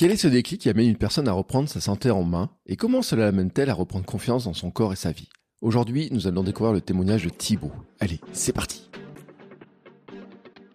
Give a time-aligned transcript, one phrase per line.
[0.00, 2.76] Quel est ce déclic qui amène une personne à reprendre sa santé en main et
[2.76, 5.28] comment cela l'amène-t-elle à reprendre confiance dans son corps et sa vie?
[5.60, 7.70] Aujourd'hui, nous allons découvrir le témoignage de Thibaut.
[7.98, 8.89] Allez, c'est parti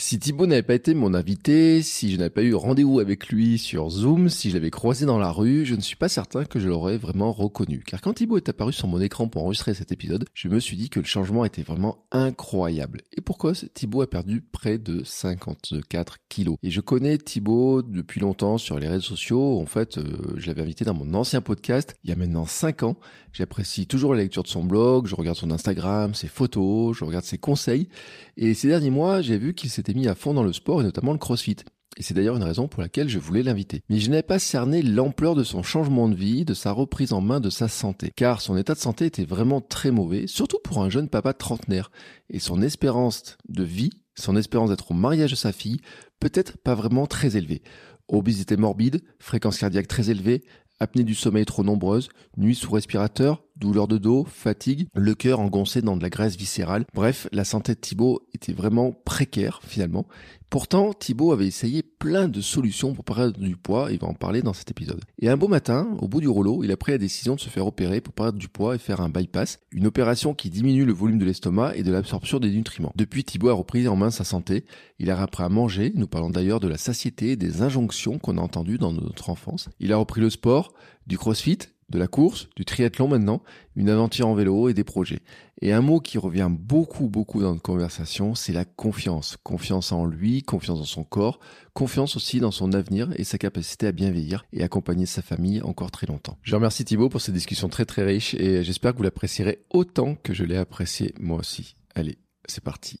[0.00, 3.58] Si Thibaut n'avait pas été mon invité, si je n'avais pas eu rendez-vous avec lui
[3.58, 6.60] sur Zoom, si je l'avais croisé dans la rue, je ne suis pas certain que
[6.60, 7.82] je l'aurais vraiment reconnu.
[7.84, 10.76] Car quand Thibaut est apparu sur mon écran pour enregistrer cet épisode, je me suis
[10.76, 13.00] dit que le changement était vraiment incroyable.
[13.16, 16.58] Et pourquoi Thibaut a perdu près de 54 kilos?
[16.62, 19.58] Et je connais Thibaut depuis longtemps sur les réseaux sociaux.
[19.58, 20.04] En fait, euh,
[20.36, 22.96] je l'avais invité dans mon ancien podcast il y a maintenant 5 ans.
[23.38, 27.24] J'apprécie toujours la lecture de son blog, je regarde son Instagram, ses photos, je regarde
[27.24, 27.88] ses conseils.
[28.36, 30.84] Et ces derniers mois, j'ai vu qu'il s'était mis à fond dans le sport et
[30.84, 31.54] notamment le crossfit.
[31.96, 33.82] Et c'est d'ailleurs une raison pour laquelle je voulais l'inviter.
[33.90, 37.20] Mais je n'avais pas cerné l'ampleur de son changement de vie, de sa reprise en
[37.20, 38.10] main de sa santé.
[38.16, 41.92] Car son état de santé était vraiment très mauvais, surtout pour un jeune papa trentenaire.
[42.30, 45.78] Et son espérance de vie, son espérance d'être au mariage de sa fille,
[46.18, 47.62] peut-être pas vraiment très élevée.
[48.08, 50.42] Obésité morbide, fréquence cardiaque très élevée,
[50.80, 55.82] apnée du sommeil trop nombreuse, nuit sous respirateur, douleur de dos, fatigue, le cœur engoncé
[55.82, 56.84] dans de la graisse viscérale.
[56.94, 60.06] Bref, la santé de Thibaut était vraiment précaire finalement.
[60.50, 64.40] Pourtant, Thibaut avait essayé plein de solutions pour perdre du poids, il va en parler
[64.40, 65.02] dans cet épisode.
[65.20, 67.50] Et un beau matin, au bout du rouleau, il a pris la décision de se
[67.50, 70.94] faire opérer pour perdre du poids et faire un bypass, une opération qui diminue le
[70.94, 72.92] volume de l'estomac et de l'absorption des nutriments.
[72.96, 74.64] Depuis, Thibaut a repris en main sa santé,
[74.98, 78.38] il a appris à manger, nous parlons d'ailleurs de la satiété et des injonctions qu'on
[78.38, 79.68] a entendues dans notre enfance.
[79.80, 80.72] Il a repris le sport,
[81.06, 81.58] du crossfit,
[81.88, 83.42] de la course, du triathlon maintenant,
[83.76, 85.20] une aventure en vélo et des projets.
[85.60, 89.36] Et un mot qui revient beaucoup, beaucoup dans notre conversation, c'est la confiance.
[89.42, 91.40] Confiance en lui, confiance dans son corps,
[91.72, 95.62] confiance aussi dans son avenir et sa capacité à bien vieillir et accompagner sa famille
[95.62, 96.38] encore très longtemps.
[96.42, 100.14] Je remercie Thibaut pour cette discussion très très riche et j'espère que vous l'apprécierez autant
[100.14, 101.76] que je l'ai apprécié moi aussi.
[101.94, 103.00] Allez, c'est parti.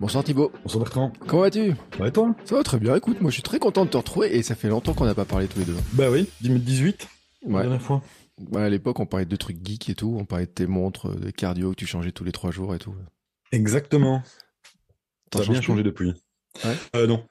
[0.00, 0.50] Bonsoir Thibaut.
[0.62, 1.12] Bonsoir Bertrand.
[1.26, 1.74] Comment vas-tu?
[2.04, 2.34] Et toi?
[2.44, 2.96] Ça va très bien.
[2.96, 5.14] Écoute, moi je suis très content de te retrouver et ça fait longtemps qu'on n'a
[5.14, 5.76] pas parlé tous les deux.
[5.92, 7.08] Bah oui, 2018,
[7.46, 7.62] la Ouais.
[7.62, 8.02] dernière fois.
[8.54, 10.16] À l'époque, on parlait de trucs geeks et tout.
[10.18, 12.78] On parlait de tes montres, de cardio que tu changeais tous les trois jours et
[12.78, 12.94] tout.
[13.52, 14.22] Exactement.
[15.38, 16.14] A bien changé depuis.
[16.64, 16.76] Ouais.
[16.96, 17.24] Euh, non.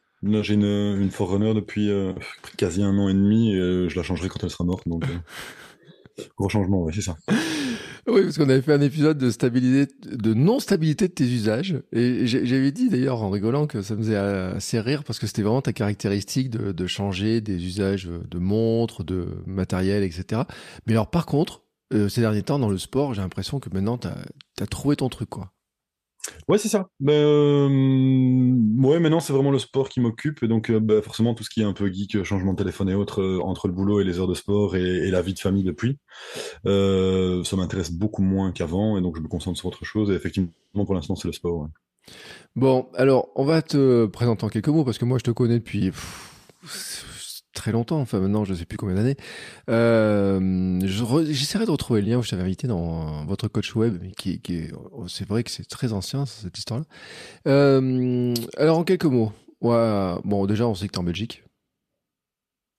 [0.44, 0.64] J'ai une,
[1.02, 2.14] une Forerunner depuis euh,
[2.58, 4.88] quasi un an et demi et euh, je la changerai quand elle sera morte.
[4.88, 7.16] Donc, euh, gros changement, ouais, c'est ça.
[8.12, 11.82] Oui, parce qu'on avait fait un épisode de stabilité, de non-stabilité de tes usages.
[11.92, 15.42] Et j'avais dit d'ailleurs en rigolant que ça me faisait assez rire parce que c'était
[15.42, 20.42] vraiment ta caractéristique de, changer des usages de montres, de matériel, etc.
[20.88, 23.98] Mais alors par contre, euh, ces derniers temps dans le sport, j'ai l'impression que maintenant
[23.98, 24.16] t'as
[24.60, 25.52] as trouvé ton truc quoi.
[26.48, 26.90] Ouais, c'est ça.
[27.00, 27.68] Ben, euh,
[28.82, 30.44] ouais, maintenant, c'est vraiment le sport qui m'occupe.
[30.46, 32.96] Donc, euh, bah, forcément, tout ce qui est un peu geek, changement de téléphone et
[32.96, 35.64] autres, euh, entre le boulot et les heures de sport et, la vie de famille
[35.64, 35.98] depuis,
[36.66, 38.98] euh, ça m'intéresse beaucoup moins qu'avant.
[38.98, 40.12] Et donc, je me concentre sur autre chose.
[40.12, 41.70] Et effectivement, pour l'instant, c'est le sport.
[42.56, 45.60] Bon, alors on va te présenter en quelques mots parce que moi je te connais
[45.60, 45.92] depuis
[47.60, 49.18] très longtemps, enfin maintenant je sais plus combien d'années.
[49.70, 54.42] Euh, J'essaierai de retrouver le lien où je t'avais invité dans votre coach web, qui,
[54.94, 56.86] oh, c'est vrai que c'est très ancien cette histoire-là.
[57.48, 61.44] Euh, alors en quelques mots, ouais, bon déjà on sait que tu es en Belgique.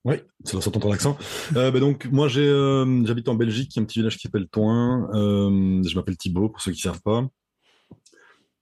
[0.03, 1.15] Oui, ça doit s'entendre l'accent.
[1.55, 4.23] Euh, bah donc, moi, euh, j'habite en Belgique, il y a un petit village qui
[4.23, 5.07] s'appelle Toin.
[5.13, 7.27] Euh, je m'appelle Thibaut, pour ceux qui ne savent pas.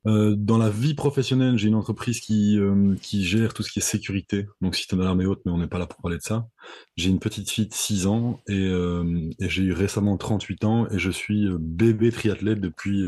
[0.08, 3.80] Euh, dans la vie professionnelle, j'ai une entreprise qui, euh, qui gère tout ce qui
[3.80, 6.22] est sécurité, donc système d'alarme et autres, mais on n'est pas là pour parler de
[6.24, 6.48] ça.
[6.96, 10.88] J'ai une petite fille de 6 ans et, euh, et j'ai eu récemment 38 ans
[10.90, 13.04] et je suis euh, bébé triathlète depuis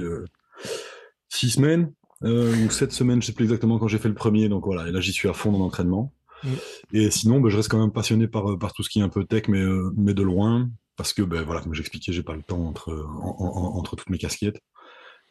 [1.30, 1.94] 6 semaines
[2.24, 4.92] ou 7 semaines, je sais plus exactement quand j'ai fait le premier, donc voilà, et
[4.92, 6.14] là j'y suis à fond dans l'entraînement.
[6.44, 6.48] Mm.
[6.94, 9.10] Et sinon, ben, je reste quand même passionné par, par tout ce qui est un
[9.10, 9.64] peu tech, mais,
[9.96, 13.38] mais de loin, parce que, ben, voilà, comme j'expliquais, j'ai pas le temps entre, en-
[13.40, 14.60] en- entre toutes mes casquettes.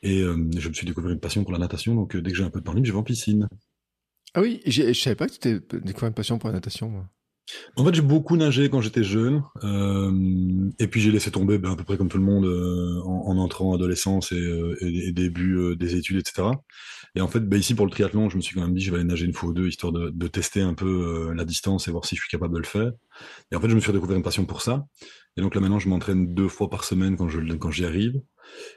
[0.02, 2.37] Et euh, je me suis découvert une passion pour la natation, donc euh, dès que
[2.37, 3.49] j'ai un peu de temps libre, je vais en piscine.
[4.35, 7.06] Ah oui, je savais pas que tu étais découvert une passion pour la natation, moi.
[7.76, 11.73] En fait, j'ai beaucoup nagé quand j'étais jeune, euh, et puis j'ai laissé tomber ben,
[11.73, 14.76] à peu près comme tout le monde euh, en, en entrant en adolescence et, euh,
[15.12, 16.49] début des études, etc.
[17.14, 18.91] Et en fait, ben, ici pour le triathlon, je me suis quand même dit je
[18.91, 21.88] vais aller nager une fois ou deux, histoire de, de tester un peu la distance
[21.88, 22.93] et voir si je suis capable de le faire.
[23.50, 24.87] Et en fait, je me suis redécouvert une passion pour ça.
[25.37, 28.20] Et donc là maintenant, je m'entraîne deux fois par semaine quand je quand j'y arrive.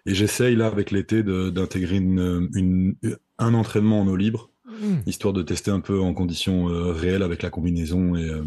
[0.06, 2.96] Et j'essaye là avec l'été d'intégrer une, une,
[3.38, 5.00] un entraînement en eau libre Mm.
[5.06, 8.44] histoire de tester un peu en conditions euh, réelles avec la combinaison et, euh,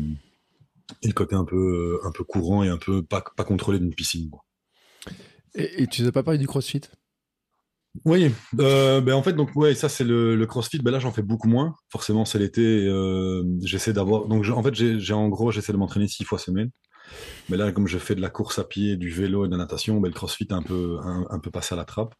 [1.03, 3.79] et le côté un peu, euh, un peu courant et un peu pas, pas contrôlé
[3.79, 4.31] d'une piscine.
[4.31, 4.43] quoi.
[5.55, 6.81] Et, et tu nous as pas parlé du crossfit?
[8.05, 8.31] Oui,
[8.61, 10.79] euh, ben en fait, donc ouais, ça c'est le, le CrossFit.
[10.79, 11.75] Ben là, j'en fais beaucoup moins.
[11.91, 12.63] Forcément, c'est l'été.
[12.87, 14.27] euh, j'essaie d'avoir.
[14.27, 16.71] Donc, en fait, j'ai j'ai- en gros, j'essaie de m'entraîner six fois semaine.
[17.49, 19.59] Mais là, comme je fais de la course à pied, du vélo et de la
[19.59, 22.15] natation, ben, le CrossFit est un peu, un, peu passé à la trappe.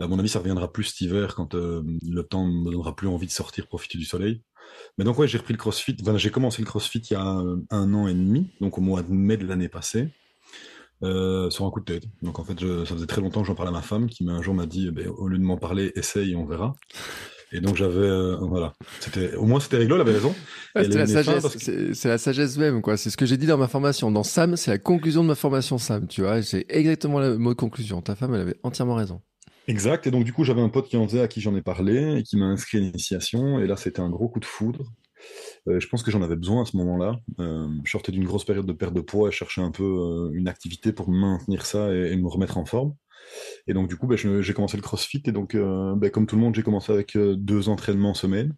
[0.00, 3.08] À mon avis, ça reviendra plus cet hiver quand euh, le temps me donnera plus
[3.08, 4.42] envie de sortir, profiter du soleil.
[4.98, 5.96] Mais donc ouais, j'ai repris le CrossFit.
[6.16, 9.12] J'ai commencé le CrossFit il y a un an et demi, donc au mois de
[9.12, 10.08] mai de l'année passée,
[11.02, 12.04] euh, sur un coup de tête.
[12.22, 14.42] Donc en fait, ça faisait très longtemps que j'en parlais à ma femme, qui un
[14.42, 16.74] jour m'a dit, eh ben, au lieu de m'en parler, essaye, on verra.
[17.52, 20.34] Et donc j'avais, euh, voilà, c'était, au moins c'était rigolo, elle avait raison.
[20.74, 22.96] Ouais, C'est la sagesse, que- c'est la sagesse même, quoi.
[22.96, 24.10] C'est ce que j'ai dit dans ma formation.
[24.10, 26.42] Dans Sam, c'est la conclusion de ma formation Sam, tu vois.
[26.42, 28.02] C'est exactement le mot de conclusion.
[28.02, 29.20] Ta femme, elle avait entièrement raison.
[29.68, 30.06] Exact.
[30.06, 32.18] Et donc du coup, j'avais un pote qui en faisait, à qui j'en ai parlé,
[32.18, 33.60] et qui m'a inscrit à l'initiation.
[33.60, 34.84] Et là, c'était un gros coup de foudre.
[35.68, 37.16] Euh, je pense que j'en avais besoin à ce moment-là.
[37.40, 40.30] Euh, je sortais d'une grosse période de perte de poids et cherchais un peu euh,
[40.34, 42.94] une activité pour maintenir ça et, et me remettre en forme.
[43.66, 46.36] Et donc du coup, je- j'ai commencé le CrossFit et donc euh, ben, comme tout
[46.36, 48.54] le monde, j'ai commencé avec euh, deux entraînements semaine.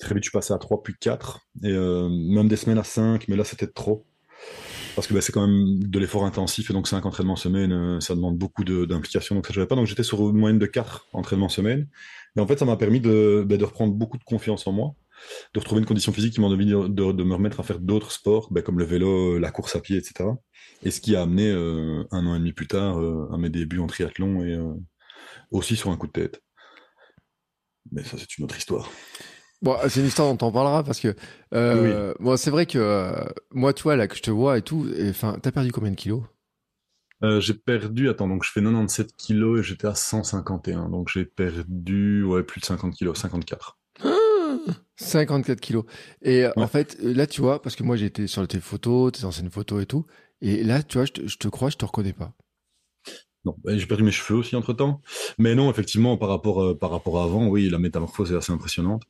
[0.00, 2.84] Très vite, je suis passé à trois puis quatre et euh, même des semaines à
[2.84, 4.06] cinq, mais là c'était trop
[4.94, 8.14] parce que ben, c'est quand même de l'effort intensif et donc cinq entraînements semaine, ça
[8.14, 9.34] demande beaucoup d'implication.
[9.34, 9.74] Donc ça j'avais pas.
[9.74, 11.88] Donc j'étais sur une moyenne de quatre entraînements semaine.
[12.36, 14.94] Et en fait, ça m'a permis de, reprendre beaucoup de confiance en moi
[15.54, 18.50] de retrouver une condition physique qui m'a envie de, me remettre à faire d'autres sports,
[18.64, 20.28] comme le vélo, la course à pied, etc.
[20.84, 23.48] Et ce qui a amené euh, un an et demi plus tard euh, à mes
[23.48, 24.74] débuts en triathlon et euh,
[25.50, 26.42] aussi sur un coup de tête.
[27.90, 28.90] Mais ça, c'est une autre histoire.
[29.62, 31.14] Bon, c'est une histoire dont on parlera parce que
[32.20, 35.38] bon, c'est vrai que moi, tu vois, là que je te vois et tout, enfin,
[35.40, 36.22] t'as perdu combien de kilos?
[37.22, 40.90] Euh, j'ai perdu, attends, donc je fais 97 kilos et j'étais à 151.
[40.90, 43.78] Donc j'ai perdu ouais, plus de 50 kilos, 54.
[44.96, 45.84] 54 kilos.
[46.22, 49.50] Et en fait, là, tu vois, parce que moi, été sur tes photos, tes anciennes
[49.50, 50.06] photos et tout,
[50.40, 52.32] et là, tu vois, je te, crois, je te reconnais pas.
[53.44, 55.02] Non, et j'ai perdu mes cheveux aussi entre temps.
[55.38, 58.52] Mais non, effectivement, par rapport, euh, par rapport à avant, oui, la métamorphose est assez
[58.52, 59.02] impressionnante.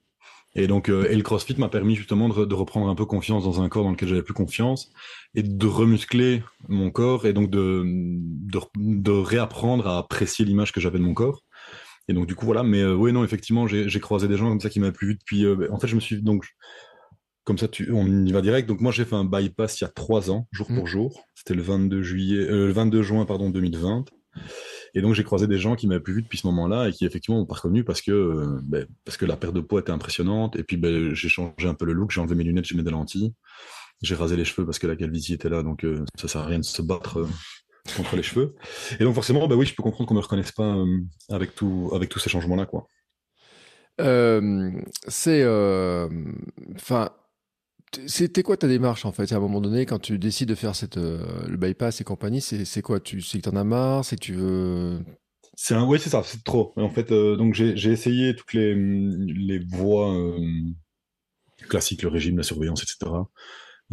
[0.57, 3.61] Et donc, euh, le CrossFit m'a permis justement de, de reprendre un peu confiance dans
[3.61, 4.93] un corps dans lequel j'avais plus confiance
[5.35, 7.83] et de remuscler mon corps et donc de,
[8.77, 11.43] de, réapprendre à apprécier l'image que j'avais de mon corps.
[12.09, 12.63] Et donc, du coup, voilà.
[12.63, 15.15] Mais euh, oui, non, effectivement, j'ai croisé des gens comme ça qui m'avaient plus vu
[15.17, 15.45] depuis.
[15.45, 16.47] euh, en fait, je me suis donc
[17.45, 18.69] comme ça, tu, on y va direct.
[18.69, 20.77] Donc moi, j'ai fait un bypass il y a trois ans, jour Mm.
[20.77, 21.25] pour jour.
[21.35, 24.07] C'était le 22 juillet, euh, le 22 juin, pardon, 2020.
[24.95, 27.05] Et donc j'ai croisé des gens qui m'avaient plus vu depuis ce moment-là et qui
[27.05, 29.93] effectivement m'ont pas reconnu parce que euh, ben, parce que la perte de poids était
[29.93, 30.57] impressionnante.
[30.57, 32.83] Et puis ben, j'ai changé un peu le look, j'ai enlevé mes lunettes, j'ai mis
[32.83, 33.33] des lentilles,
[34.03, 36.47] j'ai rasé les cheveux parce que la calvitie était là, donc euh, ça sert à
[36.47, 37.29] rien de se battre euh,
[37.97, 38.55] contre les cheveux.
[38.99, 40.99] Et donc forcément, bah oui, je peux comprendre qu'on me reconnaisse pas euh,
[41.29, 42.89] avec tout avec tous ces changements-là, quoi.
[45.09, 45.45] C'est,
[46.77, 47.11] enfin,
[48.07, 50.75] c'était quoi ta démarche en fait à un moment donné quand tu décides de faire
[50.75, 54.17] cette euh, le bypass et compagnie C'est quoi Tu sais que t'en as marre C'est
[54.17, 55.01] tu veux
[55.55, 56.73] C'est un, oui, c'est ça, c'est trop.
[56.77, 60.39] En fait, euh, donc j'ai essayé toutes les, voies euh,
[61.69, 63.11] classiques, le régime, la surveillance, etc.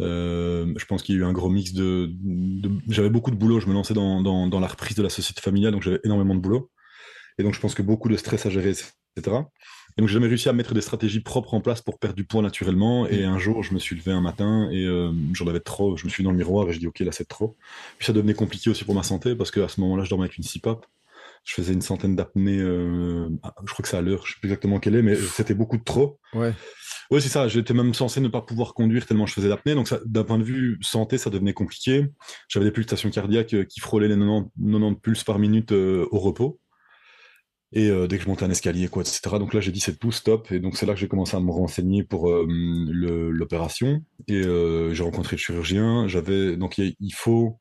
[0.00, 2.10] Euh, je pense qu'il y a eu un gros mix de,
[2.88, 5.40] j'avais beaucoup de boulot, je me lançais dans, dans, dans la reprise de la société
[5.40, 6.70] familiale, donc j'avais énormément de boulot.
[7.38, 8.70] Et donc je pense que beaucoup de stress à gérer,
[9.16, 9.36] etc.
[9.96, 12.24] Et donc j'ai jamais réussi à mettre des stratégies propres en place pour perdre du
[12.24, 13.06] poids naturellement.
[13.06, 15.96] Et un jour, je me suis levé un matin et euh, j'en avais trop.
[15.96, 17.56] Je me suis dans le miroir et je dis ok là c'est trop.
[17.98, 20.38] Puis ça devenait compliqué aussi pour ma santé parce qu'à ce moment-là, je dormais avec
[20.38, 20.86] une CPAP.
[21.44, 22.60] Je faisais une centaine d'apnées.
[22.60, 23.28] euh,
[23.66, 24.24] je crois que c'est à l'heure.
[24.26, 26.20] Je sais plus exactement quelle est, mais c'était beaucoup de trop.
[26.34, 26.52] Ouais.
[27.10, 27.48] Oui, c'est ça.
[27.48, 29.74] J'étais même censé ne pas pouvoir conduire tellement je faisais d'apnée.
[29.74, 32.06] Donc, d'un point de vue santé, ça devenait compliqué.
[32.48, 36.20] J'avais des pulsations cardiaques euh, qui frôlaient les 90, 90 pulses par minute euh, au
[36.20, 36.60] repos.
[37.72, 39.20] Et euh, dès que je montais un escalier, quoi, etc.
[39.38, 40.52] Donc là, j'ai dit c'est tout, stop.
[40.52, 44.04] Et donc c'est là que j'ai commencé à me renseigner pour euh, l'opération.
[44.28, 46.06] Et euh, j'ai rencontré le chirurgien.
[46.06, 47.58] J'avais donc il faut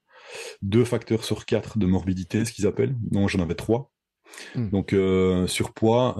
[0.61, 2.95] deux facteurs sur quatre de morbidité, ce qu'ils appellent.
[3.11, 3.91] Non, j'en avais trois.
[4.55, 4.69] Hmm.
[4.69, 4.95] Donc
[5.47, 6.15] surpoids,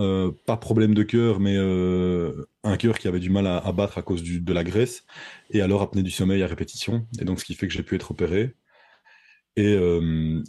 [0.46, 4.24] pas problème de cœur, mais un cœur qui avait du mal à, battre à cause
[4.24, 5.06] de la graisse,
[5.50, 7.08] et alors apnée du sommeil à répétition.
[7.20, 8.56] Et donc ce qui fait que j'ai pu être opéré.
[9.58, 9.78] Et,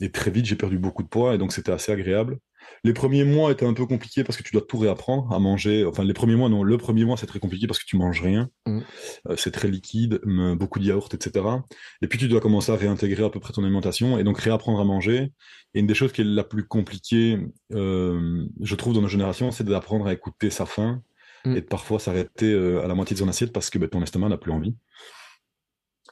[0.01, 2.39] et très vite, j'ai perdu beaucoup de poids, et donc c'était assez agréable.
[2.85, 5.85] Les premiers mois étaient un peu compliqués parce que tu dois tout réapprendre à manger.
[5.85, 8.21] Enfin, les premiers mois, non, le premier mois, c'est très compliqué parce que tu manges
[8.21, 8.49] rien.
[8.67, 8.81] Mm.
[9.29, 10.21] Euh, c'est très liquide,
[10.57, 11.47] beaucoup de yaourt, etc.
[12.03, 14.81] Et puis, tu dois commencer à réintégrer à peu près ton alimentation et donc réapprendre
[14.81, 15.33] à manger.
[15.75, 17.39] Et une des choses qui est la plus compliquée,
[17.73, 21.03] euh, je trouve, dans nos générations, c'est d'apprendre à écouter sa faim
[21.45, 21.57] mm.
[21.57, 24.03] et de parfois s'arrêter euh, à la moitié de son assiette parce que ben, ton
[24.03, 24.75] estomac n'a plus envie.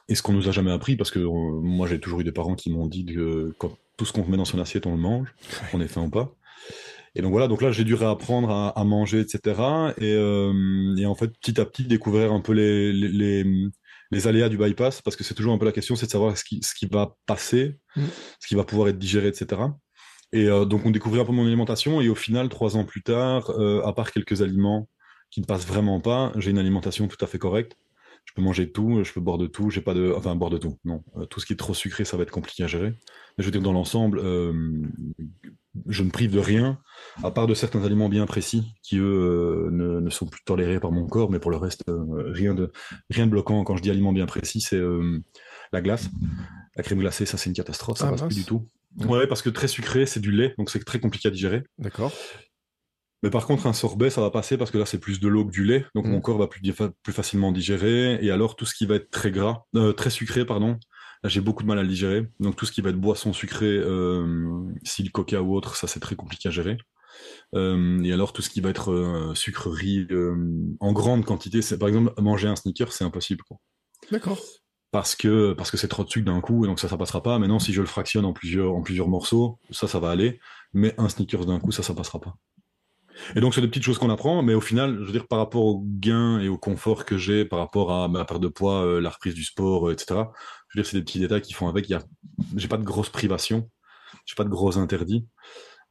[0.07, 2.55] Et ce qu'on nous a jamais appris, parce que moi j'ai toujours eu des parents
[2.55, 5.33] qui m'ont dit que quand tout ce qu'on met dans son assiette, on le mange,
[5.73, 6.35] on est faim ou pas.
[7.15, 9.59] Et donc voilà, donc là j'ai dû réapprendre à, manger, etc.
[10.01, 15.01] Euh, et, en fait, petit à petit, découvrir un peu les, les, aléas du bypass,
[15.01, 16.85] parce que c'est toujours un peu la question, c'est de savoir ce qui, ce qui
[16.85, 18.03] va passer, mm.
[18.39, 19.61] ce qui va pouvoir être digéré, etc.
[20.31, 23.03] Et euh, donc on découvrait un peu mon alimentation, et au final, trois ans plus
[23.03, 24.87] tard, euh, à part quelques aliments
[25.31, 27.75] qui ne passent vraiment pas, j'ai une alimentation tout à fait correcte.
[28.23, 30.59] Je peux manger tout, je peux boire de tout, j'ai pas de, enfin boire de
[30.59, 31.03] tout, non.
[31.29, 32.89] tout ce qui est trop sucré, ça va être compliqué à gérer.
[32.89, 34.21] Mais je veux dire dans l'ensemble,
[35.87, 36.79] je ne prive de rien,
[37.23, 40.91] à part de certains aliments bien précis qui, eux, euh, ne, sont plus tolérés par
[40.91, 42.71] mon corps, mais pour le reste, euh, rien, de,
[43.09, 43.63] rien de bloquant.
[43.63, 45.19] Quand je dis aliments bien précis, c'est euh,
[45.71, 46.09] la glace.
[46.75, 48.67] La crème glacée, ça, c'est une catastrophe, ça ne ah, passe plus du tout.
[49.05, 51.63] Ouais, parce que très sucré, c'est du lait, donc c'est très compliqué à digérer.
[51.77, 52.11] D'accord.
[53.23, 55.45] Mais par contre, un sorbet, ça va passer parce que là, c'est plus de l'eau
[55.45, 56.21] que du lait, donc mon mm.
[56.21, 56.61] corps va plus,
[57.03, 58.17] plus facilement digérer.
[58.21, 60.77] Et alors, tout ce qui va être très gras, très sucré, pardon,
[61.23, 62.27] Là, j'ai beaucoup de mal à le digérer.
[62.39, 65.99] Donc, tout ce qui va être boisson sucrée, euh, le coca ou autre, ça, c'est
[65.99, 66.77] très compliqué à gérer.
[67.55, 70.35] Euh, et alors, tout ce qui va être euh, sucrerie euh,
[70.79, 73.43] en grande quantité, c'est par exemple manger un sneaker, c'est impossible.
[74.11, 74.39] D'accord.
[74.91, 77.23] Parce que parce que c'est trop de sucre d'un coup, et donc ça, ça passera
[77.23, 77.39] pas.
[77.39, 80.39] Maintenant, si je le fractionne en plusieurs en plusieurs morceaux, ça, ça va aller.
[80.73, 82.35] Mais un sneakers d'un coup, ça, ça passera pas.
[83.35, 85.37] Et donc, c'est des petites choses qu'on apprend, mais au final, je veux dire, par
[85.37, 88.99] rapport au gain et au confort que j'ai, par rapport à ma perte de poids,
[89.01, 90.23] la reprise du sport, etc.,
[90.71, 91.89] je veux dire, c'est des petits détails qui font avec.
[91.89, 92.03] Il y a,
[92.55, 93.69] j'ai pas de grosses privations,
[94.25, 95.27] j'ai pas de gros interdits.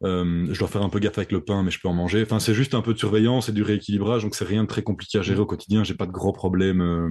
[0.03, 2.23] Euh, je dois faire un peu gaffe avec le pain, mais je peux en manger.
[2.23, 4.83] Enfin, c'est juste un peu de surveillance et du rééquilibrage, donc c'est rien de très
[4.83, 5.85] compliqué à gérer au quotidien.
[5.85, 7.11] J'ai pas de gros problèmes, euh,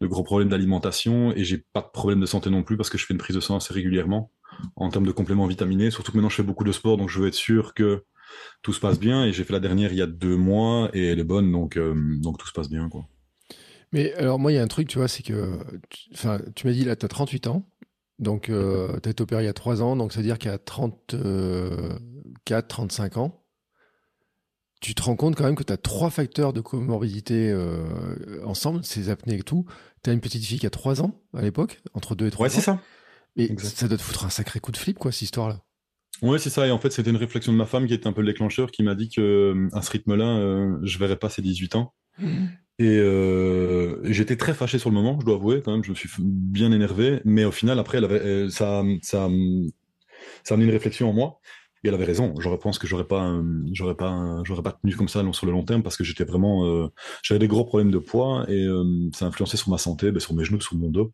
[0.00, 2.98] de gros problèmes d'alimentation et j'ai pas de problème de santé non plus parce que
[2.98, 4.30] je fais une prise de sang assez régulièrement
[4.74, 5.90] en termes de compléments vitaminés.
[5.92, 8.02] Surtout que maintenant je fais beaucoup de sport, donc je veux être sûr que
[8.62, 9.24] tout se passe bien.
[9.24, 11.76] Et j'ai fait la dernière il y a deux mois et elle est bonne, donc
[11.76, 13.06] euh, donc tout se passe bien, quoi.
[13.92, 15.58] Mais alors, moi, il y a un truc, tu vois, c'est que.
[16.12, 17.64] Enfin, tu m'as dit, là, tu as 38 ans.
[18.18, 19.96] Donc, euh, tu as été opéré il y a 3 ans.
[19.96, 23.44] Donc, ça veut dire qu'à 34, 35 ans,
[24.80, 28.84] tu te rends compte quand même que tu as trois facteurs de comorbidité euh, ensemble,
[28.84, 29.64] ces apnées et tout.
[30.04, 32.44] Tu as une petite fille qui a 3 ans à l'époque, entre 2 et 3
[32.44, 32.48] ans.
[32.48, 32.80] Ouais, c'est ça.
[33.36, 35.62] Et ça doit te foutre un sacré coup de flip, quoi, cette histoire-là.
[36.22, 36.66] Ouais, c'est ça.
[36.66, 38.70] Et en fait, c'était une réflexion de ma femme qui était un peu le déclencheur,
[38.70, 41.94] qui m'a dit que euh, à ce rythme-là, euh, je verrais pas ses 18 ans.
[42.18, 42.46] Mmh.
[42.78, 45.94] Et euh, j'étais très fâché sur le moment, je dois avouer quand même, je me
[45.94, 49.28] suis bien énervé, mais au final après, elle avait, ça, ça,
[50.44, 51.40] ça a amené une réflexion en moi.
[51.84, 52.34] Et elle avait raison.
[52.40, 53.40] Je pense que j'aurais pas,
[53.72, 56.66] j'aurais pas, j'aurais pas tenu comme ça sur le long terme parce que j'étais vraiment,
[56.66, 56.88] euh,
[57.22, 60.18] j'avais des gros problèmes de poids et euh, ça a influencé sur ma santé, ben,
[60.18, 61.12] sur mes genoux, sur mon dos,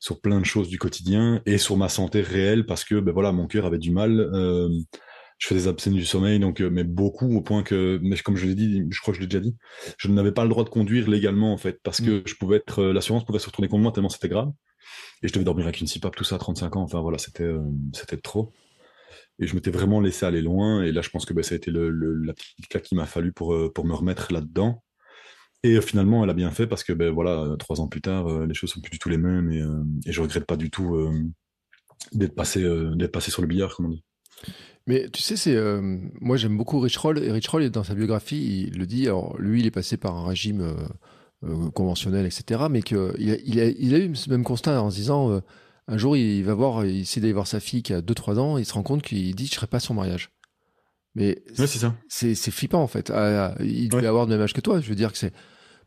[0.00, 3.32] sur plein de choses du quotidien et sur ma santé réelle parce que ben voilà,
[3.32, 4.30] mon cœur avait du mal.
[5.36, 8.16] Euh, je fais des absents du sommeil, donc euh, mais beaucoup au point que, mais
[8.16, 9.56] comme je l'ai dit, je crois que je l'ai déjà dit,
[9.98, 12.22] je n'avais pas le droit de conduire légalement en fait, parce que mm.
[12.26, 14.50] je pouvais être, euh, l'assurance pouvait se retourner contre moi tellement c'était grave,
[15.22, 17.44] et je devais dormir avec une CPAP tout ça à 35 ans, enfin voilà, c'était
[17.44, 17.60] euh,
[17.92, 18.52] c'était trop,
[19.38, 21.56] et je m'étais vraiment laissé aller loin, et là je pense que bah, ça a
[21.56, 24.82] été le, la petite claque qu'il m'a fallu pour pour me remettre là-dedans.
[25.62, 28.54] Et finalement, elle a bien fait parce que ben voilà, trois ans plus tard, les
[28.54, 29.64] choses sont plus du tout les mêmes et,
[30.08, 31.10] et je regrette pas du tout
[32.12, 32.62] d'être passé
[32.94, 34.04] d'être passé sur le billard, comme on dit.
[34.86, 37.18] Mais tu sais, c'est euh, moi j'aime beaucoup Rich Roll.
[37.18, 39.06] Et Rich Roll, dans sa biographie, il le dit.
[39.06, 40.74] Alors lui, il est passé par un régime euh,
[41.44, 42.66] euh, conventionnel, etc.
[42.70, 45.40] Mais qu'il a, il a, il a, eu ce même constat en se disant
[45.88, 48.58] un jour, il va voir, il essaie d'aller voir sa fille qui a 2-3 ans,
[48.58, 50.30] et il se rend compte qu'il dit Je serai pas son mariage.
[51.16, 51.94] Mais c'est ça.
[52.08, 53.10] C'est flippant en fait.
[53.10, 54.80] Ah, ah, il devait avoir le même âge que toi.
[54.80, 55.32] Je veux dire que c'est.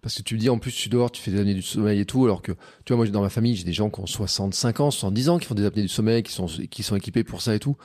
[0.02, 2.00] Parce que tu me dis, en plus, tu dors, tu fais des apnées du sommeil
[2.00, 2.54] et tout, alors que,
[2.86, 5.40] tu vois, moi, dans ma famille, j'ai des gens qui ont 65 ans, 70 ans,
[5.40, 7.76] qui font des apnées du sommeil, qui sont, qui sont équipés pour ça et tout.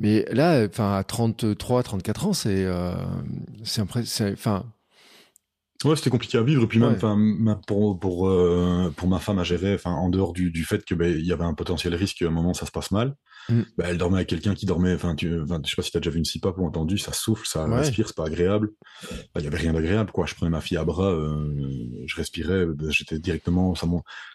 [0.00, 2.94] Mais là, enfin, à 33, 34 ans, c'est, euh,
[3.64, 4.64] c'est, enfin,
[5.84, 6.64] Ouais, c'était compliqué à vivre.
[6.64, 7.18] Et puis même, enfin,
[7.66, 10.94] pour pour euh, pour ma femme à gérer, enfin, en dehors du, du fait que
[10.94, 13.14] ben, il y avait un potentiel risque, à un moment ça se passe mal.
[13.48, 13.62] Mm.
[13.78, 14.92] Ben, elle dormait avec quelqu'un qui dormait.
[14.94, 17.46] Enfin, tu, je sais pas si t'as déjà vu une CPAP ou entendu, ça souffle,
[17.46, 18.72] ça respire, c'est pas agréable.
[19.10, 20.26] Ben, il y avait rien d'agréable, quoi.
[20.26, 21.50] Je prenais ma fille à bras, euh,
[22.04, 23.86] je respirais, ben, j'étais directement, ça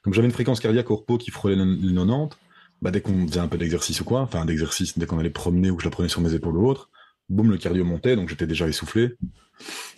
[0.04, 2.36] comme j'avais une fréquence cardiaque au repos qui frôlait les 90.
[2.82, 5.70] Bah, dès qu'on faisait un peu d'exercice ou quoi, enfin d'exercice, dès qu'on allait promener
[5.72, 6.90] ou que je la prenais sur mes épaules ou autre,
[7.30, 9.16] boum, le cardio montait, donc j'étais déjà essoufflé.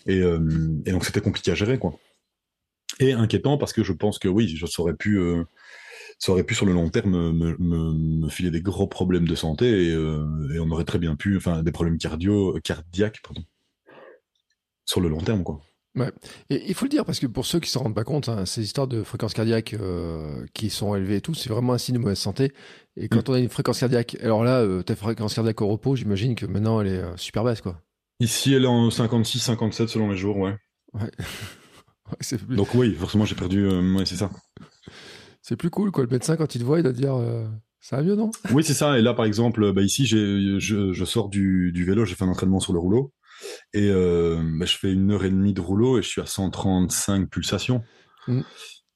[0.05, 0.39] Et, euh,
[0.85, 1.99] et donc c'était compliqué à gérer, quoi.
[2.99, 5.43] Et inquiétant parce que je pense que oui, ça aurait pu, euh,
[6.43, 9.93] pu sur le long terme me, me, me filer des gros problèmes de santé et,
[9.93, 13.43] euh, et, on aurait très bien pu, enfin des problèmes cardio, cardiaques, pardon,
[14.85, 15.61] sur le long terme, quoi.
[15.97, 16.11] Ouais.
[16.51, 18.45] Et il faut le dire parce que pour ceux qui s'en rendent pas compte, hein,
[18.45, 21.95] ces histoires de fréquences cardiaques euh, qui sont élevées et tout, c'est vraiment un signe
[21.95, 22.53] de mauvaise santé.
[22.95, 23.31] Et quand mm.
[23.31, 26.45] on a une fréquence cardiaque, alors là, euh, ta fréquence cardiaque au repos, j'imagine que
[26.45, 27.81] maintenant elle est euh, super basse, quoi.
[28.19, 30.55] Ici, elle est en 56, 57 selon les jours, ouais.
[30.93, 31.11] Ouais.
[32.55, 33.67] Donc oui, forcément, j'ai perdu.
[33.67, 34.29] ouais, c'est ça.
[35.41, 36.03] C'est plus cool, quoi.
[36.03, 37.15] Le médecin, quand il te voit, il doit dire.
[37.79, 38.31] Ça va mieux, non?
[38.51, 38.97] Oui, c'est ça.
[38.97, 42.29] Et là, par exemple, bah, ici, je, je, sors du, du vélo, j'ai fait un
[42.29, 43.13] entraînement sur le rouleau.
[43.73, 46.25] Et euh, bah, je fais une heure et demie de rouleau et je suis à
[46.25, 47.83] 135 pulsations.
[48.27, 48.41] Mm.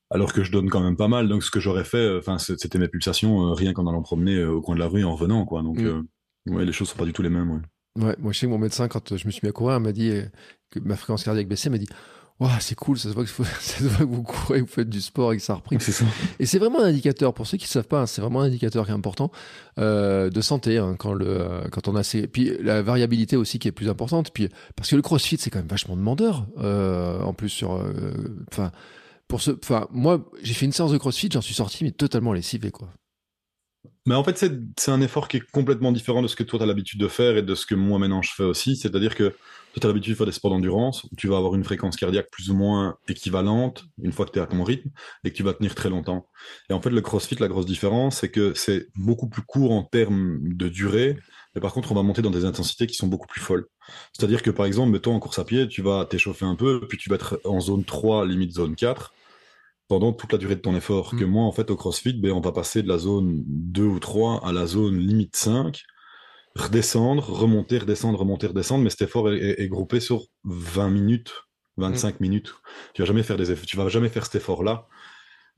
[0.10, 1.28] Alors que je donne quand même pas mal.
[1.30, 4.44] Donc ce que j'aurais fait, euh, enfin c'était mes pulsations euh, rien qu'en allant promener
[4.44, 5.62] au coin de la rue en revenant, quoi.
[5.62, 6.06] Donc mm.
[6.48, 7.50] ouais, les choses sont pas du tout les mêmes.
[7.50, 8.06] Ouais.
[8.06, 9.92] ouais moi je sais que mon médecin quand je me suis mis à courir, m'a
[9.92, 10.12] dit
[10.70, 11.90] que ma fréquence cardiaque baissait, m'a dit
[12.60, 13.30] c'est cool, ça se, voit que,
[13.60, 15.78] ça se voit que vous courez, vous faites du sport et que ça a repris.
[16.40, 18.46] Et c'est vraiment un indicateur, pour ceux qui ne savent pas, hein, c'est vraiment un
[18.46, 19.32] indicateur qui est important
[19.80, 22.28] euh, de santé hein, quand, le, euh, quand on a ces...
[22.28, 25.60] Puis la variabilité aussi qui est plus importante, puis, parce que le crossfit, c'est quand
[25.60, 27.84] même vachement demandeur, euh, en plus sur...
[28.52, 28.72] Enfin,
[29.28, 32.34] pour ce, enfin, moi, j'ai fait une séance de crossfit, j'en suis sorti, mais totalement
[32.34, 32.90] lessivé, quoi.
[34.06, 34.38] Mais en fait,
[34.78, 37.08] c'est un effort qui est complètement différent de ce que toi, tu as l'habitude de
[37.08, 38.76] faire et de ce que moi, maintenant, je fais aussi.
[38.76, 39.34] C'est-à-dire que
[39.74, 42.30] toi, tu as l'habitude de faire des sports d'endurance, tu vas avoir une fréquence cardiaque
[42.32, 44.90] plus ou moins équivalente une fois que tu es à ton rythme
[45.24, 46.28] et que tu vas tenir très longtemps.
[46.70, 49.84] Et en fait, le crossfit, la grosse différence, c'est que c'est beaucoup plus court en
[49.84, 51.18] termes de durée,
[51.56, 53.66] mais par contre, on va monter dans des intensités qui sont beaucoup plus folles.
[54.14, 56.98] C'est-à-dire que, par exemple, mettons en course à pied, tu vas t'échauffer un peu, puis
[56.98, 59.14] tu vas être en zone 3, limite zone 4
[59.88, 61.12] pendant toute la durée de ton effort.
[61.12, 61.30] Que mm.
[61.30, 64.48] moi, en fait, au CrossFit, ben, on va passer de la zone 2 ou 3
[64.48, 65.84] à la zone limite 5,
[66.56, 71.34] redescendre, remonter, redescendre, remonter, redescendre, mais cet effort est, groupé sur 20 minutes,
[71.78, 72.18] 25 mm.
[72.20, 72.54] minutes.
[72.94, 74.88] Tu vas jamais faire des tu vas jamais faire cet effort-là.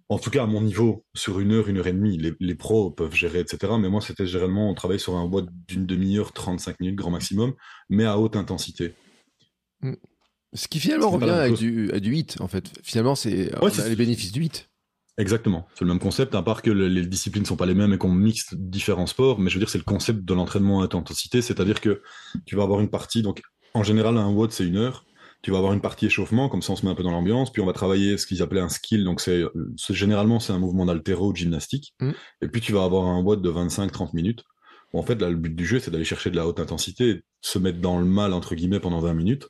[0.09, 2.91] En tout cas, à mon niveau, sur une heure, une heure et demie, les, pros
[2.91, 3.73] peuvent gérer, etc.
[3.79, 7.53] Mais moi, c'était généralement, on travaille sur un boîte d'une demi-heure, 35 minutes, grand maximum,
[7.89, 8.93] mais à haute intensité.
[9.81, 9.93] Mm.
[10.53, 12.71] Ce qui finalement revient avec du, à du hit, en fait.
[12.83, 13.49] Finalement, c'est
[13.89, 14.69] les bénéfices du hit.
[15.19, 17.99] Exactement, c'est le même concept, à part que les disciplines sont pas les mêmes et
[17.99, 21.43] qu'on mixe différents sports, mais je veux dire, c'est le concept de l'entraînement à intensité,
[21.43, 22.01] c'est-à-dire que
[22.47, 23.43] tu vas avoir une partie, donc
[23.75, 25.05] en général, un watt, c'est une heure,
[25.43, 27.51] tu vas avoir une partie échauffement, comme ça on se met un peu dans l'ambiance,
[27.51, 29.43] puis on va travailler ce qu'ils appelaient un skill, donc c'est
[29.89, 32.11] généralement c'est un mouvement d'altéro de gymnastique, mm.
[32.41, 34.43] et puis tu vas avoir un watt de 25-30 minutes.
[34.93, 37.59] en fait, là, le but du jeu, c'est d'aller chercher de la haute intensité, se
[37.59, 39.47] mettre dans le mal, entre guillemets, pendant 20 minutes,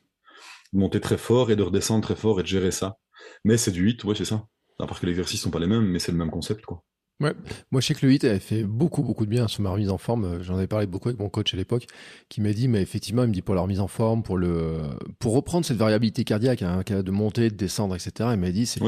[0.74, 2.98] monter très fort et de redescendre très fort et de gérer ça.
[3.44, 4.46] Mais c'est du 8, ouais, c'est ça.
[4.80, 6.82] À part que les exercices sont pas les mêmes, mais c'est le même concept, quoi.
[7.20, 7.32] Ouais.
[7.70, 9.88] Moi, je sais que le 8 avait fait beaucoup, beaucoup de bien sur ma remise
[9.88, 10.42] en forme.
[10.42, 11.86] J'en avais parlé beaucoup avec mon coach à l'époque,
[12.28, 14.80] qui m'a dit, mais effectivement, il me dit pour la remise en forme, pour le,
[15.20, 18.30] pour reprendre cette variabilité cardiaque, hein, de monter, de descendre, etc.
[18.32, 18.80] Il m'a dit, c'est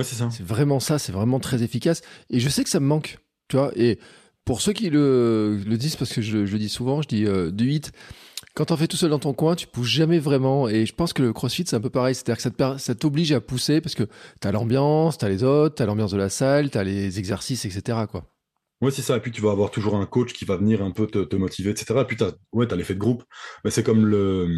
[0.43, 2.03] vraiment ça, c'est vraiment très efficace.
[2.29, 3.19] Et je sais que ça me manque,
[3.49, 3.71] tu vois.
[3.77, 4.01] Et
[4.45, 7.53] pour ceux qui le, le disent, parce que je, le dis souvent, je dis euh,
[7.53, 7.93] du 8,
[8.57, 10.67] quand on fait tout seul dans ton coin, tu pousses jamais vraiment.
[10.67, 12.15] Et je pense que le crossfit, c'est un peu pareil.
[12.15, 14.05] C'est-à-dire que ça t'oblige à pousser parce que
[14.41, 16.83] tu as l'ambiance, tu as les autres, tu as l'ambiance de la salle, tu as
[16.83, 17.99] les exercices, etc.
[18.11, 18.25] Quoi.
[18.81, 19.15] Ouais, c'est ça.
[19.19, 21.71] Et puis tu vas avoir toujours un coach qui va venir un peu te, motiver,
[21.71, 22.01] etc.
[22.01, 23.25] Et puis tu as, ouais, l'effet de groupe.
[23.63, 24.49] Mais c'est comme le,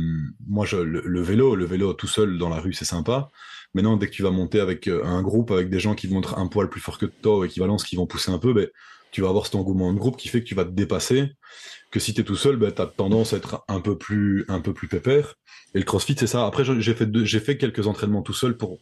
[0.46, 1.56] moi, je, le, vélo.
[1.56, 3.28] Le vélo tout seul dans la rue, c'est sympa.
[3.74, 6.20] Maintenant, dès que tu vas monter avec euh, un groupe, avec des gens qui vont
[6.20, 8.68] être un poil plus fort que toi, ou équivalence, qui vont pousser un peu, ben,
[9.10, 11.32] tu vas avoir cet engouement de groupe qui fait que tu vas te dépasser
[11.90, 14.44] que si tu es tout seul, bah, tu as tendance à être un peu plus
[14.48, 15.34] un peu plus pépère.
[15.74, 16.46] Et le CrossFit, c'est ça.
[16.46, 18.78] Après, j'ai fait j'ai fait quelques entraînements tout seul pour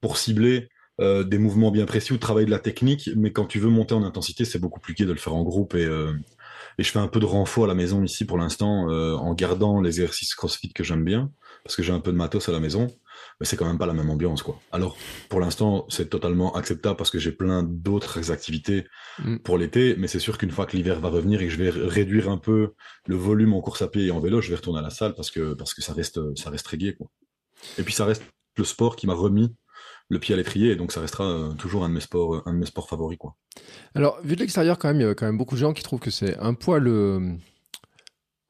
[0.00, 0.68] pour cibler
[1.00, 3.10] euh, des mouvements bien précis ou travailler de la technique.
[3.16, 5.42] Mais quand tu veux monter en intensité, c'est beaucoup plus gai de le faire en
[5.42, 5.74] groupe.
[5.74, 6.12] Et, euh,
[6.78, 9.34] et je fais un peu de renfort à la maison ici pour l'instant, euh, en
[9.34, 11.30] gardant les exercices CrossFit que j'aime bien,
[11.64, 12.88] parce que j'ai un peu de matos à la maison
[13.42, 14.60] mais c'est quand même pas la même ambiance, quoi.
[14.70, 14.96] Alors,
[15.28, 18.86] pour l'instant, c'est totalement acceptable parce que j'ai plein d'autres activités
[19.18, 19.38] mm.
[19.38, 21.70] pour l'été, mais c'est sûr qu'une fois que l'hiver va revenir et que je vais
[21.70, 22.74] réduire un peu
[23.08, 25.14] le volume en course à pied et en vélo, je vais retourner à la salle
[25.16, 27.08] parce que, parce que ça reste, ça reste très gai, quoi.
[27.78, 28.22] Et puis, ça reste
[28.56, 29.52] le sport qui m'a remis
[30.08, 32.52] le pied à l'étrier, et donc ça restera euh, toujours un de mes sports, un
[32.52, 33.34] de mes sports favoris, quoi.
[33.96, 35.82] Alors, vu de l'extérieur, quand même, il y a quand même beaucoup de gens qui
[35.82, 36.86] trouvent que c'est un poil,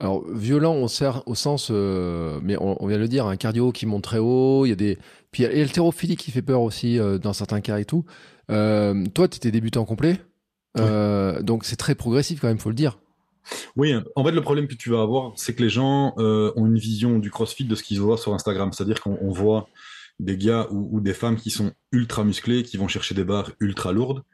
[0.02, 3.70] Alors, violent, on sert au sens, euh, mais on, vient de le dire, un cardio
[3.70, 4.98] qui monte très haut, il y a des.
[5.30, 8.04] Puis il y a l'haltérophilie qui fait peur aussi euh, dans certains cas et tout.
[8.50, 10.20] Euh, toi, tu étais débutant complet,
[10.76, 12.98] donc c'est très progressif quand même, faut le dire.
[13.76, 16.78] Oui, en fait, le problème que tu vas avoir, c'est que les gens ont une
[16.78, 18.72] vision du crossfit de ce qu'ils voient sur Instagram.
[18.72, 19.68] C'est-à-dire qu'on voit
[20.18, 23.92] des gars ou, des femmes qui sont ultra musclés, qui vont chercher des barres ultra
[23.92, 24.24] lourdes,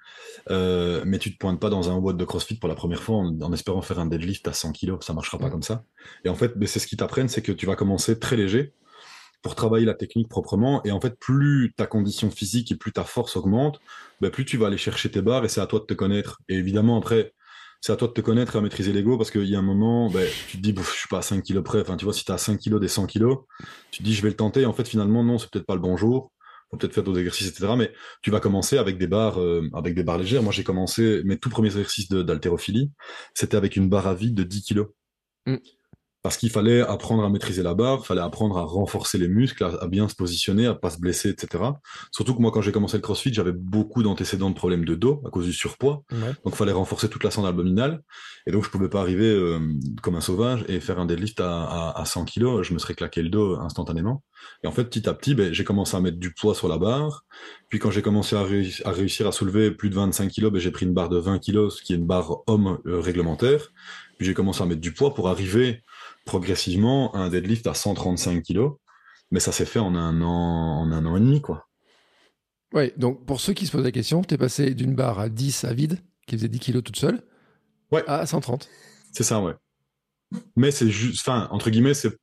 [0.51, 3.17] euh, mais tu te pointes pas dans un WOD de CrossFit pour la première fois
[3.17, 5.85] en, espérant faire un deadlift à 100 kg, ça marchera pas comme ça.
[6.25, 8.73] Et en fait, c'est ce qu'ils t'apprennent, c'est que tu vas commencer très léger
[9.43, 13.05] pour travailler la technique proprement, et en fait, plus ta condition physique et plus ta
[13.05, 13.81] force augmente,
[14.21, 16.41] ben, plus tu vas aller chercher tes barres, et c'est à toi de te connaître.
[16.49, 17.35] Et évidemment, après,
[17.81, 19.63] c'est à toi de te connaître et à maîtriser l'ego parce qu'il y a un
[19.63, 21.81] moment, ben, tu te dis, je suis pas à 5 kilos près.
[21.81, 23.39] Enfin, tu vois, si tu as 5 kilos des 100 kilos,
[23.91, 24.67] tu te dis, je vais le tenter.
[24.67, 26.33] En fait, finalement, non, c'est peut-être pas le bon jour.
[26.71, 27.75] Peut-être faire d'autres exercices, etc.
[27.77, 30.43] Mais tu vas commencer avec des barres, euh, avec des barres légères.
[30.43, 32.93] Moi, j'ai commencé mes tout premiers exercices d'haltérophilie,
[33.35, 34.89] c'était avec une barre à vide de 10 kilos.
[35.47, 35.57] Mm
[36.29, 39.65] parce qu'il fallait apprendre à maîtriser la barre, il fallait apprendre à renforcer les muscles,
[39.65, 41.65] à, bien se positionner, à pas se blesser, etc.
[42.13, 45.23] Surtout que moi, quand j'ai commencé le CrossFit, j'avais beaucoup d'antécédents de problèmes de dos
[45.27, 46.03] à cause du surpoids.
[46.11, 48.03] Donc, il fallait renforcer toute la sonde abdominale.
[48.47, 49.59] Et donc, je pouvais pas arriver euh,
[50.03, 52.61] comme un sauvage et faire un deadlift à, à, 100 kg.
[52.61, 54.23] Je me serais claqué le dos instantanément.
[54.63, 56.77] Et en fait, petit à petit, ben, j'ai commencé à mettre du poids sur la
[56.77, 57.25] barre.
[57.71, 60.85] Puis quand j'ai commencé à, réussir à soulever plus de 25 kg, ben, j'ai pris
[60.85, 63.73] une barre de 20 kg, ce qui est une barre homme euh, réglementaire.
[64.19, 65.85] Puis j'ai commencé à mettre du poids pour arriver
[66.29, 68.69] progressivement un deadlift à 135 kg,
[69.31, 71.67] mais ça s'est fait en un an, en un an et demi, quoi.
[72.75, 75.31] Ouais, donc pour ceux qui se posent la question, tu es passé d'une barre à
[75.31, 77.23] 10 à vide, qui faisait 10 kg toute seule,
[77.93, 78.05] ouais.
[78.07, 78.69] à 130.
[79.11, 79.55] C'est ça, ouais.
[80.55, 82.15] Mais c'est juste, enfin, entre guillemets, c'est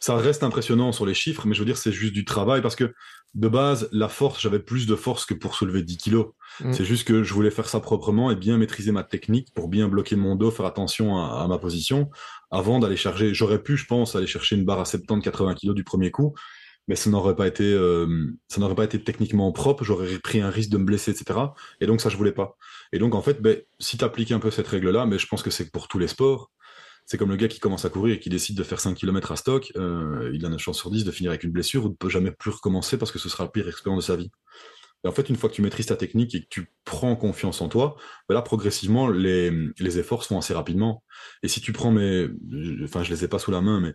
[0.00, 2.74] ça reste impressionnant sur les chiffres, mais je veux dire, c'est juste du travail parce
[2.74, 2.94] que
[3.34, 6.28] de base, la force, j'avais plus de force que pour soulever 10 kilos.
[6.60, 6.72] Mm.
[6.72, 9.88] C'est juste que je voulais faire ça proprement et bien maîtriser ma technique pour bien
[9.88, 12.10] bloquer mon dos, faire attention à, ma position
[12.50, 13.34] avant d'aller charger.
[13.34, 16.34] J'aurais pu, je pense, aller chercher une barre à 70-80 kilos du premier coup,
[16.88, 19.84] mais ça n'aurait pas été, euh, ça n'aurait pas été techniquement propre.
[19.84, 21.38] J'aurais pris un risque de me blesser, etc.
[21.80, 22.56] Et donc ça, je voulais pas.
[22.92, 25.42] Et donc en fait, ben, si tu appliques un peu cette règle-là, mais je pense
[25.42, 26.50] que c'est pour tous les sports
[27.10, 29.32] c'est comme le gars qui commence à courir et qui décide de faire 5 km
[29.32, 31.88] à stock, euh, il a une chance sur 10 de finir avec une blessure ou
[31.88, 34.14] de ne peut jamais plus recommencer parce que ce sera la pire expérience de sa
[34.14, 34.30] vie.
[35.04, 37.60] Et en fait, une fois que tu maîtrises ta technique et que tu prends confiance
[37.62, 37.96] en toi,
[38.28, 41.02] ben là, progressivement, les, les efforts se font assez rapidement.
[41.42, 42.28] Et si tu prends mes...
[42.84, 43.94] Enfin, je les ai pas sous la main, mais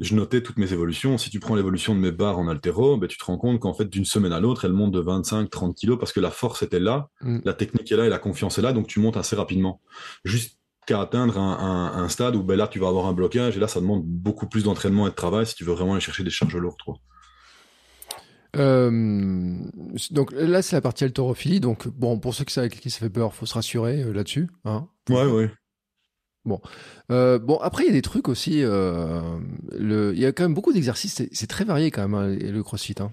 [0.00, 1.18] je notais toutes mes évolutions.
[1.18, 3.74] Si tu prends l'évolution de mes barres en altéro, ben, tu te rends compte qu'en
[3.74, 6.62] fait, d'une semaine à l'autre, elles montent de 25, 30 kilos parce que la force
[6.62, 7.40] était là, mm.
[7.44, 9.80] la technique est là et la confiance est là, donc tu montes assez rapidement.
[10.24, 13.68] Juste qu'à atteindre un, stade où ben là tu vas avoir un blocage et là
[13.68, 16.30] ça demande beaucoup plus d'entraînement et de travail si tu veux vraiment aller chercher des
[16.30, 16.78] charges lourdes.
[18.56, 19.54] Euh,
[20.10, 21.60] donc là c'est la partie haltérophilie.
[21.60, 24.48] Donc bon pour ceux qui, ça, qui ça fait peur faut se rassurer euh, là-dessus
[24.64, 24.88] hein.
[25.08, 25.50] Ouais ouais.
[26.44, 26.60] Bon.
[27.10, 30.72] Euh, bon après il y a des trucs aussi il y a quand même beaucoup
[30.72, 33.12] d'exercices c'est très varié quand même hein, le crossfit hein.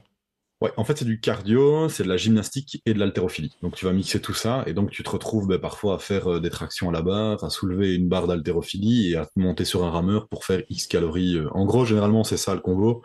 [0.59, 3.55] Ouais, en fait, c'est du cardio, c'est de la gymnastique et de l'haltérophilie.
[3.61, 6.27] Donc, tu vas mixer tout ça, et donc tu te retrouves ben, parfois à faire
[6.33, 9.85] euh, des tractions à la barre, à soulever une barre d'haltérophilie et à monter sur
[9.85, 11.37] un rameur pour faire X calories.
[11.37, 11.47] Euh.
[11.53, 13.03] En gros, généralement, c'est ça le combo.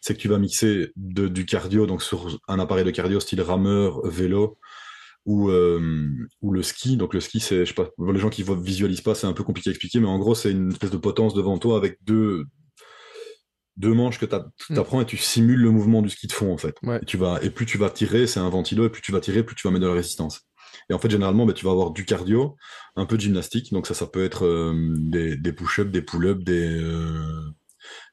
[0.00, 4.06] C'est que tu vas mixer du cardio, donc sur un appareil de cardio style rameur,
[4.06, 4.58] vélo,
[5.26, 6.08] ou, euh,
[6.40, 6.96] ou le ski.
[6.96, 9.42] Donc, le ski, c'est, je sais pas, les gens qui visualisent pas, c'est un peu
[9.42, 12.46] compliqué à expliquer, mais en gros, c'est une espèce de potence devant toi avec deux,
[13.76, 14.36] deux manches que tu
[14.72, 14.78] mm.
[14.78, 16.76] apprends et tu simules le mouvement du ski de fond en fait.
[17.00, 19.20] Et, tu vas, et plus tu vas tirer, c'est un ventilo, et plus tu vas
[19.20, 20.42] tirer, plus tu vas mettre de la résistance.
[20.90, 22.56] Et en fait, généralement, bah, tu vas avoir du cardio,
[22.96, 23.72] un peu de gymnastique.
[23.72, 27.50] Donc ça, ça peut être euh, des, des push-ups, des pull-ups, des, euh,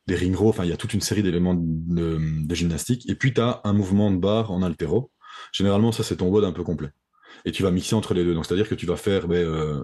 [0.07, 0.49] des ring rows.
[0.49, 3.09] Enfin, il y a toute une série d'éléments de, de, gymnastique.
[3.09, 5.11] Et puis, tu as un mouvement de barre en altéro.
[5.51, 6.89] Généralement, ça, c'est ton WOD un peu complet.
[7.45, 8.33] Et tu vas mixer entre les deux.
[8.33, 9.83] Donc, c'est-à-dire que tu vas faire ben, euh,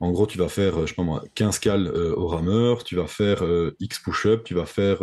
[0.00, 2.84] en gros, tu vas faire, euh, je sais pas moi, 15 cales euh, au rameur,
[2.84, 5.00] tu vas faire euh, X push-up, tu vas faire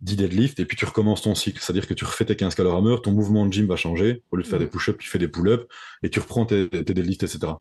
[0.00, 1.58] 10 deadlift, et puis tu recommences ton cycle.
[1.60, 4.22] C'est-à-dire que tu refais tes 15 cales au rameur, ton mouvement de gym va changer.
[4.30, 5.66] Au lieu de faire des push-ups, tu fais des pull-ups,
[6.04, 7.54] et tu reprends tes, tes deadlifts, etc.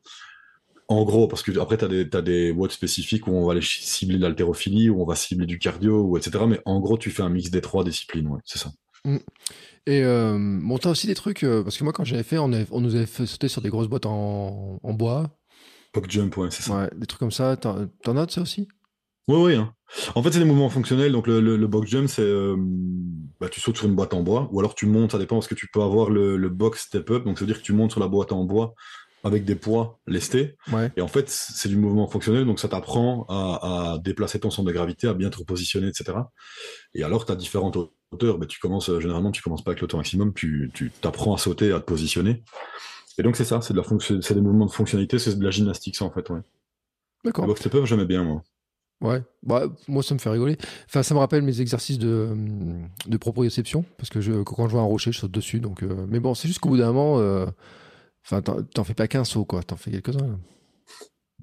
[0.87, 3.53] En gros, parce que après, tu as des, as des watts spécifiques où on va
[3.53, 6.45] aller cibler l'haltérophilie, où on va cibler du cardio, ou etc.
[6.47, 8.71] Mais en gros, tu fais un mix des trois disciplines, ouais, c'est ça.
[9.03, 9.17] Mm.
[9.87, 12.81] Et euh, bon, t'as aussi des trucs, parce que moi, quand j'avais fait, on, on,
[12.81, 15.38] nous avait fait sauter sur des grosses boîtes en, en bois.
[15.91, 16.77] Pop jump, ouais, c'est ça.
[16.77, 17.57] Ouais, des trucs comme ça.
[17.57, 18.67] T'en, as ça aussi?
[19.27, 19.55] Oui, oui.
[19.55, 19.73] Hein.
[20.15, 21.11] En fait, c'est des mouvements fonctionnels.
[21.11, 22.55] Donc, le, le, box jump, c'est euh,
[23.39, 25.47] bah, tu sautes sur une boîte en bois, ou alors tu montes, ça dépend, parce
[25.47, 27.23] que tu peux avoir le, le box step up.
[27.23, 28.75] Donc, ça veut dire que tu montes sur la boîte en bois
[29.23, 30.55] avec des poids lestés.
[30.71, 30.91] Ouais.
[30.95, 34.67] Et en fait, c'est du mouvement fonctionnel, donc ça t'apprend à, à, déplacer ton centre
[34.67, 36.17] de gravité, à bien te repositionner, etc.
[36.93, 37.77] Et alors, tu as différentes
[38.11, 38.37] hauteurs.
[38.37, 41.37] Bah, tu commences, euh, généralement, tu commences pas avec l'auto maximum, tu, tu t'apprends à
[41.37, 42.43] sauter, à te positionner.
[43.19, 45.95] Et donc c'est ça, c'est de la des mouvements de fonctionnalité, c'est de la gymnastique
[45.97, 46.39] ça en fait, ouais.
[47.25, 47.43] D'accord.
[47.45, 48.43] Le box step up j'aimais bien moi.
[49.01, 50.57] Ouais, bah, moi ça me fait rigoler.
[50.87, 52.29] Enfin, ça me rappelle mes exercices de,
[53.07, 55.59] de proprioception, parce que je, quand je vois un rocher, je saute dessus.
[55.61, 57.45] Donc, euh, mais bon, c'est juste qu'au bout d'un moment, euh,
[58.25, 59.63] enfin, t'en fais pas qu'un saut, quoi.
[59.63, 60.39] T'en fais quelques-uns.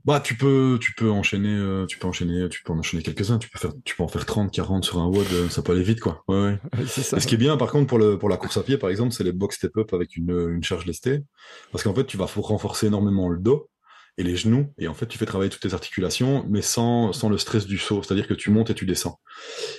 [0.06, 3.38] Bah, tu peux, tu peux enchaîner, euh, tu peux enchaîner, tu peux en enchaîner quelques-uns.
[3.38, 5.72] Tu peux faire, tu peux en faire 30, 40 sur un WOD, euh, ça peut
[5.72, 6.22] aller vite, quoi.
[6.28, 6.36] Ouais,
[6.78, 6.86] ouais.
[6.86, 7.16] c'est ça.
[7.16, 8.88] Et ce qui est bien, par contre, pour le, pour la course à pied, par
[8.88, 11.24] exemple, c'est les box step up avec une, une charge lestée.
[11.72, 13.68] Parce qu'en fait, tu vas renforcer énormément le dos
[14.18, 14.72] et les genoux.
[14.78, 17.78] Et en fait, tu fais travailler toutes tes articulations, mais sans, sans le stress du
[17.78, 18.02] saut.
[18.02, 19.20] C'est-à-dire que tu montes et tu descends.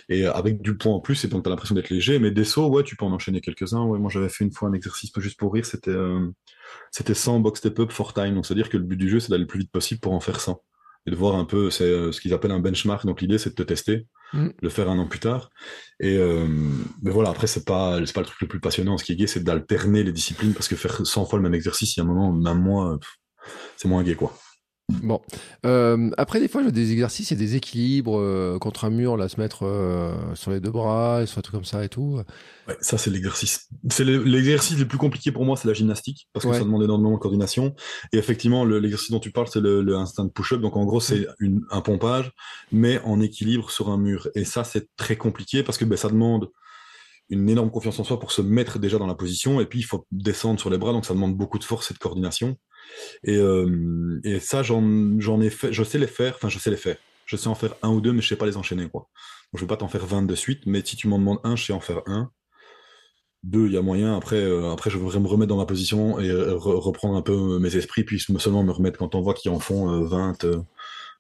[0.10, 2.20] Et euh, avec du poids en plus, et donc tu as l'impression d'être léger.
[2.20, 3.84] Mais des sauts, ouais, tu peux en enchaîner quelques-uns.
[3.84, 5.66] Ouais, moi, j'avais fait une fois un exercice juste pour rire.
[5.66, 5.96] C'était,
[6.92, 8.36] c'était 100 box step up for time.
[8.36, 10.20] Donc, c'est-à-dire que le but du jeu, c'est d'aller le plus vite possible pour en
[10.20, 10.62] faire 100
[11.08, 13.06] et de voir un peu, c'est euh, ce qu'ils appellent un benchmark.
[13.06, 14.50] Donc l'idée, c'est de te tester, mm.
[14.62, 15.50] le faire un an plus tard.
[16.00, 16.46] Et euh,
[17.02, 18.98] mais voilà, après, c'est pas, c'est pas le truc le plus passionnant.
[18.98, 21.56] Ce qui est gay, c'est d'alterner les disciplines parce que faire 100 fois le même
[21.56, 23.00] exercice, il y a un moment, même moi,
[23.78, 24.34] c'est moins gay, quoi.
[24.90, 25.20] Bon.
[25.66, 29.28] Euh, après, des fois, j'ai des exercices et des équilibres euh, contre un mur, là,
[29.28, 32.22] se mettre euh, sur les deux bras, sur un truc comme ça et tout.
[32.68, 33.68] Ouais, ça, c'est l'exercice.
[33.90, 37.12] C'est l'exercice le plus compliqué pour moi, c'est la gymnastique, parce que ça demande énormément
[37.12, 37.76] de coordination.
[38.14, 40.62] Et effectivement, l'exercice dont tu parles, c'est le, le, instant push-up.
[40.62, 41.60] Donc, en gros, c'est mm.
[41.70, 42.32] un pompage,
[42.72, 44.30] mais en équilibre sur un mur.
[44.36, 46.50] Et ça, c'est très compliqué parce que ben, ça demande
[47.30, 49.60] une énorme confiance en soi pour se mettre déjà dans la position.
[49.60, 51.94] Et puis, il faut descendre sur les bras, donc ça demande beaucoup de force et
[51.94, 52.56] de coordination.
[53.24, 56.78] Et, euh, et ça, j'en ai fait, je sais les faire, enfin, je sais les
[56.78, 56.98] faire.
[57.26, 59.10] Je sais en faire un ou deux, mais je sais pas les enchaîner, quoi.
[59.52, 61.56] Donc, je vais pas t'en faire 20 de suite, mais si tu m'en demandes un,
[61.56, 62.32] je sais en faire un.
[63.44, 64.16] Deux, il y a moyen.
[64.16, 67.60] Après, euh, après, je voudrais me remettre dans ma position et euh, reprendre un peu
[67.60, 70.46] mes esprits, puis seulement me remettre quand on voit qu'ils en font 20,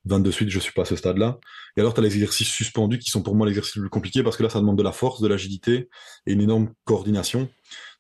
[0.06, 1.40] 20 de suite, je suis pas à ce stade-là.
[1.76, 4.24] Et alors, tu as les exercices suspendus qui sont pour moi l'exercice le plus compliqué
[4.24, 5.90] parce que là, ça demande de la force, de l'agilité
[6.26, 7.50] et une énorme coordination.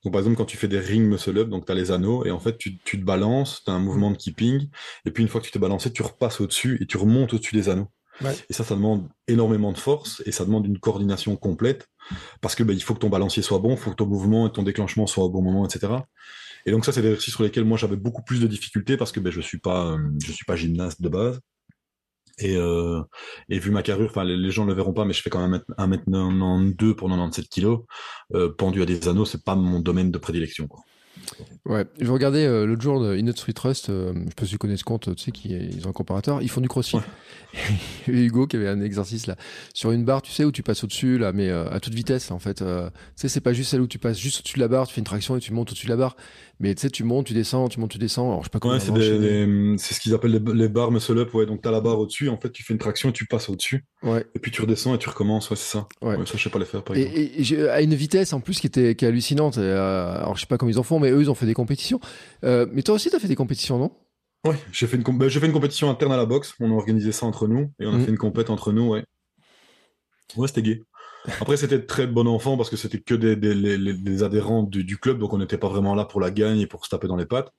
[0.07, 2.23] Donc, par exemple, quand tu fais des ring muscle up, donc tu as les anneaux,
[2.23, 4.69] et en fait, tu, tu te balances, tu as un mouvement de keeping,
[5.03, 7.53] et puis une fois que tu t'es balancé, tu repasses au-dessus et tu remontes au-dessus
[7.53, 7.89] des anneaux.
[8.49, 11.89] Et ça, ça demande énormément de force et ça demande une coordination complète
[12.39, 14.47] parce que bah, il faut que ton balancier soit bon, il faut que ton mouvement
[14.47, 15.91] et ton déclenchement soient au bon moment, etc.
[16.65, 19.11] Et donc ça, c'est des exercices sur lesquels moi j'avais beaucoup plus de difficultés parce
[19.11, 21.41] que ben, je suis pas, euh, je suis pas gymnaste de base.
[22.39, 23.01] Et, euh,
[23.49, 25.45] et vu ma carrure, enfin les, gens ne le verront pas, mais je fais quand
[25.47, 27.77] même 1m92 pour 97 kg.
[28.35, 30.67] Euh, pendu à des anneaux, c'est pas mon domaine de prédilection.
[30.67, 30.81] Quoi.
[31.65, 34.57] Ouais, je regardais euh, l'autre jour de Inut Trust, euh, je sais pas si tu
[34.57, 36.97] connais ce compte, tu sais, qui, ils ont un comparateur, ils font du crossfit.
[38.07, 39.35] Et Hugo qui avait un exercice là,
[39.73, 42.31] sur une barre, tu sais, où tu passes au-dessus, là, mais euh, à toute vitesse,
[42.31, 42.55] en fait.
[42.55, 42.63] tu
[43.15, 45.01] sais, c'est pas juste celle où tu passes juste au-dessus de la barre, tu fais
[45.01, 46.15] une traction et tu montes au-dessus de la barre.
[46.59, 48.29] Mais tu sais, tu montes, tu descends, tu montes, tu descends.
[48.29, 51.33] Alors, je sais pas comment ouais, c'est, ce qu'ils appellent les, les barres muscle up,
[51.33, 51.45] ouais.
[51.45, 53.85] Donc, t'as la barre au-dessus, en fait, tu fais une traction et tu passes au-dessus.
[54.03, 54.25] Ouais.
[54.35, 55.87] Et puis tu redescends et tu recommences, ouais, c'est ça.
[56.01, 56.15] Ouais.
[56.25, 57.17] ça, je sais pas les faire, par exemple.
[57.17, 59.57] Et, et à une vitesse, en plus, qui était, qui est hallucinante.
[59.57, 61.99] alors, je sais pas comment ils en font, mais eux, ils ont fait des compétitions.
[62.43, 63.91] Euh, mais toi aussi, tu as fait des compétitions, non?
[64.45, 66.53] Oui, j'ai fait, une bah, fait une compétition interne à la boxe.
[66.59, 68.05] On a organisé ça entre nous et on a mhm.
[68.05, 69.03] fait une compète entre nous, ouais.
[70.35, 70.83] Ouais, c'était gay.
[71.41, 75.33] Après, c'était très bon enfant parce que c'était que des, des, adhérents du, club, donc
[75.33, 77.49] on n'était pas vraiment là pour la gagne et pour se taper dans les pattes.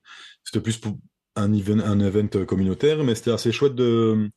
[0.44, 0.96] C'était plus pour
[1.36, 4.30] un event, un event communautaire, mais c'était assez chouette de,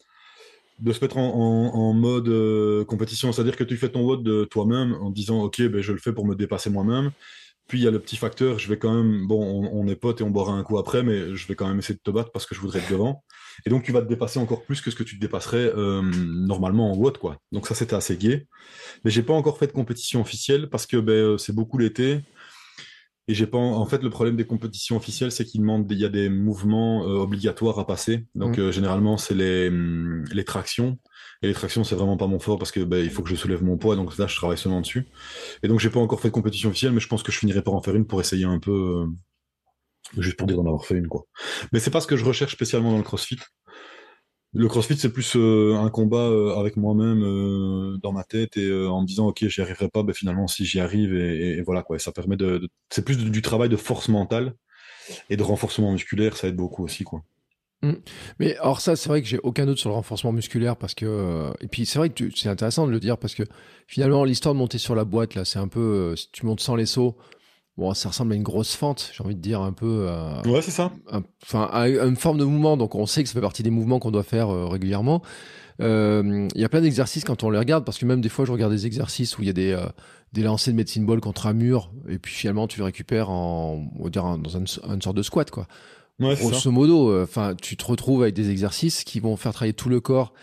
[0.81, 3.31] de se mettre en, mode euh, compétition.
[3.31, 6.11] C'est-à-dire que tu fais ton vote de toi-même en disant, OK, ben, je le fais
[6.11, 7.11] pour me dépasser moi-même.
[7.67, 10.19] Puis il y a le petit facteur, je vais quand même, bon, on, est potes
[10.19, 12.31] et on boira un coup après, mais je vais quand même essayer de te battre
[12.33, 13.23] parce que je voudrais être devant.
[13.65, 16.01] Et donc tu vas te dépasser encore plus que ce que tu te dépasserais euh,
[16.01, 17.37] normalement en WOD, quoi.
[17.53, 18.47] Donc ça c'était assez gai.
[19.05, 22.19] Mais j'ai pas encore fait de compétition officielle parce que ben, euh, c'est beaucoup l'été.
[23.27, 26.05] Et j'ai pas, en fait, le problème des compétitions officielles, c'est qu'il demande, il y
[26.05, 28.25] a des mouvements euh, obligatoires à passer.
[28.35, 28.71] Donc, mmh.
[28.71, 30.97] généralement, c'est les, hum, les tractions.
[31.43, 33.35] Et les tractions, c'est vraiment pas mon fort parce que bah, il faut que je
[33.35, 35.07] soulève mon poids, donc là, je travaille seulement dessus.
[35.63, 37.61] Et donc, j'ai pas encore fait de compétition officielle, mais je pense que je finirai
[37.61, 40.95] par en faire une pour essayer un peu, euh, juste pour dire d'en avoir fait
[40.95, 41.25] une, quoi.
[41.73, 43.39] Mais c'est pas ce que je recherche spécialement dans le CrossFit.
[44.53, 49.01] Le CrossFit, c'est plus euh, un combat euh, avec moi-même dans ma tête et en
[49.01, 51.99] me disant, ok, j'y arriverai pas, ben finalement, si j'y arrive, et, voilà, quoi.
[51.99, 54.53] ça permet de, c'est plus du travail de force mentale
[55.29, 57.23] et de renforcement musculaire, ça aide beaucoup aussi, quoi.
[57.83, 57.93] Mm.
[58.39, 61.05] Mais alors ça, c'est vrai que j'ai aucun doute sur le renforcement musculaire parce que
[61.05, 63.43] euh, et puis c'est vrai que c'est intéressant de le dire parce que
[63.87, 66.59] finalement l'histoire de monter sur la boîte là, c'est un peu euh, si tu montes
[66.59, 67.17] sans les sauts,
[67.81, 70.05] bon ça ressemble à une grosse fente, j'ai envie de dire un peu.
[70.07, 70.91] Euh, ouais, c'est ça.
[71.43, 73.99] Enfin, à, une forme de mouvement, donc on sait que ça fait partie des mouvements
[73.99, 75.21] qu'on doit faire régulièrement.
[75.79, 78.51] Il y a plein d'exercices quand on les regarde parce que même des fois je
[78.51, 79.77] regarde des exercices où il y a des
[80.31, 83.87] des lancers de médecine ball contre un mur et puis finalement tu le récupères en
[83.99, 85.67] on va dire dans une, une sorte de squat quoi.
[86.21, 89.89] Grosso modo, euh, enfin, tu te retrouves avec des exercices qui vont faire travailler tout
[89.89, 90.33] le corps.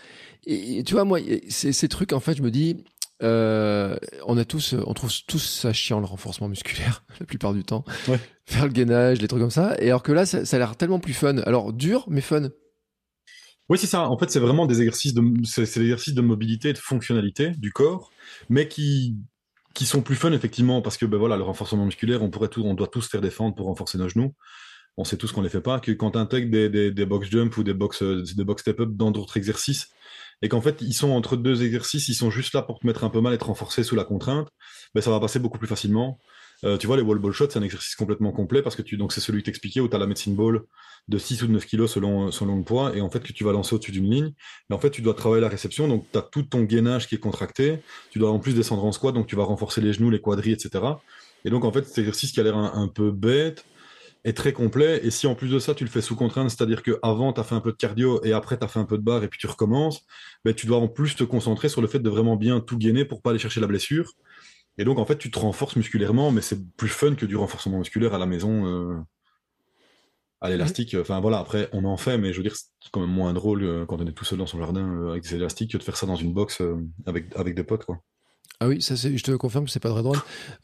[0.45, 2.77] Et, tu vois, moi, ces trucs, en fait, je me dis,
[3.21, 7.63] euh, on a tous, on trouve tous ça chiant le renforcement musculaire la plupart du
[7.63, 7.83] temps.
[8.45, 9.75] Faire le gainage, les trucs comme ça.
[9.79, 11.37] Et alors que là, ça, ça a l'air tellement plus fun.
[11.39, 12.49] Alors dur, mais fun.
[13.69, 14.09] Oui, c'est ça.
[14.09, 17.71] En fait, c'est vraiment des exercices de, c'est l'exercice de mobilité et de fonctionnalité du
[17.71, 18.11] corps,
[18.49, 19.15] mais qui,
[19.75, 22.63] qui sont plus fun, effectivement, parce que, ben voilà, le renforcement musculaire, on pourrait tout,
[22.63, 24.33] on doit tous faire défendre pour renforcer nos genoux.
[24.97, 27.29] On sait tous qu'on les fait pas, que quand tu intègres des, des, des, box
[27.29, 29.89] jump ou des box, des box step up dans d'autres exercices,
[30.41, 33.03] et qu'en fait, ils sont entre deux exercices, ils sont juste là pour te mettre
[33.03, 34.47] un peu mal et te renforcer sous la contrainte,
[34.95, 36.19] ben, ça va passer beaucoup plus facilement.
[36.65, 38.97] Euh, tu vois, les wall ball shots, c'est un exercice complètement complet parce que tu,
[38.97, 40.61] donc c'est celui que t'expliquais où tu as la medicine ball
[41.07, 43.43] de 6 ou de 9 kilos selon, selon le poids et en fait que tu
[43.45, 44.33] vas lancer au-dessus d'une ligne.
[44.69, 47.15] Mais en fait, tu dois travailler la réception, donc tu as tout ton gainage qui
[47.15, 47.79] est contracté.
[48.11, 50.51] Tu dois en plus descendre en squat, donc tu vas renforcer les genoux, les quadris,
[50.51, 50.83] etc.
[51.45, 53.65] Et donc en fait, cet exercice qui a l'air un, peu bête
[54.25, 54.99] est très complet.
[55.03, 57.43] Et si en plus de ça, tu le fais sous contrainte, c'est-à-dire qu'avant, tu as
[57.43, 59.27] fait un peu de cardio et après, tu as fait un peu de barre et
[59.27, 60.01] puis tu recommences,
[60.43, 63.05] ben, tu dois en plus te concentrer sur le fait de vraiment bien tout gainer
[63.05, 64.13] pour pas aller chercher la blessure.
[64.77, 67.79] Et donc, en fait, tu te renforces musculairement, mais c'est plus fun que du renforcement
[67.79, 68.97] musculaire à la maison, euh,
[70.41, 70.95] à l'élastique.
[70.99, 73.63] Enfin, voilà, après, on en fait, mais je veux dire, c'est quand même moins drôle
[73.63, 75.83] euh, quand on est tout seul dans son jardin euh, avec des élastiques que de
[75.83, 76.61] faire ça dans une box
[77.05, 77.99] avec, avec des potes, quoi.
[78.61, 80.17] Ah oui, ça je te confirme que c'est pas très drôle.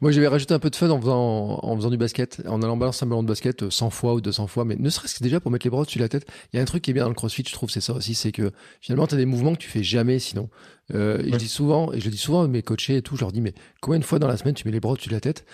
[0.00, 2.76] Moi, j'avais rajouté un peu de fun en faisant, en faisant du basket, en allant
[2.76, 5.40] balancer un ballon de basket 100 fois ou 200 fois, mais ne serait-ce que déjà
[5.40, 6.26] pour mettre les bras dessus la tête.
[6.52, 7.92] Il y a un truc qui est bien dans le crossfit, je trouve, c'est ça
[7.92, 10.48] aussi, c'est que finalement, tu as des mouvements que tu fais jamais sinon.
[10.94, 13.20] Euh, Je dis souvent, et je le dis souvent à mes coachés et tout, je
[13.20, 15.20] leur dis, mais combien de fois dans la semaine tu mets les bras dessus la
[15.20, 15.44] tête?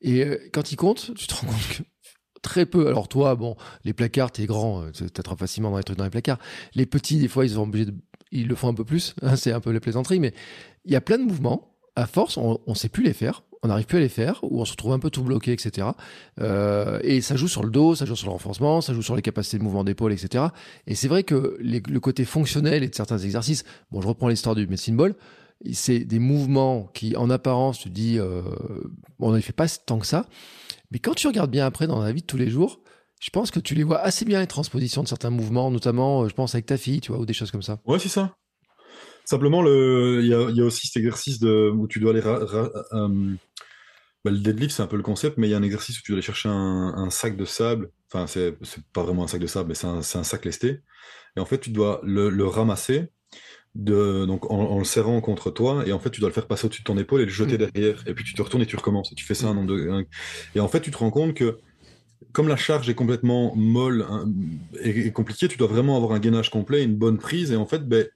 [0.00, 1.82] Et euh, quand ils comptent, tu te rends compte que
[2.42, 2.88] très peu.
[2.88, 6.10] Alors toi, bon, les placards, t'es grand, euh, t'attrapes facilement dans les trucs dans les
[6.10, 6.38] placards.
[6.74, 7.94] Les petits, des fois, ils sont obligés de,
[8.30, 9.14] ils le font un peu plus.
[9.22, 10.32] Hein, c'est un peu les plaisanteries, mais
[10.84, 11.74] il y a plein de mouvements.
[11.96, 13.42] À force, on, ne sait plus les faire.
[13.62, 15.88] On n'arrive plus à les faire, ou on se retrouve un peu tout bloqué, etc.
[16.40, 19.16] Euh, et ça joue sur le dos, ça joue sur le renforcement, ça joue sur
[19.16, 20.44] les capacités de mouvement d'épaule, etc.
[20.86, 24.54] Et c'est vrai que le côté fonctionnel et de certains exercices, bon, je reprends l'histoire
[24.54, 25.14] du medicine ball,
[25.72, 28.42] c'est des mouvements qui, en apparence, tu dis, euh,
[29.18, 30.26] on ne fait pas tant que ça.
[30.90, 32.80] Mais quand tu regardes bien après dans la vie de tous les jours,
[33.20, 36.28] je pense que tu les vois assez bien les transpositions de certains mouvements, notamment, euh,
[36.28, 37.80] je pense, avec ta fille, tu vois, ou des choses comme ça.
[37.84, 38.36] Ouais, c'est ça.
[39.28, 42.22] Simplement, il y a, aussi cet exercice de, où tu dois aller.
[42.24, 43.34] Euh,
[44.24, 46.02] bah, le deadlift, c'est un peu le concept, mais il y a un exercice où
[46.02, 47.90] tu dois aller chercher un, sac de sable.
[48.10, 48.56] Enfin, c'est
[48.94, 50.80] pas vraiment un sac de sable, mais c'est un, sac lesté.
[51.36, 53.08] Et en fait, tu dois le, ramasser
[53.74, 56.64] de, donc en, le serrant contre toi, et en fait, tu dois le faire passer
[56.64, 57.70] au-dessus de ton épaule et le jeter mm.
[57.70, 58.04] derrière.
[58.06, 59.12] Et puis tu te retournes et tu recommences.
[59.12, 60.06] Et tu fais ça un nombre de.
[60.54, 61.58] Et en fait, tu te rends compte que
[62.32, 64.24] comme la charge est complètement molle hein,
[64.82, 67.52] et, compliquée, tu dois vraiment avoir un gainage complet, une bonne prise.
[67.52, 68.06] Et en fait, ben,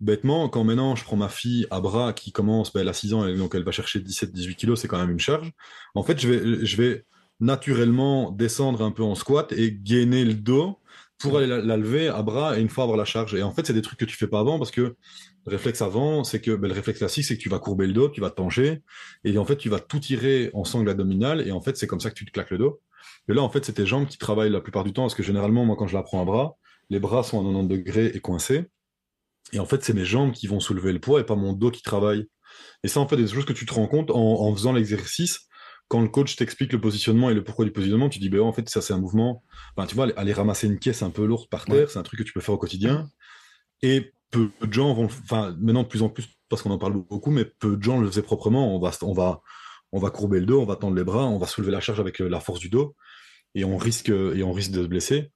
[0.00, 3.14] bêtement, quand maintenant je prends ma fille à bras qui commence, ben, elle a 6
[3.14, 5.52] ans, donc elle va chercher 17-18 kilos, c'est quand même une charge.
[5.94, 7.04] En fait, je vais, je vais
[7.40, 10.78] naturellement descendre un peu en squat et gainer le dos
[11.18, 13.34] pour aller la, lever à bras et une fois avoir la charge.
[13.34, 14.96] Et en fait, c'est des trucs que tu fais pas avant parce que le
[15.50, 18.08] réflexe avant, c'est que ben, le réflexe classique, c'est que tu vas courber le dos,
[18.08, 18.82] tu vas te pencher
[19.24, 22.00] et en fait, tu vas tout tirer en sangle abdominale et en fait, c'est comme
[22.00, 22.80] ça que tu te claques le dos.
[23.28, 25.22] Et là, en fait, c'est tes jambes qui travaillent la plupart du temps, parce que
[25.22, 26.56] généralement, moi, quand je la prends à bras,
[26.90, 28.66] les bras sont à 90 degrés et coincés.
[29.52, 31.70] Et en fait, c'est mes jambes qui vont soulever le poids et pas mon dos
[31.70, 32.26] qui travaille.
[32.82, 35.40] Et ça, en fait, des choses que tu te rends compte en, faisant l'exercice.
[35.88, 38.52] Quand le coach t'explique le positionnement et le pourquoi du positionnement, tu dis, ben, en
[38.52, 39.44] fait, ça, c'est un mouvement.
[39.88, 42.24] tu vois, aller ramasser une caisse un peu lourde par terre, c'est un truc que
[42.24, 43.08] tu peux faire au quotidien.
[43.82, 46.94] Et peu de gens vont, enfin, maintenant de plus en plus, parce qu'on en parle
[46.94, 48.74] beaucoup, mais peu de gens le faisaient proprement.
[48.74, 49.42] On va, on va,
[49.92, 52.00] on va courber le dos, on va tendre les bras, on va soulever la charge
[52.00, 52.96] avec euh, la force du dos
[53.54, 55.32] et on risque, et on risque de se blesser.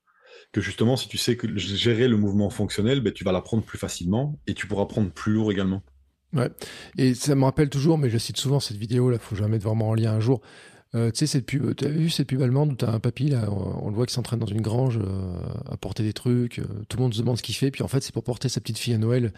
[0.52, 3.78] Que justement, si tu sais que gérer le mouvement fonctionnel, ben, tu vas l'apprendre plus
[3.78, 5.82] facilement et tu pourras prendre plus lourd également.
[6.32, 6.50] Ouais.
[6.98, 9.66] Et ça me rappelle toujours, mais je cite souvent cette vidéo, là, faut jamais mettre
[9.66, 10.40] vraiment en lien un jour.
[10.96, 12.98] Euh, tu sais, cette pub, tu as vu cette pub allemande où tu as un
[12.98, 15.38] papy, là, on, le voit qui s'entraîne dans une grange euh,
[15.70, 17.88] à porter des trucs, euh, tout le monde se demande ce qu'il fait, puis en
[17.88, 19.32] fait, c'est pour porter sa petite fille à Noël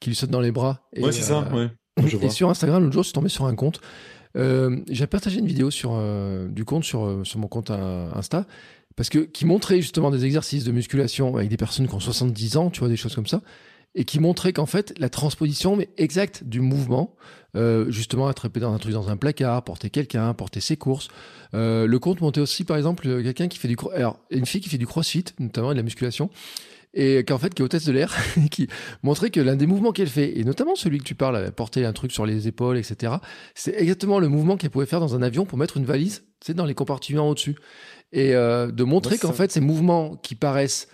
[0.00, 0.88] qui lui saute dans les bras.
[0.94, 1.68] Et, ouais, c'est ça, ouais.
[2.22, 3.80] et sur Instagram, l'autre jour, je suis tombé sur un compte
[4.36, 8.46] euh, j'ai partagé une vidéo sur, euh, du compte sur, euh, sur mon compte Insta
[8.96, 12.56] parce que qui montrait justement des exercices de musculation avec des personnes qui ont 70
[12.56, 13.40] ans, tu vois, des choses comme ça,
[13.94, 17.14] et qui montrait qu'en fait la transposition mais exacte du mouvement,
[17.56, 21.08] euh, justement attraper dans un truc dans un placard, porter quelqu'un, porter ses courses.
[21.54, 24.68] Euh, le compte montait aussi par exemple quelqu'un qui fait du, alors une fille qui
[24.68, 26.30] fait du CrossFit, notamment de la musculation,
[26.94, 28.16] et qu'en fait qui est hôtesse de l'air,
[28.50, 28.68] qui
[29.02, 31.92] montrait que l'un des mouvements qu'elle fait, et notamment celui que tu parles, porter un
[31.92, 33.14] truc sur les épaules, etc.,
[33.54, 36.54] c'est exactement le mouvement qu'elle pouvait faire dans un avion pour mettre une valise, c'est
[36.54, 37.56] dans les compartiments au-dessus,
[38.14, 40.88] et euh, de montrer qu'en fait ces mouvements qui paraissent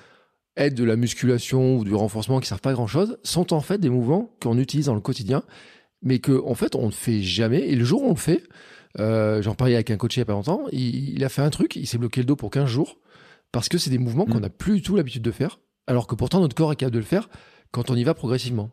[0.56, 3.60] être de la musculation ou du renforcement qui servent pas à grand chose sont en
[3.60, 5.44] fait des mouvements qu'on utilise dans le quotidien,
[6.02, 7.68] mais que en fait on ne fait jamais.
[7.68, 8.42] Et le jour où on le fait,
[8.98, 11.50] euh, j'en parlais avec un coach il y a pas longtemps, il, a fait un
[11.50, 12.98] truc, il s'est bloqué le dos pour 15 jours
[13.52, 14.56] parce que c'est des mouvements qu'on n'a mm.
[14.58, 17.04] plus du tout l'habitude de faire alors que pourtant notre corps est capable de le
[17.04, 17.28] faire
[17.70, 18.70] quand on y va progressivement.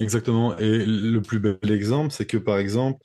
[0.00, 0.56] Exactement.
[0.58, 3.00] Et le plus bel exemple, c'est que par exemple,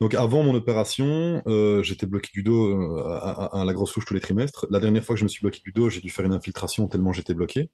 [0.00, 4.04] donc avant mon opération, euh, j'étais bloqué du dos euh, à, à la grosse louche
[4.04, 4.66] tous les trimestres.
[4.70, 6.86] La dernière fois que je me suis bloqué du dos, j'ai dû faire une infiltration
[6.86, 7.70] tellement j'étais bloqué.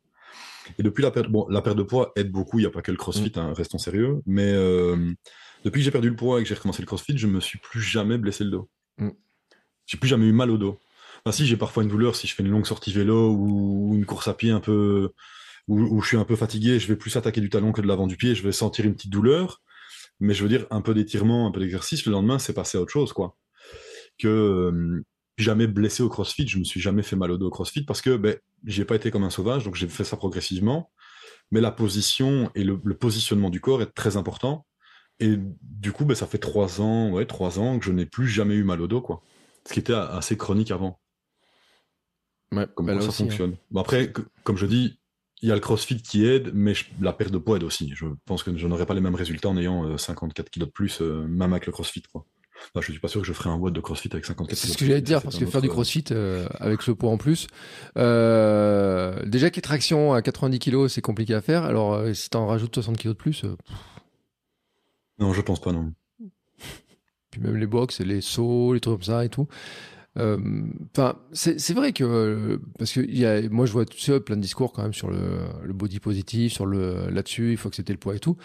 [0.78, 2.58] Et depuis la perte, bon, la perte de poids aide beaucoup.
[2.58, 4.20] Il n'y a pas que le CrossFit, hein, restons sérieux.
[4.26, 5.12] Mais euh,
[5.64, 7.58] depuis que j'ai perdu le poids et que j'ai recommencé le CrossFit, je me suis
[7.58, 8.70] plus jamais blessé le dos.
[8.98, 9.10] Mm.
[9.86, 10.78] J'ai plus jamais eu mal au dos.
[11.24, 14.06] Enfin, si j'ai parfois une douleur, si je fais une longue sortie vélo ou une
[14.06, 15.12] course à pied un peu
[15.70, 18.06] où, je suis un peu fatigué, je vais plus attaquer du talon que de l'avant
[18.06, 19.62] du pied, je vais sentir une petite douleur,
[20.18, 22.80] mais je veux dire un peu d'étirement, un peu d'exercice, le lendemain c'est passé à
[22.80, 23.36] autre chose quoi.
[24.18, 25.04] Que euh,
[25.38, 28.02] jamais blessé au CrossFit, je me suis jamais fait mal au dos au CrossFit parce
[28.02, 30.90] que ben j'ai pas été comme un sauvage, donc j'ai fait ça progressivement.
[31.52, 34.66] Mais la position et le, positionnement du corps est très important.
[35.18, 38.28] Et du coup, ben, ça fait trois ans, ouais, trois ans que je n'ai plus
[38.28, 39.22] jamais eu mal au dos, quoi.
[39.66, 41.00] Ce qui était assez chronique avant.
[42.52, 43.12] Ouais, Comment bah ça hein.
[43.12, 43.56] fonctionne.
[43.70, 44.12] Bon, après,
[44.44, 45.00] comme je dis,
[45.43, 47.93] il y a le crossfit qui aide, mais la perte de poids aide aussi.
[47.95, 50.72] Je pense que je n'aurai pas les mêmes résultats en ayant 54 euh, kilos de
[50.72, 52.03] plus, euh, même avec le crossfit.
[52.03, 52.26] Quoi.
[52.74, 54.68] Enfin, je suis pas sûr que je ferai un watt de crossfit avec 54 C'est
[54.68, 57.16] ce que j'allais te dire, parce que faire du crossfit euh, avec ce poids en
[57.16, 57.47] plus,
[57.97, 61.64] déjà qu'être traction à 90 kilos, c'est compliqué à faire.
[61.64, 63.45] Alors, si tu en rajoutes 60 kilos de plus.
[65.18, 65.93] Non, je pense pas, non.
[67.30, 69.47] Puis même les box, les sauts, les trucs comme ça et tout.
[70.18, 70.38] Euh,
[70.90, 74.82] enfin, c'est vrai que parce que moi je vois tout ça, plein de discours quand
[74.82, 78.36] même sur le, body positif, sur le là-dessus, il faut accepter le poids et tout.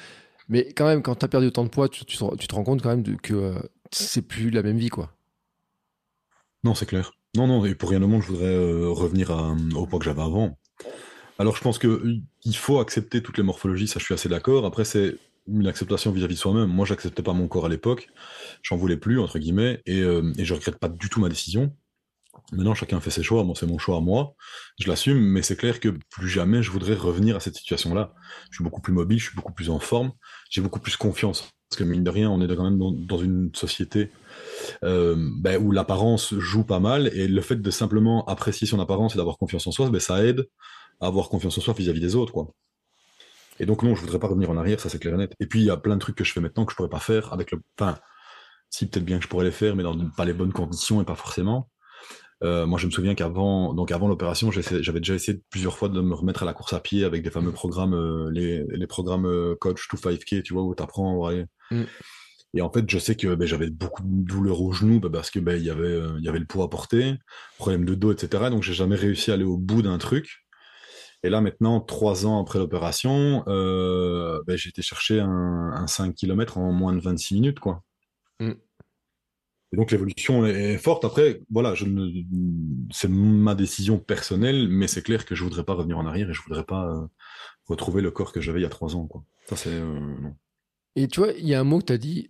[0.48, 2.82] Mais quand même, quand tu as perdu autant de poids, tu, tu, te rends compte
[2.82, 3.60] quand même que euh,
[3.92, 5.12] c'est plus la même vie, quoi.
[6.64, 7.14] Non, c'est clair.
[7.36, 9.32] Non, non, et pour rien au monde, je voudrais euh, revenir
[9.76, 10.58] au poids que j'avais avant.
[11.40, 14.66] Alors, je pense que il faut accepter toutes les morphologies, ça, je suis assez d'accord.
[14.66, 15.16] Après, c'est
[15.48, 16.70] une acceptation vis-à-vis de soi-même.
[16.70, 18.10] Moi, j'acceptais pas mon corps à l'époque,
[18.64, 21.76] j'en voulais plus entre guillemets, et, euh, et je regrette pas du tout ma décision.
[22.52, 23.46] Maintenant, chacun fait ses choix.
[23.56, 24.36] C'est mon choix à moi.
[24.80, 28.14] Je l'assume, mais c'est clair que plus jamais je voudrais revenir à cette situation-là.
[28.52, 30.12] Je suis beaucoup plus mobile, je suis beaucoup plus en forme,
[30.50, 31.50] j'ai beaucoup plus confiance.
[31.70, 32.78] Parce que mine de rien, on est quand même
[33.08, 34.12] dans, une société
[34.84, 39.16] euh, ben, où l'apparence joue pas mal, et le fait de simplement apprécier son apparence
[39.16, 40.48] et d'avoir confiance en soi, ben, ça aide
[41.02, 42.52] à avoir confiance en soi vis-à-vis des autres, quoi.
[43.60, 45.34] Et donc non, je voudrais pas revenir en arrière, ça c'est clair et net.
[45.40, 46.90] Et puis il y a plein de trucs que je fais maintenant que je pourrais
[46.90, 47.62] pas faire avec le.
[47.80, 47.98] Enfin,
[48.70, 51.06] si peut-être bien que je pourrais les faire, mais dans pas les bonnes conditions et
[51.06, 51.70] pas forcément.
[52.44, 56.02] Euh, moi, je me souviens qu'avant, donc avant l'opération, j'avais déjà essayé plusieurs fois de
[56.02, 59.26] me remettre à la course à pied avec des fameux programmes, euh, les, les, programmes
[59.26, 61.32] euh, coach to 5K, tu vois, où tu apprends.
[61.72, 61.84] Mm.
[62.54, 65.32] Et en fait, je sais que ben, j'avais beaucoup de douleurs au genou ben, parce
[65.32, 67.16] que ben, y avait, il y avait le poids à porter,
[67.58, 68.50] problème de dos, etc.
[68.50, 70.45] Donc, j'ai jamais réussi à aller au bout d'un truc.
[71.26, 76.60] Et là, maintenant, trois ans après l'opération, euh, ben, j'ai été chercher un, 5 km
[76.60, 77.82] en moins de 26 minutes, quoi.
[78.40, 78.52] Mm.
[79.72, 81.04] Et donc l'évolution est forte.
[81.04, 81.86] Après, voilà, je
[82.92, 86.34] c'est ma décision personnelle, mais c'est clair que je voudrais pas revenir en arrière et
[86.34, 87.08] je voudrais pas euh,
[87.66, 89.24] retrouver le corps que j'avais il y a trois ans, quoi.
[89.48, 90.30] Ça, c'est euh,
[90.96, 92.30] Et tu vois, il y a un mot que tu as dit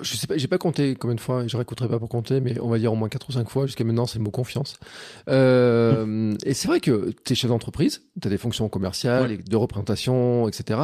[0.00, 2.58] je sais pas, j'ai pas compté combien de fois, je réécouterai pas pour compter, mais
[2.60, 4.76] on va dire au moins 4 ou 5 fois jusqu'à maintenant, c'est le mot confiance.
[5.28, 9.56] Euh, et c'est vrai que tu es chef d'entreprise, tu as des fonctions commerciales, de
[9.56, 10.80] représentation, etc.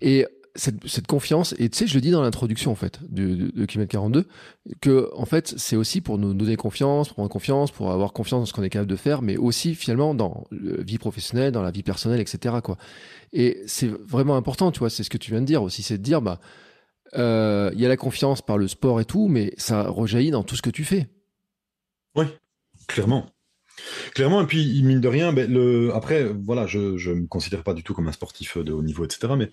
[0.00, 0.26] Et
[0.56, 3.66] cette, cette confiance, et tu sais, je le dis dans l'introduction en fait de, de,
[3.66, 4.26] de 42,
[4.80, 8.42] que en fait c'est aussi pour nous donner confiance, pour prendre confiance, pour avoir confiance
[8.42, 11.62] dans ce qu'on est capable de faire, mais aussi finalement dans la vie professionnelle, dans
[11.62, 12.56] la vie personnelle, etc.
[12.62, 12.76] Quoi.
[13.32, 15.98] Et c'est vraiment important, tu vois, c'est ce que tu viens de dire aussi, c'est
[15.98, 16.38] de dire bah
[17.16, 20.42] euh, il y a la confiance par le sport et tout, mais ça rejaillit dans
[20.42, 21.08] tout ce que tu fais.
[22.14, 22.26] Oui,
[22.86, 23.26] clairement.
[24.14, 25.92] Clairement, et puis mine de rien, ben, le...
[25.94, 29.04] après, voilà, je ne me considère pas du tout comme un sportif de haut niveau,
[29.04, 29.34] etc.
[29.36, 29.50] Mais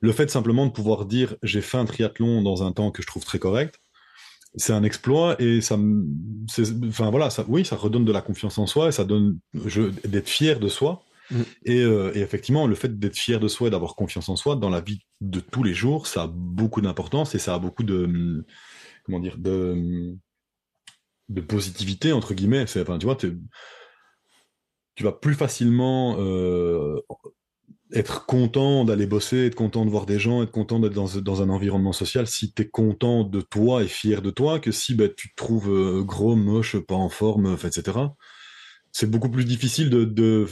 [0.00, 3.06] le fait simplement de pouvoir dire j'ai fait un triathlon dans un temps que je
[3.06, 3.80] trouve très correct,
[4.56, 5.78] c'est un exploit et ça,
[6.88, 10.28] enfin voilà, ça, oui, ça redonne de la confiance en soi et ça donne d'être
[10.28, 11.02] fier de soi.
[11.32, 11.42] Mm.
[11.68, 14.70] Euh, et, effectivement, le fait d'être fier de soi et d'avoir confiance en soi dans
[14.70, 18.44] la vie de tous les jours, ça a beaucoup d'importance et ça a beaucoup de
[19.04, 20.14] comment dire de
[21.28, 22.62] de positivité entre guillemets.
[22.62, 23.32] Enfin, tu vois, tu
[25.00, 27.00] vas plus facilement euh,
[27.94, 31.48] être content d'aller bosser, être content de voir des gens, être content d'être dans, un
[31.48, 35.08] environnement social si tu es content de toi et fier de toi que si bah,
[35.08, 38.08] tu te trouves euh, gros, moche, pas en forme, etc
[38.92, 40.46] c'est beaucoup plus difficile de,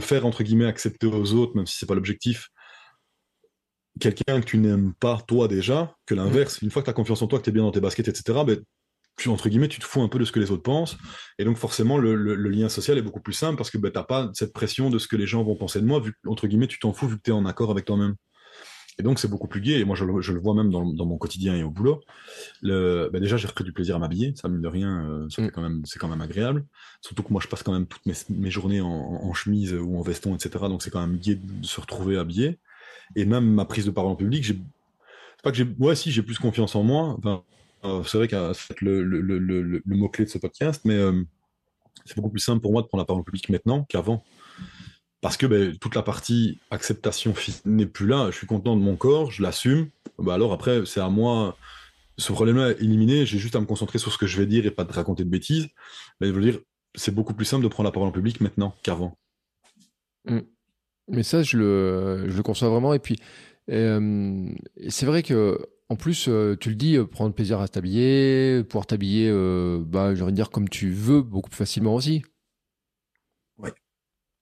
[0.00, 2.48] faire, entre guillemets, accepter aux autres, même si c'est pas l'objectif,
[4.00, 6.62] quelqu'un que tu n'aimes pas, toi déjà, que l'inverse.
[6.62, 8.08] Une fois que tu as confiance en toi, que tu es bien dans tes baskets,
[8.08, 8.58] etc., ben,
[9.18, 10.96] tu, entre guillemets, tu te fous un peu de ce que les autres pensent.
[11.38, 13.98] Et donc, forcément, le, le, lien social est beaucoup plus simple parce que ben, tu
[13.98, 16.46] n'as pas cette pression de ce que les gens vont penser de moi, vu entre
[16.46, 18.14] guillemets, tu t'en fous vu que tu es en accord avec toi-même.
[18.98, 19.80] Et donc, c'est beaucoup plus gai.
[19.80, 22.00] Et moi, je, le vois même dans, mon quotidien et au boulot.
[22.60, 24.34] Le, ben déjà, j'ai repris du plaisir à m'habiller.
[24.36, 25.50] Ça, mine de rien, euh, mm.
[25.50, 26.66] quand c'est quand même agréable.
[27.00, 30.34] Surtout que moi, je passe quand même toutes mes, journées en, chemise ou en veston,
[30.34, 30.50] etc.
[30.68, 32.58] Donc, c'est quand même gai de se retrouver habillé.
[33.16, 34.58] et même ma prise de parole en public, j'ai
[35.42, 37.16] pas que j'ai, ouais, si, j'ai plus confiance en moi.
[37.18, 37.42] Enfin,
[37.84, 41.22] euh, c'est vrai que c'est le, le, mot-clé de ce podcast, mais euh,
[42.04, 44.24] c'est beaucoup plus simple pour moi de prendre la parole en public maintenant qu'avant.
[45.22, 47.32] Parce que ben, toute la partie acceptation
[47.64, 48.30] n'est plus là.
[48.30, 49.88] Je suis content de mon corps, je l'assume.
[50.18, 51.56] Bah, alors après, c'est à moi,
[52.18, 53.24] ce problème-là éliminé.
[53.24, 55.24] J'ai juste à me concentrer sur ce que je vais dire et pas de raconter
[55.24, 55.68] de bêtises.
[56.20, 56.58] Mais je veux dire,
[56.96, 59.16] c'est beaucoup plus simple de prendre la parole en public maintenant qu'avant.
[60.26, 60.40] Mm.
[61.08, 62.92] Mais ça, je le, je le conçois vraiment.
[62.92, 63.16] Et puis,
[63.70, 64.48] euh,
[64.88, 65.58] c'est vrai que
[65.88, 69.30] en plus, euh, tu le dis, euh, prendre plaisir à t'habiller, pouvoir t'habiller,
[69.86, 72.24] bah, j'ai envie de dire comme tu veux, beaucoup plus facilement aussi.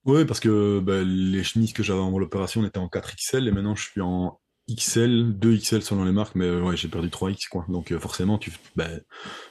[0.05, 0.25] Oui.
[0.25, 3.85] Parce que bah, les chemises que j'avais avant l'opération étaient en 4XL et maintenant je
[3.85, 4.41] suis en
[4.71, 7.67] XL, 2XL selon les marques, mais ouais, j'ai perdu 3X quoi.
[7.69, 8.89] Donc forcément, tu, bah,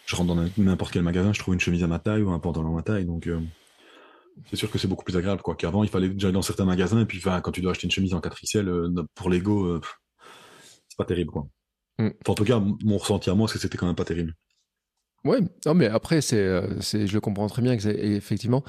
[0.05, 2.39] je rentre dans n'importe quel magasin, je trouve une chemise à ma taille ou un
[2.39, 3.27] pantalon à ma taille, donc
[4.47, 7.01] c'est sûr que c'est beaucoup plus agréable quoi qu'avant il fallait déjà dans certains magasins
[7.01, 9.81] et puis quand tu dois acheter une chemise en 4 XL euh, pour Lego euh,
[10.87, 11.47] c'est pas terrible quoi
[11.97, 12.09] mm.
[12.27, 14.33] en tout cas mon ressenti à moi c'est que c'était quand même pas terrible
[15.25, 18.63] ouais non mais après c'est euh, c'est je le comprends très bien effectivement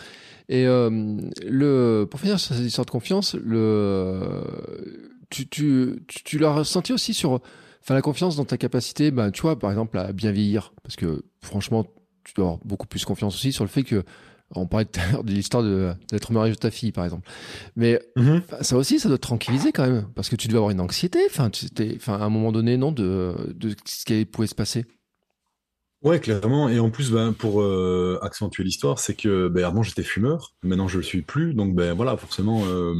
[0.49, 4.43] et le pour finir sur cette histoire de confiance le
[5.31, 7.41] tu tu tu, l'as ressenti aussi sur
[7.81, 10.73] enfin la confiance dans ta capacité ben tu vois par exemple à bien vieillir?
[10.83, 11.87] Parce que franchement
[12.25, 14.05] tu dois avoir beaucoup plus confiance aussi sur le fait que
[14.57, 17.29] on parlait tout à l'heure de l'histoire d'être marié de ta fille, par exemple.
[17.77, 18.43] Mais mhm.
[18.63, 21.21] ça aussi, ça doit te tranquilliser quand même, parce que tu devais avoir une anxiété,
[21.29, 21.51] enfin
[22.09, 24.87] à un moment donné, non, de, de ce qui pouvait se passer.
[26.03, 26.69] Ouais, clairement.
[26.71, 30.89] Et en plus, ben, pour euh, accentuer l'histoire, c'est que ben, avant j'étais fumeur, maintenant
[30.89, 31.53] je le suis plus.
[31.53, 32.95] Donc ben voilà, forcément, euh,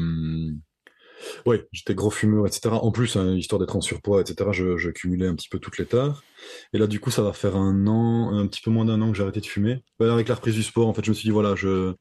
[1.47, 2.69] ouais, j'étais gros fumeur, etc.
[2.71, 4.51] En plus, hein, histoire d'être en surpoids, etc.
[4.53, 6.23] Je, je, cumulais un petit peu toutes les tares.
[6.75, 9.11] Et là, du coup, ça va faire un an, un petit peu moins d'un an
[9.11, 9.83] que j'ai arrêté de fumer.
[9.99, 11.95] Bah, avec la reprise du sport, en fait, je me suis dit, voilà, je,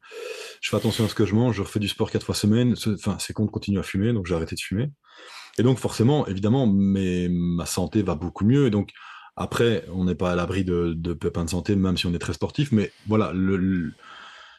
[0.62, 2.76] je fais attention à ce que je mange, je refais du sport quatre fois semaine.
[2.88, 4.90] Enfin, c'est con de continuer à fumer, donc j'ai arrêté de fumer.
[5.58, 8.68] Et donc, forcément, évidemment, mais ma santé va beaucoup mieux.
[8.68, 8.92] Et donc,
[9.40, 12.20] après, on n'est pas à l'abri de, de pépins de santé, même si on est
[12.20, 12.74] très sportif.
[12.74, 13.94] Mais voilà, le,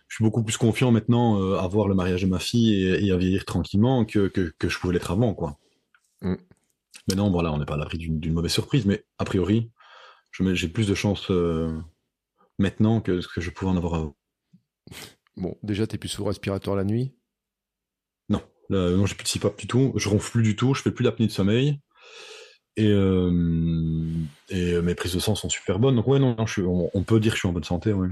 [0.08, 3.12] je suis beaucoup plus confiant maintenant euh, à voir le mariage de ma fille et,
[3.12, 5.58] à vieillir tranquillement que, que, que je pouvais l'être avant, quoi.
[6.22, 6.36] Mm.
[7.08, 9.70] Mais non, voilà, on n'est pas à l'abri d'une mauvaise surprise, mais a priori,
[10.32, 11.78] j'ai plus de chance euh,
[12.58, 14.16] maintenant que ce que je pouvais en avoir avant.
[15.36, 17.14] Bon, déjà, tu es plus sous respirateur la nuit?
[18.30, 20.90] Non, non, j'ai plus de CPAP du tout, je ronfle plus du tout, je fais
[20.90, 21.80] plus d'apnée de sommeil.
[22.76, 23.30] Et, euh,
[24.48, 25.96] et mes prises de sang sont super bonnes.
[25.96, 26.36] Donc ouais, non,
[26.94, 28.08] on, peut dire que je suis en bonne santé, ouais.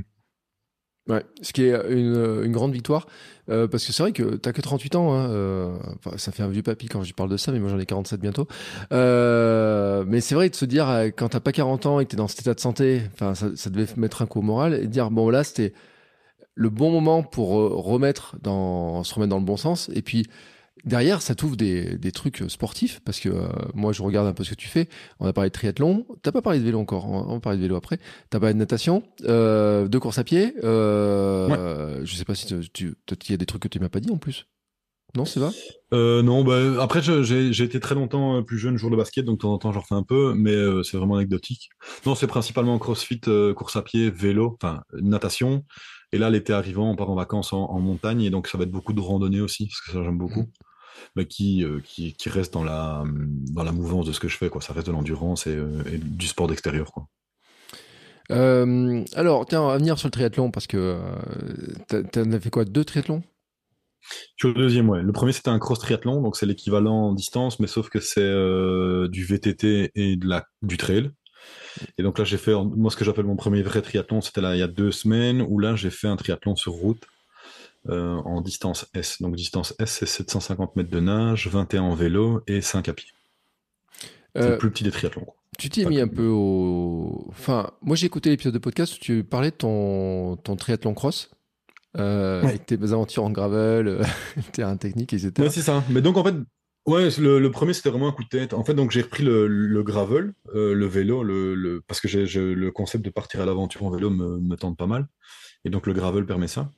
[1.08, 3.06] Ouais, ce qui est une, grande victoire,
[3.48, 5.74] euh, parce que c'est vrai que t'as que 38 ans, hein, euh,
[6.18, 8.20] ça fait un vieux papy quand je parle de ça, mais moi j'en ai 47
[8.20, 8.46] bientôt.
[8.92, 12.10] Euh, mais c'est vrai de se dire, euh, quand t'as pas 40 ans et que
[12.10, 15.10] t'es dans cet état de santé, ça, devait mettre un coup au moral, et dire,
[15.10, 15.72] bon là c'était
[16.54, 20.26] le bon moment pour remettre se remettre dans le bon sens, et puis
[20.88, 24.42] derrière, ça t'ouvre des, des, trucs sportifs parce que euh, moi, je regarde un peu
[24.42, 24.88] ce que tu fais.
[25.20, 26.06] On a parlé de triathlon.
[26.22, 27.08] T'as pas parlé de vélo encore.
[27.08, 27.98] On va parler de vélo après.
[28.30, 30.54] T'as parlé de natation, euh, de course à pied.
[30.64, 34.00] Euh, Je sais pas si tu, il y a des trucs que tu m'as pas
[34.00, 34.46] dit en plus.
[35.16, 35.50] Non, c'est va
[35.94, 39.42] euh, Non, bah, après, j'ai été très longtemps plus jeune joueur de basket, donc de
[39.42, 41.70] temps en temps, j'en refais un peu, mais c'est vraiment anecdotique.
[42.04, 43.20] Non, c'est principalement crossfit,
[43.56, 45.64] course à pied, vélo, enfin, natation.
[46.12, 48.70] Et là, l'été arrivant, on part en vacances en, montagne, et donc ça va être
[48.70, 50.42] beaucoup de randonnée aussi, parce que ça, j'aime beaucoup.
[50.42, 50.52] Mmh
[51.16, 53.04] mais qui, euh, qui, qui, reste dans la,
[53.52, 54.48] dans la mouvance de ce que je fais.
[54.48, 54.60] Quoi.
[54.60, 56.92] Ça reste de l'endurance et, euh, du sport d'extérieur.
[56.92, 57.06] Quoi.
[58.30, 60.98] Euh, alors, tiens, à venir sur le triathlon, parce que
[61.88, 63.22] tu as fait quoi Deux triathlons?
[64.36, 65.02] Sur le deuxième, ouais.
[65.02, 68.30] Le premier, c'était un cross triathlon, donc c'est l'équivalent en distance, mais sauf que c'est
[69.08, 71.10] du VTT et de la, du trail.
[71.96, 74.56] Et donc là, j'ai fait, moi, ce que j'appelle mon premier vrai triathlon, c'était là
[74.56, 77.06] il y a deux semaines, où là, j'ai fait un triathlon sur route
[77.88, 79.22] euh, en distance S.
[79.22, 83.08] Donc distance S, c'est 750 mètres de nage, 21 en vélo et 5 à pied.
[84.34, 85.26] C'est le euh, plus petit des triathlons.
[85.58, 87.26] Tu t'es mis un peu au.
[87.30, 91.30] Enfin, moi j'ai écouté l'épisode de podcast où tu parlais de ton, ton triathlon cross.
[91.96, 94.02] Euh, avec tes aventures en gravel,
[94.52, 95.32] terrain technique, etc.
[95.38, 95.82] Ouais, c'est ça.
[95.88, 96.34] Mais donc en fait,
[96.86, 98.52] ouais, le, premier c'était vraiment un coup de tête.
[98.52, 103.10] En fait, donc j'ai repris le, gravel, le vélo, le, parce que le concept de
[103.10, 105.08] partir à l'aventure en vélo me, me tente pas mal.
[105.68, 106.70] Et donc le gravel permet ça.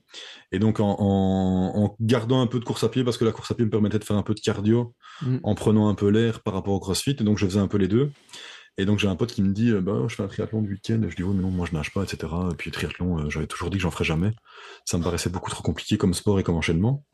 [0.50, 3.54] Et donc en, gardant un peu de course à pied, parce que la course à
[3.54, 5.36] pied me permettait de faire un peu de cardio, mm.
[5.44, 7.12] en prenant un peu l'air par rapport au crossfit.
[7.12, 8.10] Et donc je faisais un peu les deux.
[8.78, 10.72] Et donc j'ai un pote qui me dit, euh, bah je fais un triathlon du
[10.72, 11.00] week-end.
[11.04, 12.32] Et je dis, oh mais non, moi je nage pas, etc.
[12.50, 14.32] Et puis triathlon, euh, j'avais toujours dit que j'en ferais jamais.
[14.84, 17.04] Ça me paraissait beaucoup trop compliqué comme sport et comme enchaînement.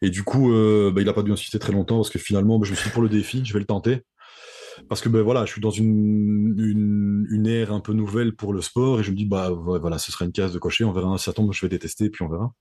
[0.00, 2.58] Et du coup, euh, bah, il a pas dû insister très longtemps parce que finalement,
[2.58, 4.04] bah, je me suis dit pour le défi, je vais le tenter
[4.88, 8.60] parce que ben voilà, je suis dans une, une, ère un peu nouvelle pour le
[8.60, 11.16] sport et je me dis bah voilà, ce sera une case de cocher, on verra
[11.18, 12.52] ça tombe, je vais détester puis on verra.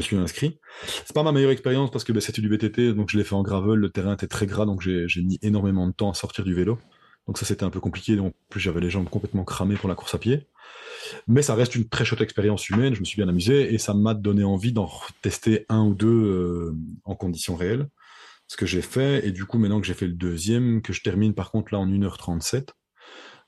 [0.00, 0.58] suis inscrit.
[1.04, 3.34] C'est pas ma meilleure expérience parce que ben, c'était du VTT, donc je l'ai fait
[3.34, 6.44] en gravel, le terrain était très gras, donc j'ai mis énormément de temps à sortir
[6.44, 6.78] du vélo.
[7.26, 9.94] Donc ça c'était un peu compliqué, donc plus j'avais les jambes complètement cramées pour la
[9.94, 10.46] course à pied.
[11.26, 13.94] Mais ça reste une très chouette expérience humaine, je me suis bien amusé et ça
[13.94, 14.90] m'a donné envie d'en
[15.22, 17.88] tester un ou deux euh, en conditions réelles.
[18.46, 21.02] Ce que j'ai fait, et du coup maintenant que j'ai fait le deuxième, que je
[21.02, 22.68] termine par contre là en 1h37,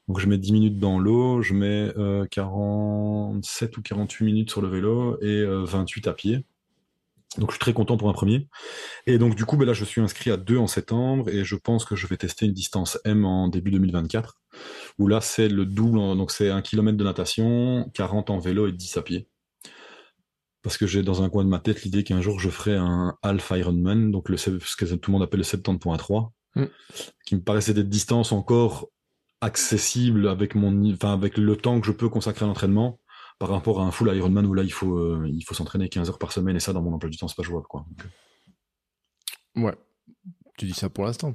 [0.09, 1.93] donc je mets 10 minutes dans l'eau, je mets
[2.31, 6.45] 47 euh, ou 48 minutes sur le vélo et 28 euh, à pied.
[7.39, 8.49] Donc je suis très content pour un premier.
[9.07, 11.57] Et donc du coup, ben là, je suis inscrit à 2 en septembre et je
[11.57, 14.41] pense que je vais tester une distance M en début 2024,
[14.99, 18.73] où là c'est le double, donc c'est un kilomètre de natation, 40 en vélo et
[18.73, 19.29] 10 à pied.
[20.67, 23.17] Parce que j'ai dans un coin de ma tête l'idée qu'un jour je ferai un
[23.23, 26.65] half Ironman, donc le, ce que tout le monde appelle le 70.3, mm.
[27.25, 28.89] qui me paraissait des distances encore
[29.41, 32.99] accessible avec mon, enfin avec le temps que je peux consacrer à l'entraînement
[33.39, 36.11] par rapport à un full Ironman où là il faut euh, il faut s'entraîner 15
[36.11, 37.87] heures par semaine et ça dans mon emploi du temps c'est pas jouable quoi.
[39.57, 39.63] Euh.
[39.63, 39.75] Ouais,
[40.59, 41.33] tu dis ça pour l'instant.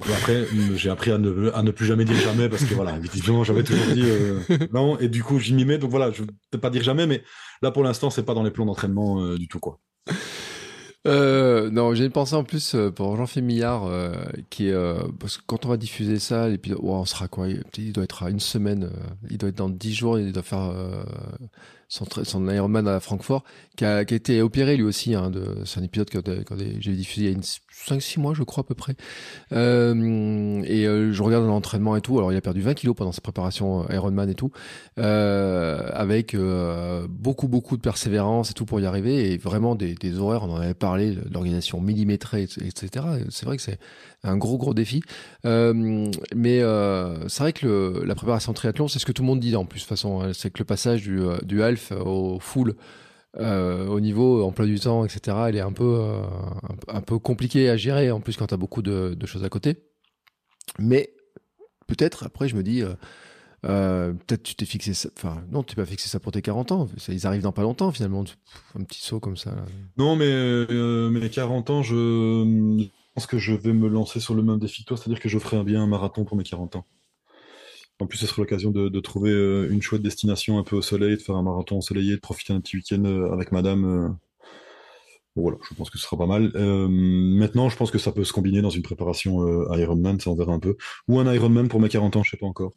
[0.00, 3.94] Après, j'ai appris à ne, plus jamais dire jamais parce que voilà, évidemment, j'avais toujours
[3.94, 4.40] dit euh,
[4.72, 4.98] non.
[4.98, 5.78] Et du coup j'y m'y mets.
[5.78, 7.22] Donc voilà, je peux pas dire jamais mais
[7.62, 9.80] là pour l'instant c'est pas dans les plans d'entraînement du tout quoi.
[11.06, 14.12] Euh, non, j'ai une pensée en plus euh, pour Jean-Philippe Millard, euh,
[14.50, 17.46] qui est euh, parce que quand on va diffuser ça, l'épisode, oh, on sera quoi?
[17.48, 18.90] Il doit être à une semaine,
[19.30, 20.72] il doit être dans dix jours, il doit faire
[21.88, 23.44] son, son Ironman à Francfort,
[23.76, 25.14] qui a, qui a été opéré lui aussi.
[25.14, 25.30] Hein,
[25.64, 26.18] c'est un épisode que,
[26.80, 27.42] j'ai diffusé il y a une
[27.76, 28.96] 5-6 mois, je crois à peu près.
[29.52, 32.18] Euh, et euh, je regarde l'entraînement et tout.
[32.18, 34.50] Alors il a perdu 20 kilos pendant sa préparation euh, Ironman et tout,
[34.96, 36.36] avec
[37.08, 39.32] beaucoup beaucoup de persévérance et tout pour y arriver.
[39.32, 43.04] Et vraiment des, des horaires, on en avait parlé, l'organisation millimétrée, etc.
[43.30, 43.78] C'est vrai que c'est
[44.28, 45.02] un gros gros défi.
[45.44, 49.40] Euh, mais euh, c'est vrai que la préparation triathlon, c'est ce que tout le monde
[49.40, 49.78] dit en plus.
[49.78, 50.32] De toute façon, hein.
[50.32, 52.74] c'est que le passage du, du half au full
[53.38, 56.22] euh, au niveau emploi du temps, etc., elle est un peu, euh,
[56.88, 59.50] un, peu compliquée à gérer, en plus quand tu as beaucoup de, de, choses à
[59.50, 59.76] côté.
[60.78, 61.12] Mais
[61.86, 62.94] peut-être, après, je me dis, euh,
[63.66, 66.40] euh peut-être tu t'es fixé ça, enfin, non, tu t'es pas fixé ça pour tes
[66.40, 68.24] 40 ans, ils arrivent dans pas longtemps, finalement,
[68.74, 69.54] un petit saut comme ça.
[69.98, 72.86] Non, mais euh, mes 40 ans, je
[73.16, 75.38] pense que je vais me lancer sur le même défi que toi, c'est-à-dire que je
[75.38, 76.84] ferai bien un marathon pour mes 40 ans.
[77.98, 81.16] En plus, ce sera l'occasion de, trouver euh, une chouette destination un peu au soleil,
[81.16, 83.84] de faire un marathon ensoleillé, de profiter d'un petit week-end euh, avec madame.
[83.86, 84.08] Euh.
[85.34, 86.52] voilà, je pense que ce sera pas mal.
[86.54, 89.40] maintenant, je pense que ça peut se combiner dans une préparation
[89.74, 90.76] Ironman, ça on verra un peu.
[91.08, 92.74] Ou un Ironman pour mes 40 ans, je sais pas encore.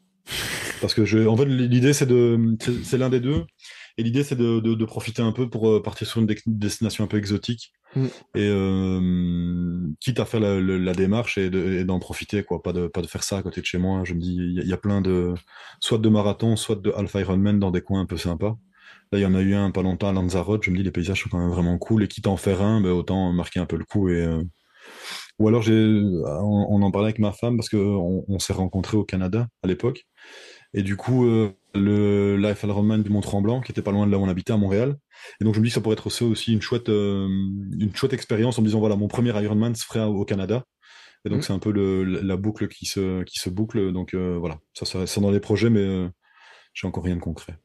[0.80, 3.44] Parce que je, en fait, l'idée c'est de, c'est l'un des deux.
[4.00, 7.08] Et l'idée, c'est de, de, de, profiter un peu pour partir sur une destination un
[7.08, 7.74] peu exotique.
[7.98, 8.06] Mm.
[8.36, 11.50] Et euh, quitte à faire la, la, démarche et
[11.84, 12.64] d'en profiter, quoi.
[12.64, 14.04] Pas de, pas de faire ça à côté de chez moi.
[14.06, 15.34] Je me dis, il y, a plein de,
[15.82, 18.58] soit de marathons, soit de Alpha Ironman dans des coins un peu sympas.
[19.12, 20.64] Là, il y en a eu un pas longtemps à Lanzarote.
[20.64, 22.02] Je me dis, les paysages sont quand même vraiment cool.
[22.04, 24.08] Et quitte à en faire un, ben, autant marquer un peu le coup.
[24.08, 24.42] Et, euh...
[25.40, 29.04] Ou alors, on, on, en parlait avec ma femme parce qu'on on, s'est rencontrés au
[29.04, 30.06] Canada à l'époque.
[30.74, 34.18] Et du coup, euh, le Life Ironman du Mont-Tremblant, qui était pas loin de là
[34.18, 34.98] où on habitait à Montréal.
[35.40, 38.14] Et donc je me dis que ça pourrait être aussi une chouette, euh, une chouette
[38.14, 40.64] expérience en me disant voilà mon premier Ironman se ferait au Canada.
[41.26, 41.44] Et donc mmh.
[41.44, 43.92] c'est un peu le, la boucle qui se, qui se boucle.
[43.92, 46.10] Donc euh, voilà, ça, ça c'est dans les projets, mais euh,
[46.74, 47.58] j'ai encore rien de concret.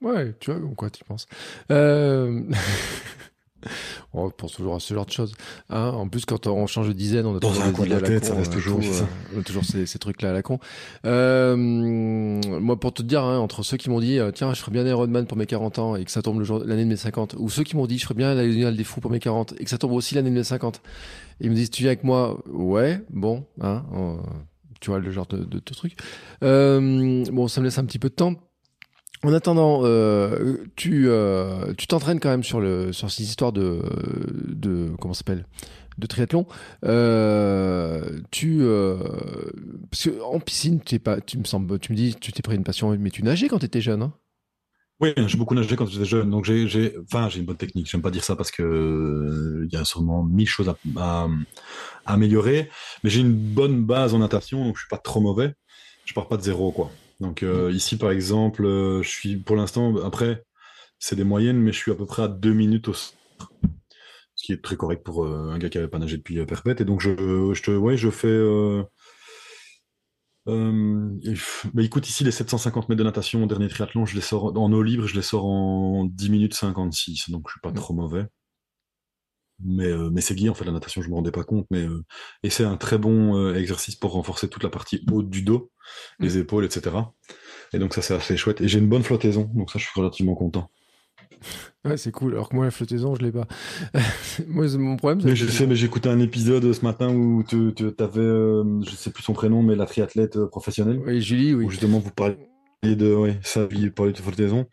[0.00, 1.26] Ouais, tu vois, quoi tu penses.
[3.64, 3.68] Euh...
[4.12, 5.34] on pense toujours à ce genre de choses.
[5.70, 8.34] Hein en plus, quand on change de dizaine, on a toujours, Dans la tête, ça
[8.34, 9.06] reste toujours, ça.
[9.34, 10.58] on a toujours ces, ces trucs-là à la con.
[11.06, 14.72] Euh, moi, pour te dire, hein, entre ceux qui m'ont dit, euh, tiens, je ferais
[14.72, 17.48] bien Ironman pour mes 40 ans et que ça tombe l'année de mes 50, ou
[17.48, 19.64] ceux qui m'ont dit, je ferais bien la Lionel des Fous pour mes 40 et
[19.64, 20.80] que ça tombe aussi l'année de mes 50,
[21.40, 23.84] ils me disent, tu viens avec moi Ouais, bon, hein,
[24.80, 25.96] tu vois, le genre de, de, de truc.
[26.42, 28.34] Euh, bon, ça me laisse un petit peu de temps
[29.24, 33.82] en attendant, euh, tu euh, tu t'entraînes quand même sur le sur ces histoires de
[34.48, 35.46] de comment s'appelle
[35.98, 36.46] de triathlon.
[36.84, 38.62] Euh, tu
[39.90, 42.64] parce en piscine, tu pas, tu me sembles, tu me dis, tu t'es pris une
[42.64, 44.02] passion, mais tu nageais quand tu étais jeune.
[44.02, 44.12] Hein?
[45.00, 47.90] Oui, j'ai beaucoup nagé quand j'étais jeune, donc j'ai, enfin, j'ai une bonne technique.
[47.90, 51.28] J'aime pas dire ça parce que il y a sûrement mille choses à,
[52.06, 52.70] améliorer,
[53.02, 55.54] mais j'ai une bonne base en natation, donc je suis pas trop mauvais.
[56.04, 56.90] Je pars pas de zéro, quoi.
[57.22, 60.44] Donc euh, ici, par exemple, euh, je suis pour l'instant, après,
[60.98, 63.12] c'est des moyennes, mais je suis à peu près à deux minutes au ce
[64.46, 66.80] qui est très correct pour euh, un gars qui n'avait pas nagé depuis perpète.
[66.80, 67.10] Et donc je,
[67.54, 68.36] je te, ouais, je fais.
[70.46, 74.72] bah écoute, ici, les 750 mètres de natation au dernier triathlon, je les sors en
[74.72, 78.26] eau libre, je les sors en 10 minutes 56, donc je suis pas trop mauvais
[79.64, 81.82] mais, euh, mais c'est Guy, en fait, la natation, je me rendais pas compte, mais
[81.82, 82.04] euh,
[82.42, 85.70] et c'est un très bon euh, exercice pour renforcer toute la partie haute du dos,
[86.18, 86.40] les mm.
[86.40, 86.96] épaules, etc.
[87.72, 88.60] Et donc ça, c'est assez chouette.
[88.60, 90.70] Et j'ai une bonne flottaison, donc ça, je suis relativement content.
[91.84, 92.34] Ouais, c'est cool.
[92.34, 93.48] Alors que moi, la flottaison, je l'ai pas.
[94.46, 95.20] moi, mon problème.
[95.24, 99.10] Mais je sais, mais écouté un épisode ce matin où tu avais, euh, je sais
[99.10, 101.00] plus son prénom, mais la triathlète professionnelle.
[101.04, 101.64] Oui, Julie, oui.
[101.64, 102.36] Où justement, vous parliez
[102.84, 104.66] de, ouais, ça, vous parliez de flottaison.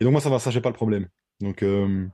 [0.00, 1.06] Et donc, moi, ça va, ça, j'ai pas le problème.
[1.40, 2.08] Donc, euh,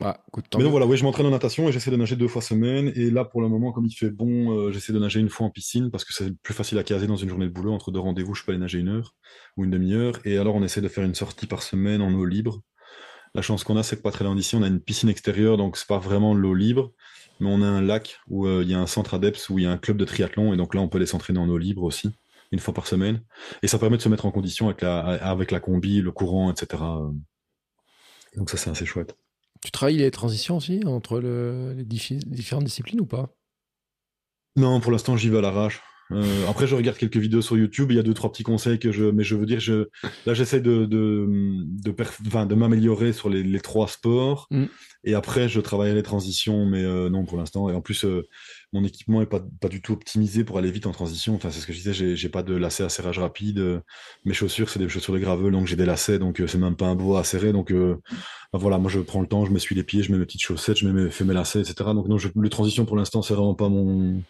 [0.00, 0.24] bah,
[0.56, 2.90] mais donc voilà, oui, je m'entraîne en natation et j'essaie de nager deux fois semaine.
[2.94, 5.46] Et là, pour le moment, comme il fait bon, euh, j'essaie de nager une fois
[5.46, 7.72] en piscine parce que c'est plus facile à caser dans une journée de boulot.
[7.72, 9.14] Entre deux rendez-vous, je peux aller nager une heure
[9.58, 10.18] ou une demi-heure.
[10.24, 12.62] Et alors, on essaie de faire une sortie par semaine en eau libre.
[13.34, 15.56] La chance qu'on a, c'est que pas très loin d'ici, on a une piscine extérieure,
[15.56, 16.92] donc c'est pas vraiment l'eau libre,
[17.38, 19.64] mais on a un lac où euh, il y a un centre adepts où il
[19.64, 21.58] y a un club de triathlon et donc là, on peut aller s'entraîner en eau
[21.58, 22.10] libre aussi,
[22.50, 23.22] une fois par semaine.
[23.62, 26.50] Et ça permet de se mettre en condition avec la, avec la combi, le courant,
[26.50, 26.82] etc.
[28.36, 29.16] Donc ça, c'est assez chouette.
[29.62, 33.34] Tu travailles les transitions aussi entre les, différentes disciplines ou pas?
[34.56, 35.80] Non, pour l'instant, j'y vais à l'arrache.
[36.12, 37.90] Euh, après, je regarde quelques vidéos sur YouTube.
[37.90, 39.88] Il y a deux, trois petits conseils que je, mais je veux dire, je,
[40.26, 44.46] là, j'essaie de, de, de, de m'améliorer sur les, les, trois sports.
[44.50, 44.64] Mm.
[45.04, 47.70] Et après, je travaille les transitions, mais euh, non, pour l'instant.
[47.70, 48.28] Et en plus, euh,
[48.72, 51.34] mon équipement est pas, du tout optimisé pour aller vite en transition.
[51.34, 53.82] Enfin, c'est ce que je disais, j'ai, j'ai pas de lacets à serrage rapide.
[54.24, 56.86] Mes chaussures, c'est des chaussures de gravel, donc j'ai des lacets, donc c'est même pas
[56.86, 57.52] un bois à serrer.
[57.52, 60.18] Donc, bah, voilà, moi, je prends le temps, je me suis les pieds, je mets
[60.18, 61.74] mes petites chaussettes, je mets mes, fais mes lacets, etc.
[61.94, 64.22] Donc, non, le transition, pour l'instant, c'est vraiment pas mon,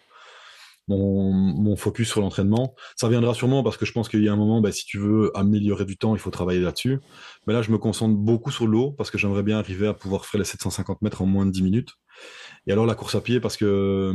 [0.87, 2.75] mon, focus sur l'entraînement.
[2.95, 4.97] Ça viendra sûrement parce que je pense qu'il y a un moment, bah, si tu
[4.97, 6.99] veux améliorer du temps, il faut travailler là-dessus.
[7.47, 10.25] Mais là, je me concentre beaucoup sur l'eau parce que j'aimerais bien arriver à pouvoir
[10.25, 11.89] faire les 750 mètres en moins de 10 minutes.
[12.67, 14.11] Et alors la course à pied parce que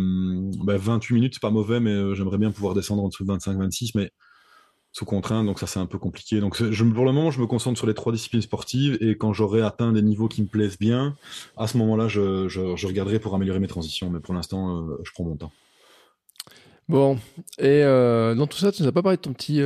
[0.65, 3.33] 28 hum, minutes, c'est pas mauvais, mais euh, j'aimerais bien pouvoir descendre en dessous de
[3.33, 4.11] 25-26, mais
[4.93, 6.41] sous contrainte, donc ça c'est un peu compliqué.
[6.41, 9.63] Donc pour le moment, je me concentre sur les trois disciplines sportives et quand j'aurai
[9.63, 11.17] atteint des niveaux qui me plaisent bien,
[11.57, 14.11] à ce moment-là, je, je, regarderai pour améliorer mes transitions.
[14.11, 15.53] Mais pour l'instant, euh, je prends mon temps.
[16.89, 17.17] Bon,
[17.59, 19.61] et euh, dans tout ça, tu nous as pas parlé de ton petit,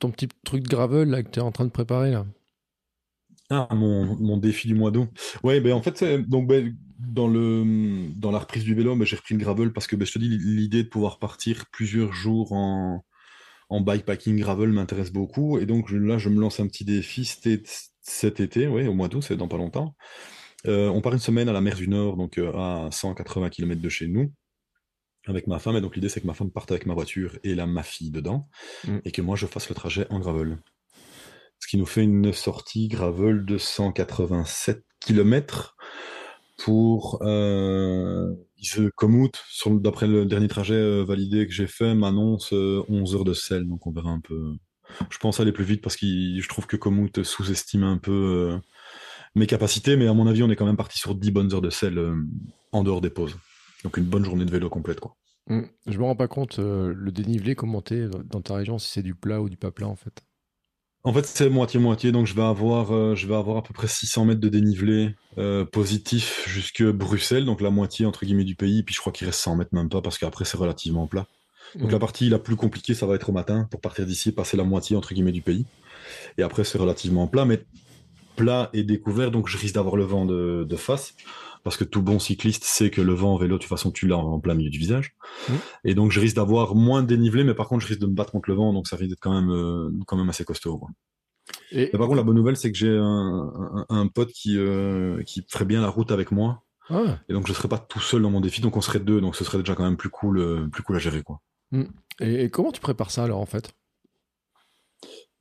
[0.00, 2.26] ton petit truc de gravel là, que tu es en train de préparer là?
[3.50, 5.08] Ah, mon, mon défi du mois d'août.
[5.42, 9.16] Ouais, ben en fait, donc ben, dans, le, dans la reprise du vélo, ben, j'ai
[9.16, 12.52] repris le gravel parce que ben, je te dis, l'idée de pouvoir partir plusieurs jours
[12.52, 13.04] en,
[13.68, 15.58] en bikepacking gravel m'intéresse beaucoup.
[15.58, 19.22] Et donc là, je me lance un petit défi cet été, ouais, au mois d'août,
[19.22, 19.94] c'est dans pas longtemps.
[20.66, 23.88] Euh, on part une semaine à la mer du Nord, donc à 180 km de
[23.90, 24.32] chez nous
[25.26, 25.76] avec ma femme.
[25.76, 28.10] Et donc l'idée, c'est que ma femme parte avec ma voiture et là, ma fille
[28.10, 28.48] dedans,
[28.86, 28.98] mm.
[29.04, 30.58] et que moi, je fasse le trajet en gravel.
[31.60, 35.76] Ce qui nous fait une sortie gravel de 187 km
[36.56, 38.34] pour euh,
[39.66, 43.66] D'après le dernier trajet euh, validé que j'ai fait, m'annonce 11 euh, heures de sel.
[43.66, 44.54] Donc on verra un peu.
[45.10, 48.58] Je pense aller plus vite parce que je trouve que Komoot sous-estime un peu euh,
[49.34, 51.62] mes capacités, mais à mon avis, on est quand même parti sur 10 bonnes heures
[51.62, 52.00] de sel
[52.72, 53.36] en dehors des pauses.
[53.82, 55.16] Donc une bonne journée de vélo complète, quoi.
[55.46, 55.62] Mmh.
[55.86, 59.42] Je me rends pas compte le dénivelé commenté dans ta région si c'est du plat
[59.42, 60.22] ou du pas plat en fait.
[61.06, 63.86] En fait, c'est moitié-moitié, donc je vais avoir, euh, je vais avoir à peu près
[63.86, 68.82] 600 mètres de dénivelé euh, positif jusque Bruxelles, donc la moitié entre guillemets du pays,
[68.82, 71.26] puis je crois qu'il reste 100 mètres même pas, parce qu'après c'est relativement plat.
[71.74, 74.56] Donc la partie la plus compliquée, ça va être au matin, pour partir d'ici, passer
[74.56, 75.66] la moitié entre guillemets du pays.
[76.38, 77.64] Et après c'est relativement plat, mais
[78.36, 81.14] plat et découvert, donc je risque d'avoir le vent de, de face
[81.64, 84.06] parce que tout bon cycliste sait que le vent en vélo, de toute façon, tu
[84.06, 85.16] l'as en plein milieu du visage.
[85.48, 85.52] Mmh.
[85.84, 88.14] Et donc, je risque d'avoir moins de dénivelé, mais par contre, je risque de me
[88.14, 90.78] battre contre le vent, donc ça risque d'être quand même, euh, quand même assez costaud.
[91.72, 91.86] Et...
[91.88, 95.80] par contre, la bonne nouvelle, c'est que j'ai un, pote qui, euh, qui ferait bien
[95.80, 96.62] la route avec moi.
[96.90, 97.18] Ah.
[97.30, 99.34] Et donc, je serais pas tout seul dans mon défi, donc on serait deux, donc
[99.34, 101.40] ce serait déjà quand même plus cool, euh, plus cool à gérer, quoi.
[101.72, 101.84] Mmh.
[102.20, 103.72] Et, comment tu prépares ça alors, en fait?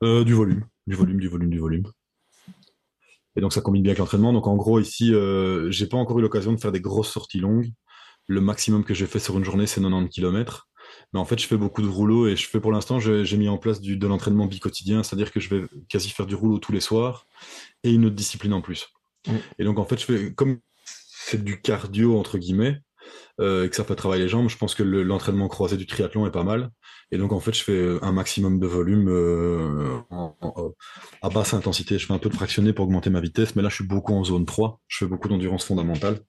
[0.01, 1.83] Du volume, du volume, du volume, du volume.
[3.35, 4.33] Et donc ça combine bien avec l'entraînement.
[4.33, 7.39] Donc en gros ici, euh, j'ai pas encore eu l'occasion de faire des grosses sorties
[7.39, 7.71] longues.
[8.27, 10.67] Le maximum que j'ai fait sur une journée, c'est 90 km.
[11.13, 13.49] Mais en fait, je fais beaucoup de rouleau et je fais pour l'instant, j'ai mis
[13.49, 16.71] en place du, de l'entraînement bi-quotidien, c'est-à-dire que je vais quasi faire du rouleau tous
[16.71, 17.25] les soirs
[17.83, 18.87] et une autre discipline en plus.
[19.57, 22.81] Et donc en fait, je fais comme c'est du cardio entre guillemets
[23.39, 24.49] euh, et que ça fait travailler les jambes.
[24.49, 26.69] Je pense que l'entraînement croisé du triathlon est pas mal.
[27.11, 29.99] Et donc en fait, je fais euh, un maximum de volume euh,
[31.21, 31.97] à basse intensité.
[31.97, 34.13] Je fais un peu de fractionné pour augmenter ma vitesse, mais là je suis beaucoup
[34.13, 34.79] en zone 3.
[34.87, 36.19] Je fais beaucoup d'endurance fondamentale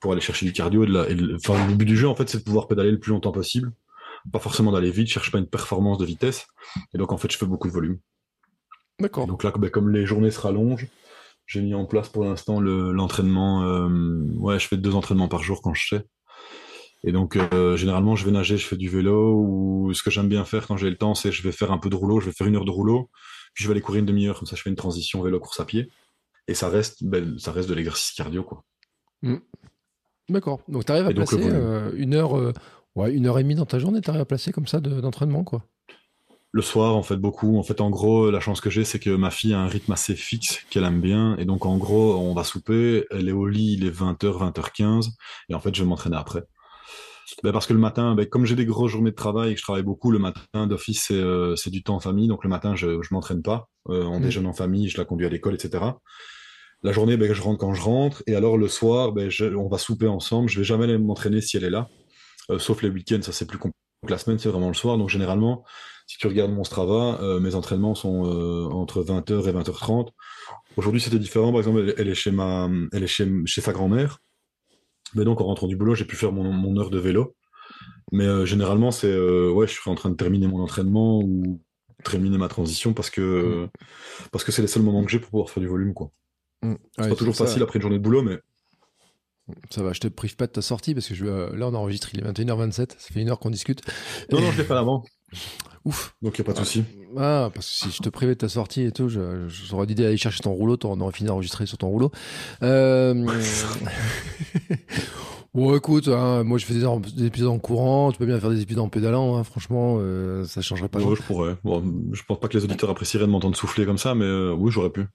[0.00, 0.84] pour aller chercher du cardio.
[0.84, 2.98] Et, de la, enfin, le but du jeu en fait, c'est de pouvoir pédaler le
[2.98, 3.72] plus longtemps possible.
[4.32, 6.46] Pas forcément d'aller vite, je cherche pas une performance de vitesse.
[6.94, 7.98] Et donc en fait, je fais beaucoup de volume.
[9.00, 9.26] D'accord.
[9.26, 10.86] Donc là, ben, comme les journées se rallongent,
[11.46, 13.62] j'ai mis en place pour l'instant l'entraînement.
[13.64, 13.88] Euh,
[14.36, 16.06] ouais, je fais deux entraînements par jour quand je sais.
[17.04, 20.28] Et donc, euh, généralement, je vais nager, je fais du vélo, ou ce que j'aime
[20.28, 22.26] bien faire quand j'ai le temps, c'est je vais faire un peu de rouleau, je
[22.26, 23.10] vais faire une heure de rouleau,
[23.54, 25.64] puis je vais aller courir une demi-heure, comme ça je fais une transition vélo-course à
[25.64, 25.90] pied.
[26.46, 28.64] Et ça reste, ben, ça reste de l'exercice cardio, quoi.
[29.22, 29.36] Mmh.
[30.28, 30.60] D'accord.
[30.68, 32.52] Donc, tu arrives à placer euh, une heure, euh,
[32.94, 35.44] ouais, une heure et demie dans ta journée, tu arrives à placer comme ça d'entraînement,
[35.44, 35.64] quoi.
[36.54, 37.58] Le soir, en fait, beaucoup.
[37.58, 39.92] En fait, en gros, la chance que j'ai, c'est que ma fille a un rythme
[39.92, 41.34] assez fixe qu'elle aime bien.
[41.38, 45.08] Et donc, en gros, on va souper, elle est au lit, il est 20h, 20h15.
[45.48, 46.42] Et en fait, je vais m'entraîner après.
[47.42, 49.58] Ben parce que le matin, ben, comme j'ai des grosses journées de travail et que
[49.60, 52.28] je travaille beaucoup, le matin d'office, c'est euh, c'est du temps en famille.
[52.28, 53.68] Donc, le matin, je je m'entraîne pas.
[53.88, 54.22] Euh, on Mm.
[54.22, 55.84] déjeune en famille, je la conduis à l'école, etc.
[56.82, 58.22] La journée, ben, je rentre quand je rentre.
[58.26, 60.48] Et alors, le soir, ben, je- on va souper ensemble.
[60.50, 61.88] Je vais jamais m'entraîner si elle est là.
[62.50, 63.78] Euh, sauf les week-ends, ça c'est plus compliqué.
[64.02, 64.98] Donc, La semaine, c'est vraiment le soir.
[64.98, 65.64] Donc, généralement,
[66.12, 70.10] si tu regardes mon Strava, euh, mes entraînements sont euh, entre 20h et 20h30.
[70.76, 71.52] Aujourd'hui, c'était différent.
[71.52, 74.18] Par exemple, elle, elle est chez ma, elle est chez, chez sa grand-mère.
[75.14, 77.34] Mais donc, en rentrant du boulot, j'ai pu faire mon, mon heure de vélo.
[78.12, 81.62] Mais euh, généralement, c'est, ouais, je suis en train de terminer mon entraînement ou
[82.04, 83.66] terminer ma transition parce que,
[84.32, 86.10] parce que c'est les seuls moments que j'ai pour pouvoir faire du volume, quoi.
[86.60, 86.74] Mm.
[86.94, 88.38] C'est Ouais, pas toujours ça, facile après une journée de boulot, mais
[89.70, 91.74] Ça va, je te prive pas de ta sortie parce que je, euh, là on
[91.74, 93.80] enregistre, il est 21h27, ça fait une heure qu'on discute.
[94.30, 95.04] non, non, je l'ai fait avant.
[95.84, 96.14] Ouf.
[96.22, 96.84] Donc, il n'y a pas de souci.
[97.16, 100.16] Ah, parce que si je te privais de ta sortie et tout, j'aurais dit d'aller
[100.16, 102.12] chercher ton rouleau, on aurait fini d'enregistrer sur ton rouleau.
[102.62, 103.14] Euh...
[105.54, 108.62] bon, écoute, hein, moi je fais des, épisodes en courant, tu peux bien faire des
[108.62, 111.56] épisodes en pédalant, hein, franchement, euh, ça changerait pas Ouais, je pourrais.
[111.64, 114.54] Bon, je pense pas que les auditeurs apprécieraient de m'entendre souffler comme ça, mais euh,
[114.56, 115.06] oui, j'aurais pu.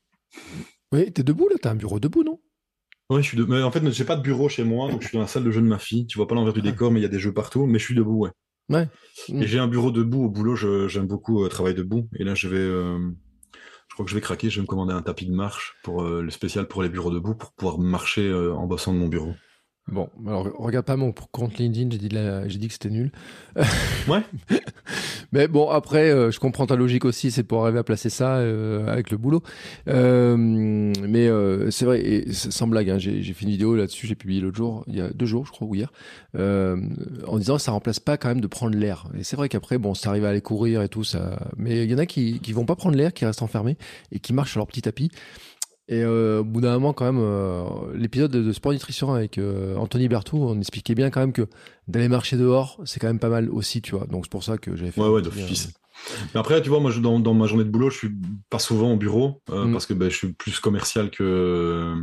[0.92, 2.40] Oui, t'es debout là, t'as un bureau debout, non?
[3.10, 3.46] Oui, je suis de...
[3.46, 5.46] mais en fait, j'ai pas de bureau chez moi, donc je suis dans la salle
[5.46, 6.08] de jeu de ma fille.
[6.08, 7.86] Tu vois pas l'envers du décor, mais il y a des jeux partout, mais je
[7.86, 8.32] suis debout, ouais.
[8.70, 8.88] Ouais.
[9.30, 9.42] Mm.
[9.44, 12.10] Et j'ai un bureau debout au boulot, je- j'aime beaucoup euh, travailler debout.
[12.20, 13.00] Et là, je vais, euh,
[13.90, 16.04] je crois que je vais craquer, je vais me commander un tapis de marche pour
[16.04, 19.08] euh, le spécial pour les bureaux debout, pour pouvoir marcher euh, en bossant de mon
[19.08, 19.34] bureau.
[19.90, 23.12] Bon, alors regarde pas mon compte LinkedIn, j'ai dit, la- j'ai dit que c'était nul.
[24.08, 24.22] Ouais.
[25.34, 28.38] Mais bon, après, euh, je comprends ta logique aussi, c'est pour arriver à placer ça
[28.38, 29.44] euh, avec le boulot.
[29.90, 34.08] Euh, mais euh, c'est vrai, et sans blague, hein, j'ai j'ai fait une vidéo là-dessus,
[34.08, 35.92] j'ai publié l'autre jour, il y a deux jours, je crois, ou hier,
[36.38, 36.78] euh,
[37.28, 39.08] en disant que ça remplace pas quand même de prendre l'air.
[39.18, 41.40] Et c'est vrai qu'après, bon, ça arrive à aller courir et tout, ça.
[41.58, 43.78] Mais il y en a qui, qui vont pas prendre l'air, qui restent enfermés
[44.12, 45.12] et qui marchent sur leur petit tapis.
[45.90, 47.64] Et euh, au bout d'un moment, quand même, euh,
[47.94, 51.48] l'épisode de, de Sport Nutrition avec euh, Anthony Berthoud, on expliquait bien quand même que
[51.88, 54.06] d'aller marcher dehors, c'est quand même pas mal aussi, tu vois.
[54.08, 55.00] Donc c'est pour ça que j'avais fait.
[55.00, 55.70] Ouais, ouais, d'office.
[56.34, 58.12] Mais après, tu vois, moi, je, dans, dans ma journée de boulot, je suis
[58.50, 59.72] pas souvent au bureau Mm.
[59.72, 61.96] parce que ben, je suis plus commercial que.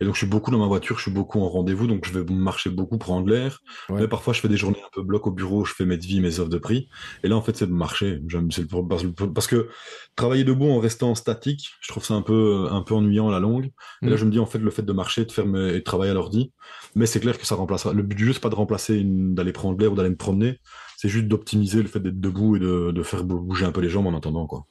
[0.00, 2.16] Et donc, je suis beaucoup dans ma voiture, je suis beaucoup en rendez-vous, donc je
[2.16, 3.60] vais marcher beaucoup, prendre l'air.
[3.88, 4.02] Ouais.
[4.02, 6.20] Mais parfois, je fais des journées un peu bloc au bureau, je fais mes devis,
[6.20, 6.88] mes offres de prix.
[7.24, 8.20] Et là, en fait, c'est de marcher.
[8.30, 9.68] Le- parce que
[10.14, 13.40] travailler debout en restant statique, je trouve ça un peu, un peu ennuyant à la
[13.40, 13.70] longue.
[14.02, 14.18] Et là, Mm.
[14.18, 16.12] je me dis, en fait, le fait de marcher, de faire mes, et de travailler
[16.12, 16.52] à l'ordi.
[16.94, 17.92] Mais c'est clair que ça remplacera.
[17.92, 20.16] Le but du jeu, c'est pas de remplacer une, d'aller prendre l'air ou d'aller me
[20.16, 20.58] promener.
[20.96, 23.88] C'est juste d'optimiser le fait d'être debout et de, de faire bouger un peu les
[23.88, 24.66] jambes en attendant, quoi.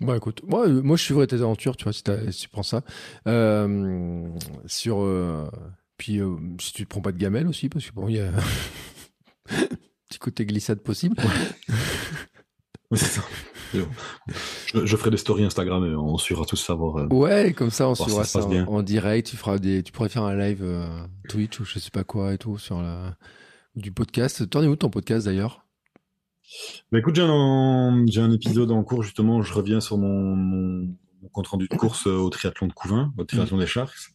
[0.00, 2.82] Bon, écoute, moi, euh, moi je suivrai tes aventures, tu vois, si, tu prends ça.
[3.28, 4.28] Euh,
[4.66, 5.02] sur.
[5.02, 5.50] euh,
[5.98, 8.30] puis, euh, si tu prends pas de gamelle aussi, parce que bon, il y a.
[10.08, 11.16] Petit côté glissade possible.
[12.94, 13.22] Ça.
[13.72, 13.84] Je,
[14.84, 17.12] je ferai des stories Instagram et on suivra tous savoir.
[17.12, 19.28] Ouais, comme ça, on suivra ça en, direct.
[19.28, 20.64] Tu, feras des, tu pourrais faire un live
[21.28, 23.16] Twitch ou je sais pas quoi et tout sur la.
[23.76, 24.50] Du podcast.
[24.50, 25.64] T'en es où ton podcast d'ailleurs?
[26.92, 29.38] Bah écoute, j'ai un, j'ai un épisode en cours justement.
[29.38, 30.88] où Je reviens sur mon, mon,
[31.22, 34.14] mon compte rendu de course euh, au triathlon de Couvain, au triathlon des Sharks.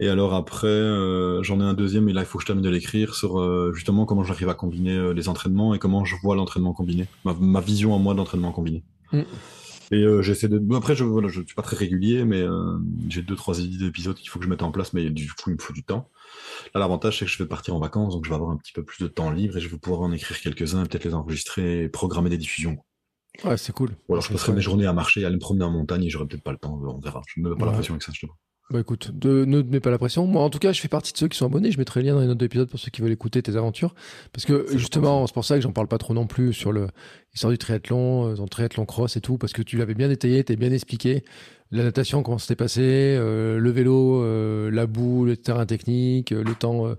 [0.00, 2.64] Et alors après, euh, j'en ai un deuxième, et là il faut que je termine
[2.64, 6.16] de l'écrire sur euh, justement comment j'arrive à combiner euh, les entraînements et comment je
[6.22, 8.82] vois l'entraînement combiné, ma, ma vision à moi de l'entraînement combiné.
[9.12, 9.20] Mm.
[9.92, 10.58] Et j'essaie de.
[10.58, 12.44] bon, Après, je voilà, je suis pas très régulier, mais
[13.08, 15.50] j'ai deux trois idées d'épisodes qu'il faut que je mette en place, mais du coup
[15.50, 16.08] il me faut du temps.
[16.74, 18.72] Là, l'avantage c'est que je vais partir en vacances, donc je vais avoir un petit
[18.72, 21.84] peu plus de temps libre et je vais pouvoir en écrire quelques-uns, peut-être les enregistrer,
[21.84, 22.78] et programmer des diffusions.
[23.44, 23.90] Ouais, c'est cool.
[24.08, 26.10] Ou alors je passerai mes journées à marcher, à aller me promener en montagne et
[26.10, 27.22] j'aurai peut-être pas le temps, on verra.
[27.28, 27.76] Je me mets pas la Ouais.
[27.76, 28.36] pression avec ça, je te vois.
[28.70, 30.26] Bah écoute, de, ne te mets pas la pression.
[30.28, 31.72] Moi, en tout cas, je fais partie de ceux qui sont abonnés.
[31.72, 33.94] Je mettrai le lien dans les notes d'épisode pour ceux qui veulent écouter tes aventures.
[34.32, 36.86] Parce que justement, c'est pour ça que j'en parle pas trop non plus sur le
[37.32, 40.06] l'histoire du triathlon, euh, dans le triathlon cross et tout, parce que tu l'avais bien
[40.08, 41.24] détaillé, t'es bien expliqué.
[41.72, 46.54] La natation, comment c'était passé, euh, le vélo, euh, la boue, le terrain technique, le
[46.54, 46.86] temps.
[46.86, 46.94] euh.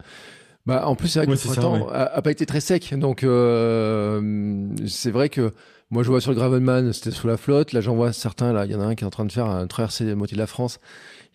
[0.65, 2.93] Bah, en plus, c'est vrai que Ouais, le printemps a, a pas été très sec.
[2.97, 5.51] Donc, euh, c'est vrai que
[5.89, 7.73] moi, je vois sur le Gravelman, c'était sous la flotte.
[7.73, 8.53] Là, j'en vois certains.
[8.53, 10.15] Là, il y en a un qui est en train de faire un traverser la
[10.15, 10.79] moitié de la France.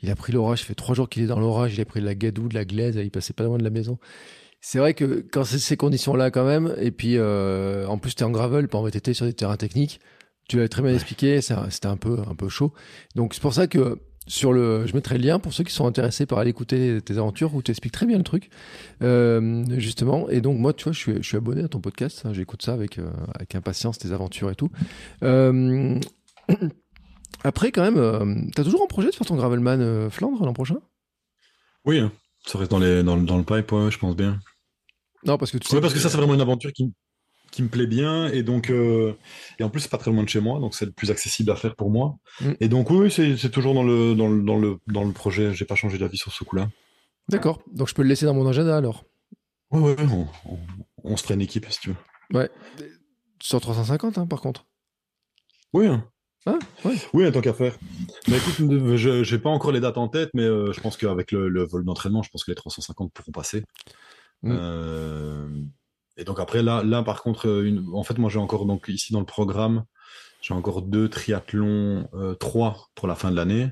[0.03, 0.61] Il a pris l'orage.
[0.61, 1.74] Ça fait trois jours qu'il est dans l'orage.
[1.74, 2.97] Il a pris de la gadoue, de la glaise.
[3.03, 3.99] Il passait pas loin de la maison.
[4.61, 8.22] C'est vrai que quand c'est ces conditions-là, quand même, et puis euh, en plus, tu
[8.22, 10.01] es en gravel, pas en VTT sur des terrains techniques,
[10.49, 12.72] tu l'avais très bien expliqué, c'était un peu, un peu chaud.
[13.14, 15.86] Donc, c'est pour ça que sur le, je mettrai le lien pour ceux qui sont
[15.86, 18.51] intéressés par aller écouter tes aventures où tu expliques très bien le truc,
[19.03, 20.28] euh, justement.
[20.30, 22.22] Et donc, moi, tu vois, je suis, je suis abonné à ton podcast.
[22.24, 24.70] hein, J'écoute ça avec, euh, avec impatience, tes aventures et tout.
[25.22, 25.99] Euh,
[27.45, 30.53] après, quand même, euh, t'as toujours en projet de faire ton Gravelman euh, Flandre l'an
[30.53, 30.77] prochain?
[31.85, 32.01] Oui,
[32.47, 34.39] ça reste dans, les, dans, le- dans le pipe, ouais, je pense bien.
[35.24, 35.74] Non, parce que tu sais.
[35.74, 36.93] Ouais, parce que ça, c'est vraiment une aventure qui.
[37.53, 39.14] qui me plaît bien et donc euh,
[39.59, 41.51] et en plus c'est pas très loin de chez moi donc c'est le plus accessible
[41.53, 42.53] à faire pour moi Mm.
[42.61, 45.55] et donc oui, c'est c'est toujours dans le dans le dans le dans le projet
[45.55, 46.68] j'ai pas changé d'avis sur ce coup-là
[47.31, 47.62] D'accord.
[47.72, 49.05] Donc je peux le laisser dans mon agenda alors?
[49.70, 50.59] ouais, ouais, on, on,
[51.05, 51.97] on se une équipe si tu veux
[52.39, 52.51] Ouais.
[53.41, 54.66] Sur 350, hein, par contre.
[55.72, 56.05] oui hein.
[56.47, 56.94] Ah, ouais.
[57.12, 57.76] oui en tant qu'à faire
[58.28, 58.55] mais écoute
[58.97, 61.64] je j'ai pas encore les dates en tête mais euh, je pense qu'avec le, le
[61.64, 63.64] vol d'entraînement je pense que les 350 pourront passer
[64.42, 64.53] Mm.
[64.55, 65.49] Euh,
[66.18, 68.84] et donc après là là par contre euh, une, en fait moi j'ai encore donc
[68.88, 69.84] ici dans le programme
[70.42, 73.70] j'ai encore deux triathlons euh, trois pour la fin de l'année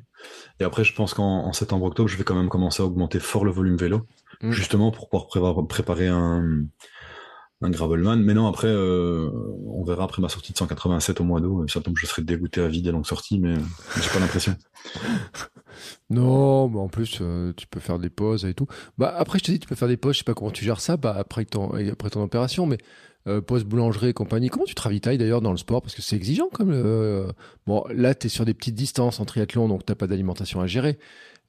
[0.61, 3.21] et après je pense qu'en en septembre octobre je vais quand même commencer à augmenter
[3.21, 4.07] fort le volume vélo
[4.41, 4.51] Mm.
[4.51, 6.65] justement pour pouvoir préparer un
[7.65, 8.17] un gravelman.
[8.17, 9.31] Mais non après euh,
[9.67, 11.67] on verra après ma sortie de 187 au mois d'août.
[11.83, 13.55] Tombe je serai dégoûté à vie des longues sorties mais
[14.01, 14.55] j'ai pas l'impression.
[16.11, 18.67] Non, mais en plus, euh, tu peux faire des pauses et tout.
[18.97, 20.65] Bah, après, je te dis, tu peux faire des pauses, je sais pas comment tu
[20.65, 22.79] gères ça, bah, après, ton, après ton opération, mais
[23.27, 25.83] euh, pause boulangerie et compagnie, comment tu te ravitailles d'ailleurs dans le sport?
[25.83, 26.73] Parce que c'est exigeant comme
[27.67, 30.67] Bon, là, tu es sur des petites distances en triathlon, donc t'as pas d'alimentation à
[30.67, 30.99] gérer.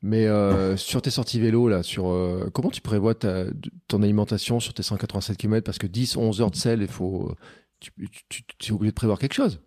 [0.08, 3.45] Mais euh, sur tes sorties vélo, là, sur euh, comment tu prévois ta,
[3.88, 7.34] ton alimentation sur tes 187 km Parce que 10, 11 heures de sel, il faut.
[7.80, 7.91] Tu,
[8.30, 9.60] tu, tu es obligé de prévoir quelque chose.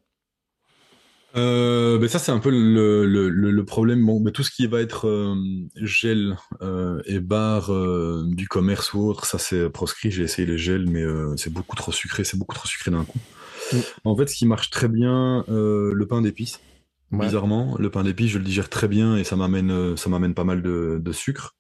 [1.37, 4.07] Euh, ben ça c'est un peu le, le, problème.
[4.07, 5.35] Bon, mais tout ce qui va être euh,
[5.75, 10.13] gel euh, et barres euh, du commerce ou autre, ça c'est proscrit.
[10.13, 11.05] J'ai essayé les gels, mais
[11.37, 12.23] c'est beaucoup trop sucré.
[12.23, 13.19] C'est beaucoup trop sucré d'un coup.
[14.05, 16.61] En fait, ce qui marche très bien, le pain d'épices.
[17.11, 20.35] Bizarrement, le pain d'épices, je le digère très bien et ça m'amène, euh, ça m'amène
[20.35, 21.57] pas mal de, sucre.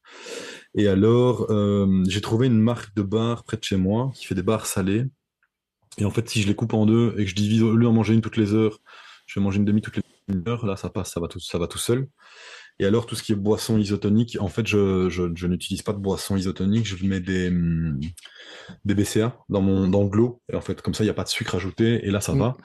[0.75, 4.35] Et alors, euh, j'ai trouvé une marque de barres près de chez moi qui fait
[4.35, 5.07] des barres salées.
[5.97, 7.85] Et en fait, si je les coupe en deux et que je divise au lieu
[7.85, 8.79] d'en manger une toutes les heures,
[9.27, 10.03] je vais manger une demi toutes les
[10.47, 10.67] heures.
[10.67, 12.09] Là, ça passe, ça va tout, ça va tout seul.
[12.81, 15.93] Et alors, tout ce qui est boisson isotonique, en fait, je, je, je n'utilise pas
[15.93, 16.87] de boisson isotonique.
[16.87, 17.99] Je mets des, hum,
[18.85, 20.09] des BCA dans mon, dans.
[20.53, 22.07] Et en fait, comme ça, il n'y a pas de sucre ajouté.
[22.07, 22.39] Et là, ça Mm.
[22.39, 22.57] va.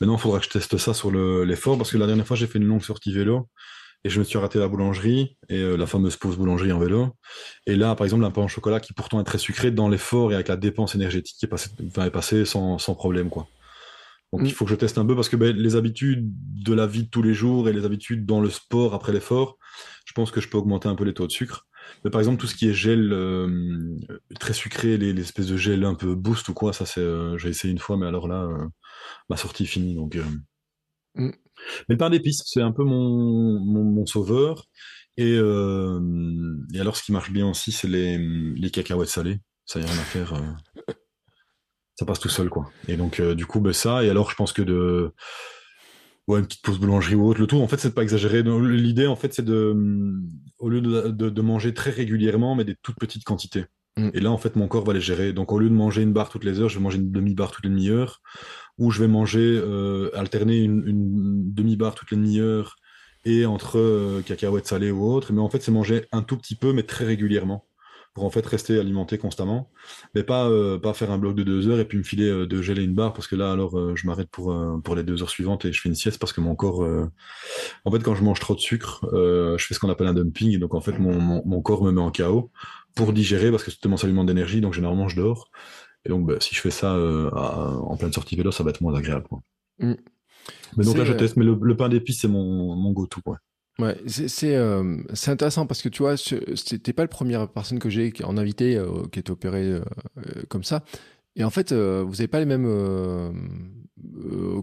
[0.00, 2.36] Maintenant, il faudra que je teste ça sur le- l'effort parce que la dernière fois,
[2.36, 3.48] j'ai fait une longue sortie vélo
[4.04, 7.08] et je me suis raté la boulangerie et euh, la fameuse pause boulangerie en vélo.
[7.66, 10.32] Et là, par exemple, un pain au chocolat qui pourtant est très sucré dans l'effort
[10.32, 13.46] et avec la dépense énergétique qui est passée, enfin, est passé sans, sans problème, quoi.
[14.32, 16.26] Donc, il faut que je teste un peu parce que ben, les habitudes
[16.64, 19.58] de la vie de tous les jours et les habitudes dans le sport après l'effort,
[20.06, 21.66] je pense que je peux augmenter un peu les taux de sucre.
[22.04, 23.98] Mais par exemple, tout ce qui est gel euh,
[24.40, 27.36] très sucré, les, les espèces de gel un peu boost ou quoi, ça c'est, euh,
[27.36, 28.66] j'ai essayé une fois, mais alors là, euh,
[29.28, 29.94] ma sortie est finie.
[29.94, 30.16] Donc.
[31.14, 31.30] Mm.
[31.88, 34.64] Mais le pain d'épices, c'est un peu mon, mon, mon sauveur.
[35.18, 39.40] Et, et alors, ce qui marche bien aussi, c'est les, les cacahuètes salées.
[39.66, 40.34] Ça y a rien à faire.
[41.94, 42.70] Ça passe tout seul, quoi.
[42.88, 44.04] Et donc, euh, du coup, ben, ça.
[44.04, 45.12] Et alors, je pense que de
[46.26, 48.42] ouais, une petite pause boulangerie ou autre, le tout, en fait, c'est de pas exagérer.
[48.42, 49.74] L'idée, en fait, c'est de,
[50.58, 53.66] au lieu de, de, de manger très régulièrement, mais des toutes petites quantités.
[53.96, 54.10] Mm.
[54.14, 55.32] Et là, en fait, mon corps va les gérer.
[55.32, 57.50] Donc, au lieu de manger une barre toutes les heures, je vais manger une demi-barre
[57.50, 58.22] toutes les demi-heures,
[58.78, 62.76] ou je vais manger, euh, alterner une, une demi-barre toutes les demi-heures
[63.24, 65.32] et entre euh, cacahuètes salées ou autre.
[65.32, 67.66] Mais en fait, c'est manger un tout petit peu, mais très régulièrement,
[68.14, 69.70] pour en fait rester alimenté constamment.
[70.14, 72.46] Mais pas, euh, pas faire un bloc de deux heures et puis me filer euh,
[72.46, 74.94] deux gels et une barre, parce que là, alors, euh, je m'arrête pour, euh, pour
[74.94, 77.06] les deux heures suivantes et je fais une sieste parce que mon corps, euh,
[77.84, 80.14] en fait, quand je mange trop de sucre, euh, je fais ce qu'on appelle un
[80.14, 82.50] dumping, et donc en fait, mon, mon, mon corps me met en chaos
[82.94, 85.50] pour digérer parce que c'est mon aliment d'énergie, donc généralement je dors.
[86.04, 88.70] Et donc, bah, si je fais ça euh, à- en pleine sortie vélo, ça va
[88.70, 89.26] être moins agréable.
[89.28, 89.40] Quoi.
[89.78, 89.94] Mm.
[90.76, 93.20] Mais donc là, je teste, mais le, le pain d'épices, c'est mon, mon go-to.
[93.22, 93.38] Quoi.
[93.82, 97.78] Ouais, c'est c'est euh, c'est intéressant parce que tu vois, c'était pas la première personne
[97.80, 99.82] que j'ai en invité euh, qui est opérée euh,
[100.48, 100.84] comme ça.
[101.34, 102.66] Et en fait, vous avez pas les mêmes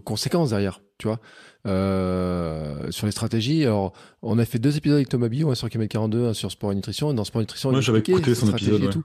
[0.04, 1.18] conséquences derrière, tu vois,
[2.90, 3.64] sur les stratégies.
[3.64, 3.92] Alors,
[4.22, 6.70] on a fait deux épisodes avec Thomas Billon, un sur km 42, un sur sport
[6.70, 7.10] et nutrition.
[7.10, 8.92] Et dans sport et nutrition, Ouais, j'avais écouté son épisode, et ouais.
[8.92, 9.02] tout,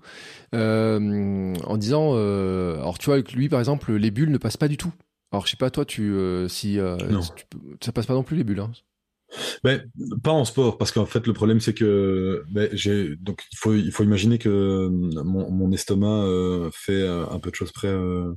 [0.54, 4.68] Euh, en disant, alors tu vois, avec lui par exemple, les bulles ne passent pas
[4.68, 4.94] du tout.
[5.32, 6.14] Alors, je sais pas toi, tu
[6.48, 6.80] si, tu
[7.86, 8.60] ça passe pas non plus les bulles.
[8.60, 8.72] Hein.
[9.64, 9.84] Mais
[10.24, 13.74] pas en sport, parce qu'en fait, le problème, c'est que ben, j'ai donc il faut
[13.74, 17.88] il faut imaginer que euh, mon, estomac euh, fait euh, un peu de choses près
[17.88, 18.34] euh,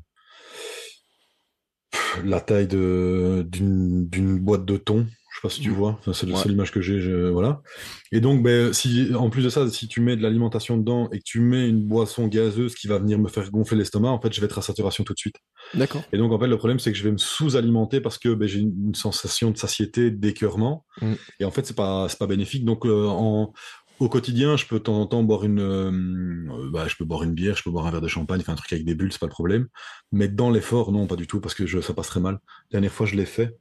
[2.25, 5.07] la taille d'une boîte de thon.
[5.39, 5.77] Je sais pas si tu Mhm.
[5.77, 5.97] vois.
[6.01, 6.43] Enfin, c'est la Ouais.
[6.43, 6.99] seule image que j'ai.
[7.01, 7.63] je- Voilà.
[8.11, 11.19] Et donc, ben, si en plus de ça, si tu mets de l'alimentation dedans et
[11.19, 14.33] que tu mets une boisson gazeuse qui va venir me faire gonfler l'estomac, en fait,
[14.33, 15.37] je vais être à saturation tout de suite.
[15.75, 16.03] D'accord.
[16.13, 18.49] Et donc, en fait, le problème, c'est que je vais me sous-alimenter parce que ben,
[18.49, 20.85] j'ai une, une sensation de satiété, d'écœurement.
[21.03, 21.13] Mm.
[21.39, 22.65] Et en fait, c'est pas, c'est pas bénéfique.
[22.65, 23.53] Donc, euh, en,
[24.01, 27.23] au quotidien, je peux de temps en temps boire une, euh, bah, je peux boire
[27.23, 29.13] une bière, je peux boire un verre de champagne, faire un truc avec des bulles,
[29.13, 29.69] c'est pas le problème.
[30.13, 32.35] Mais dans l'effort, non, pas du tout, parce que je, ça passerait mal.
[32.71, 33.57] La dernière fois, je l'ai fait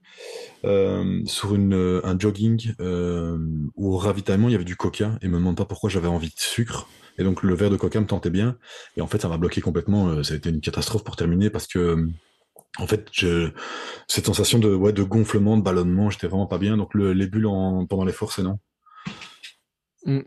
[0.65, 3.38] euh, sur une, euh, un jogging euh,
[3.75, 6.29] où au ravitaillement, il y avait du coca et me demande pas pourquoi j'avais envie
[6.29, 6.88] de sucre.
[7.17, 8.57] Et donc le verre de coca me tentait bien.
[8.95, 10.07] Et en fait, ça m'a bloqué complètement.
[10.09, 12.07] Euh, ça a été une catastrophe pour terminer parce que
[12.79, 13.49] en fait, je,
[14.07, 16.77] cette sensation de, ouais, de gonflement, de ballonnement, j'étais vraiment pas bien.
[16.77, 18.59] Donc le, les bulles en, pendant l'effort, c'est non.
[20.08, 20.26] Mm.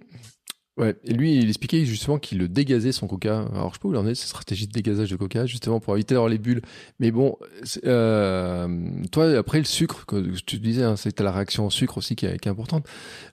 [0.77, 3.45] Ouais, et lui, il expliquait justement qu'il le dégazait son coca.
[3.53, 5.81] Alors, je sais pas où il en est, cette stratégie de dégazage de coca, justement
[5.81, 6.63] pour éviter d'avoir les bulles.
[7.01, 7.37] Mais bon,
[7.85, 8.69] euh,
[9.11, 10.17] toi, après le sucre, que
[10.47, 12.87] tu disais, hein, c'était la réaction au sucre aussi qui est, qui est importante.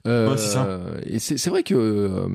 [0.06, 0.80] Euh, ouais, c'est ça.
[1.06, 2.28] Et c'est vrai que euh,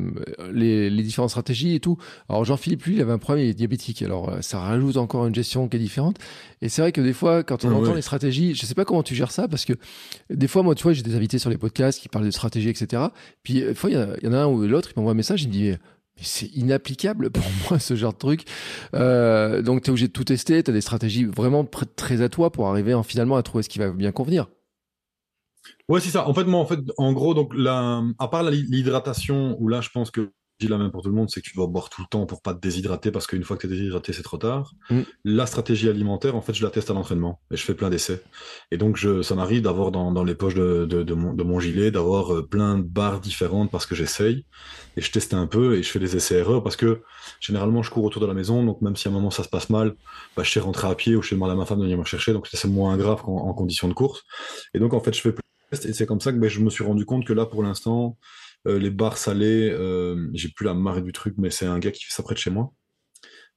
[0.51, 1.97] les, les, différentes stratégies et tout.
[2.29, 4.01] Alors, Jean-Philippe, lui, il avait un problème, il est diabétique.
[4.01, 6.17] Alors, euh, ça rajoute encore une gestion qui est différente.
[6.61, 7.95] Et c'est vrai que des fois, quand on ouais, entend ouais.
[7.97, 9.73] les stratégies, je sais pas comment tu gères ça, parce que
[10.29, 12.69] des fois, moi, tu vois, j'ai des invités sur les podcasts qui parlent de stratégie,
[12.69, 13.03] etc.
[13.43, 15.53] Puis, des fois, il y, y, en a un ou l'autre, un message, il me
[15.53, 15.69] dit,
[16.17, 18.45] mais c'est inapplicable pour moi, ce genre de truc.
[18.93, 22.29] Euh, donc, tu es obligé de tout tester, tu as des stratégies vraiment très à
[22.29, 24.47] toi pour arriver en, finalement à trouver ce qui va bien convenir.
[25.87, 26.27] Ouais, c'est ça.
[26.27, 29.89] En fait, moi, en fait, en gros, donc, la, à part l'hydratation, où là, je
[29.89, 30.31] pense que
[30.65, 32.25] dis la même pour tout le monde, c'est que tu dois boire tout le temps
[32.25, 34.73] pour pas te déshydrater parce qu'une fois que tu es déshydraté, c'est trop tard.
[34.89, 35.01] Mm.
[35.25, 38.21] La stratégie alimentaire, en fait, je la teste à l'entraînement et je fais plein d'essais.
[38.71, 41.43] Et donc, je, ça m'arrive d'avoir dans, dans, les poches de, de, de, mon, de
[41.43, 44.45] mon, gilet, d'avoir euh, plein de barres différentes parce que j'essaye
[44.97, 47.01] et je teste un peu et je fais des essais-erreurs parce que
[47.39, 48.63] généralement, je cours autour de la maison.
[48.63, 49.95] Donc, même si à un moment ça se passe mal,
[50.35, 52.05] bah, je sais rentrer à pied ou je demande à ma femme de venir me
[52.05, 52.33] chercher.
[52.33, 54.23] Donc, c'est moins grave en, en conditions de course.
[54.73, 56.47] Et donc, en fait, je fais plein de tests et c'est comme ça que bah,
[56.47, 58.17] je me suis rendu compte que là, pour l'instant,
[58.65, 62.03] les barres salées, euh, j'ai plus la marque du truc, mais c'est un gars qui
[62.03, 62.71] fait ça près de chez moi.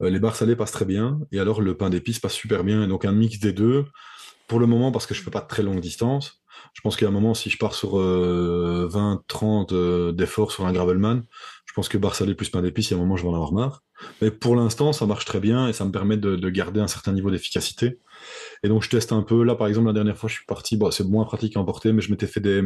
[0.03, 2.85] Euh, les barres salées passent très bien, et alors le pain d'épices passe super bien.
[2.85, 3.85] Et donc un mix des deux,
[4.49, 6.43] pour le moment, parce que je fais pas de très longue distance.
[6.75, 11.23] Je pense qu'à un moment, si je pars sur 20-30 d'efforts sur un gravelman,
[11.65, 13.29] je pense que barres salées plus pain d'épices, il y a un moment, je vais
[13.29, 13.83] en avoir marre.
[14.21, 17.13] Mais pour l'instant, ça marche très bien et ça me permet de garder un certain
[17.13, 17.99] niveau d'efficacité.
[18.63, 19.43] Et donc, je teste un peu.
[19.45, 20.77] Là, par exemple, la dernière fois, je suis parti.
[20.77, 22.63] Bon, c'est moins pratique à emporter, mais je m'étais fait des.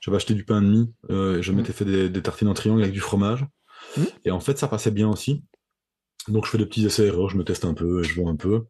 [0.00, 0.92] J'avais acheté du pain de mie.
[1.10, 1.74] Euh, et je m'étais mmh.
[1.74, 3.44] fait des, des, tartines en triangle avec du fromage.
[3.96, 4.02] Mmh.
[4.24, 5.42] Et en fait, ça passait bien aussi.
[6.28, 7.30] Donc, je fais des petits essais-erreurs.
[7.30, 8.64] Je me teste un peu et je vois un peu.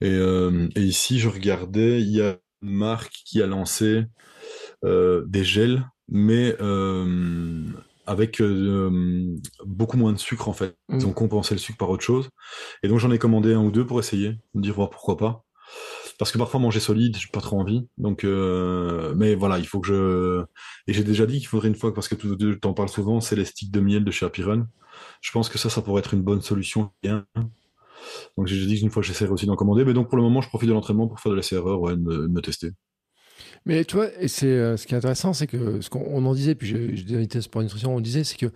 [0.00, 2.00] Et, euh, et, ici, je regardais.
[2.00, 4.04] Il y a une marque qui a lancé
[4.84, 6.56] euh, des gels, mais
[8.10, 10.76] avec euh, beaucoup moins de sucre en fait.
[10.88, 12.28] Ils ont compensé le sucre par autre chose.
[12.82, 15.44] Et donc j'en ai commandé un ou deux pour essayer, me dire voir pourquoi pas.
[16.20, 17.88] Parce que parfois manger solide, j'ai pas trop envie.
[17.96, 20.44] Donc, euh, mais voilà, il faut que je.
[20.86, 23.36] Et j'ai déjà dit qu'il faudrait une fois, parce que tu t'en parles souvent, c'est
[23.36, 24.66] les sticks de miel de chez Happy Run.
[25.22, 26.90] Je pense que ça, ça pourrait être une bonne solution.
[28.36, 29.82] Donc j'ai dit qu'une fois j'essaierai aussi d'en commander.
[29.86, 32.02] Mais donc pour le moment, je profite de l'entraînement pour faire de l'essai-erreur, ouais, de
[32.02, 32.72] me, de me tester.
[33.64, 36.54] Mais tu vois, c'est euh, ce qui est intéressant, c'est que ce qu'on en disait,
[36.54, 38.52] puis j'ai des pour nutrition, on disait, c'est que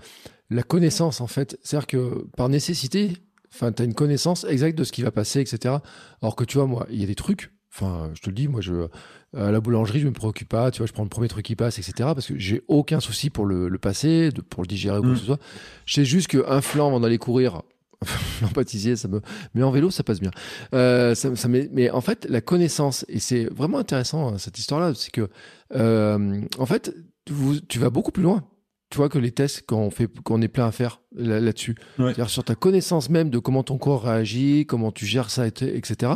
[0.50, 3.14] la connaissance, en fait, c'est-à-dire que par nécessité,
[3.54, 5.76] enfin, tu as une connaissance exacte de ce qui va passer, etc.
[6.20, 8.48] Alors que tu vois, moi, il y a des trucs, enfin, je te le dis,
[8.48, 8.88] moi, je,
[9.36, 11.56] à la boulangerie, je me préoccupe pas, tu vois, je prends le premier truc qui
[11.56, 11.92] passe, etc.
[12.14, 15.12] Parce que j'ai aucun souci pour le, le passer, de, pour le digérer ou quoi
[15.12, 15.40] que ce soit.
[15.86, 17.62] Je sais juste qu'un flanc avant d'aller courir,
[18.42, 19.20] l'empathiser, ça me.
[19.54, 20.30] Mais en vélo, ça passe bien.
[20.74, 21.30] Euh, ça.
[21.48, 25.28] Mais en fait, la connaissance, et c'est vraiment intéressant hein, cette histoire-là, c'est que,
[25.74, 26.94] euh, en fait,
[27.30, 28.44] vous, tu vas beaucoup plus loin.
[28.90, 31.74] Tu vois que les tests quand on fait, quand on est plein à faire là-dessus,
[31.98, 32.28] là ouais.
[32.28, 36.12] sur ta connaissance même de comment ton corps réagit, comment tu gères ça, etc.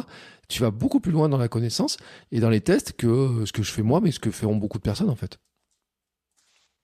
[0.48, 1.98] Tu vas beaucoup plus loin dans la connaissance
[2.32, 4.78] et dans les tests que ce que je fais moi, mais ce que feront beaucoup
[4.78, 5.38] de personnes en fait.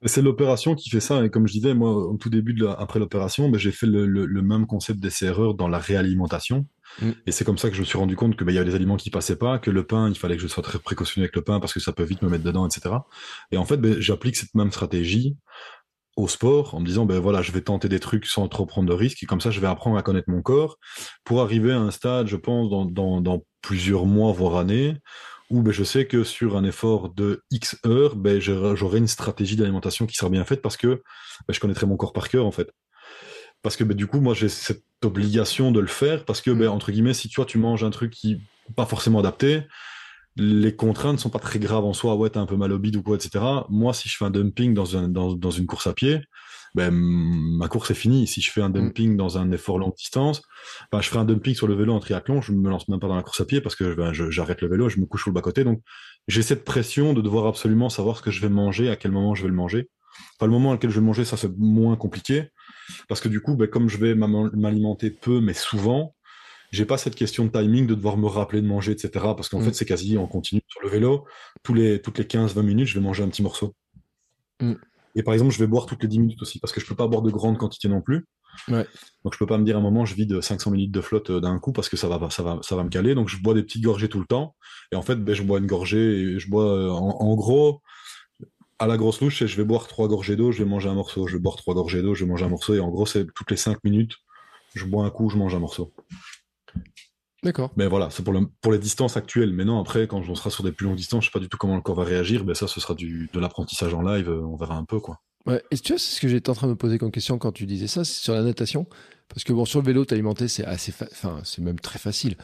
[0.06, 1.24] C'est l'opération qui fait ça.
[1.24, 3.86] Et comme je disais, moi, au tout début, de la, après l'opération, ben, j'ai fait
[3.86, 6.66] le, le, le, même concept d'essai-erreur dans la réalimentation.
[7.00, 7.10] Mm.
[7.26, 8.74] Et c'est comme ça que je me suis rendu compte que ben, y avait des
[8.74, 11.34] aliments qui passaient pas, que le pain, il fallait que je sois très précautionneux avec
[11.34, 12.96] le pain parce que ça peut vite me mettre dedans, etc.
[13.50, 15.38] Et en fait, ben, j'applique cette même stratégie
[16.16, 18.88] au sport en me disant ben voilà je vais tenter des trucs sans trop prendre
[18.88, 20.78] de risques et comme ça je vais apprendre à connaître mon corps
[21.24, 24.94] pour arriver à un stade je pense dans, dans, dans plusieurs mois voire années
[25.50, 29.56] où ben, je sais que sur un effort de X heures, ben, j'aurai une stratégie
[29.56, 31.02] d'alimentation qui sera bien faite parce que
[31.46, 32.70] ben, je connaîtrai mon corps par cœur en fait.
[33.62, 36.68] Parce que ben, du coup, moi j'ai cette obligation de le faire parce que, ben,
[36.68, 39.62] entre guillemets, si tu vois, tu manges un truc qui n'est pas forcément adapté,
[40.37, 42.16] les contraintes ne sont pas très graves en soi.
[42.16, 43.45] Ouais, t'es un peu mal au bide ou quoi, etc.
[43.68, 46.20] Moi, si je fais un dumping dans, un, dans, dans une course à pied,
[46.74, 48.26] ben, ma course est finie.
[48.26, 49.16] Si je fais un dumping mmh.
[49.16, 50.43] dans un effort longue distance,
[50.90, 53.06] ben, je ferai un dumping sur le vélo en triathlon, je me lance même pas
[53.06, 55.31] dans la course à pied parce que ben, j'arrête le vélo, je me couche sur
[55.31, 55.62] le bas-côté.
[55.62, 55.81] Donc,
[56.27, 59.35] j'ai cette pression de devoir absolument savoir ce que je vais manger, à quel moment
[59.35, 59.89] je vais le manger.
[60.36, 62.48] Enfin, le moment à quel je vais le manger, ça c'est moins compliqué
[63.09, 66.15] parce que du coup, ben, comme je vais m'alimenter peu mais souvent,
[66.74, 69.10] j'ai pas cette question de timing de devoir me rappeler de manger, etc.
[69.12, 69.64] Parce qu'en mmh.
[69.64, 71.24] fait, c'est quasi en continu sur le vélo.
[71.62, 73.74] Tous les, toutes les 15-20 minutes, je vais manger un petit morceau.
[74.60, 74.74] Mmh.
[75.14, 76.96] Et par exemple, je vais boire toutes les 10 minutes aussi, parce que je peux
[76.96, 78.26] pas boire de grandes quantités non plus.
[78.68, 78.86] Ouais.
[79.24, 81.30] Donc je peux pas me dire à un moment, je vide 500 ml de flotte
[81.30, 83.14] euh, d'un coup, parce que ça va, ça, va, ça va me caler.
[83.14, 84.56] Donc je bois des petites gorgées tout le temps.
[84.92, 87.82] Et en fait, ben, je bois une gorgée, et je bois euh, en, en gros,
[88.78, 91.26] à la grosse louche, je vais boire trois gorgées d'eau, je vais manger un morceau.
[91.28, 92.74] Je vais boire trois gorgées d'eau, je vais manger un morceau.
[92.74, 94.16] Et en gros, c'est toutes les 5 minutes,
[94.74, 95.92] je bois un coup, je mange un morceau.
[97.44, 97.70] D'accord.
[97.76, 99.52] Mais voilà, c'est pour, le, pour les distances actuelles.
[99.52, 101.58] Maintenant, après, quand on sera sur des plus longues distances, je sais pas du tout
[101.58, 102.42] comment le corps va réagir.
[102.44, 104.28] Ben ça, ce sera du, de l'apprentissage en live.
[104.28, 105.20] euh, On verra un peu, quoi.
[105.46, 105.62] Ouais.
[105.70, 107.52] Et tu vois, c'est ce que j'étais en train de me poser comme question quand
[107.52, 108.86] tu disais ça, c'est sur la natation.
[109.28, 112.36] Parce que bon, sur le vélo, t'alimenter, c'est assez, fa- enfin, c'est même très facile,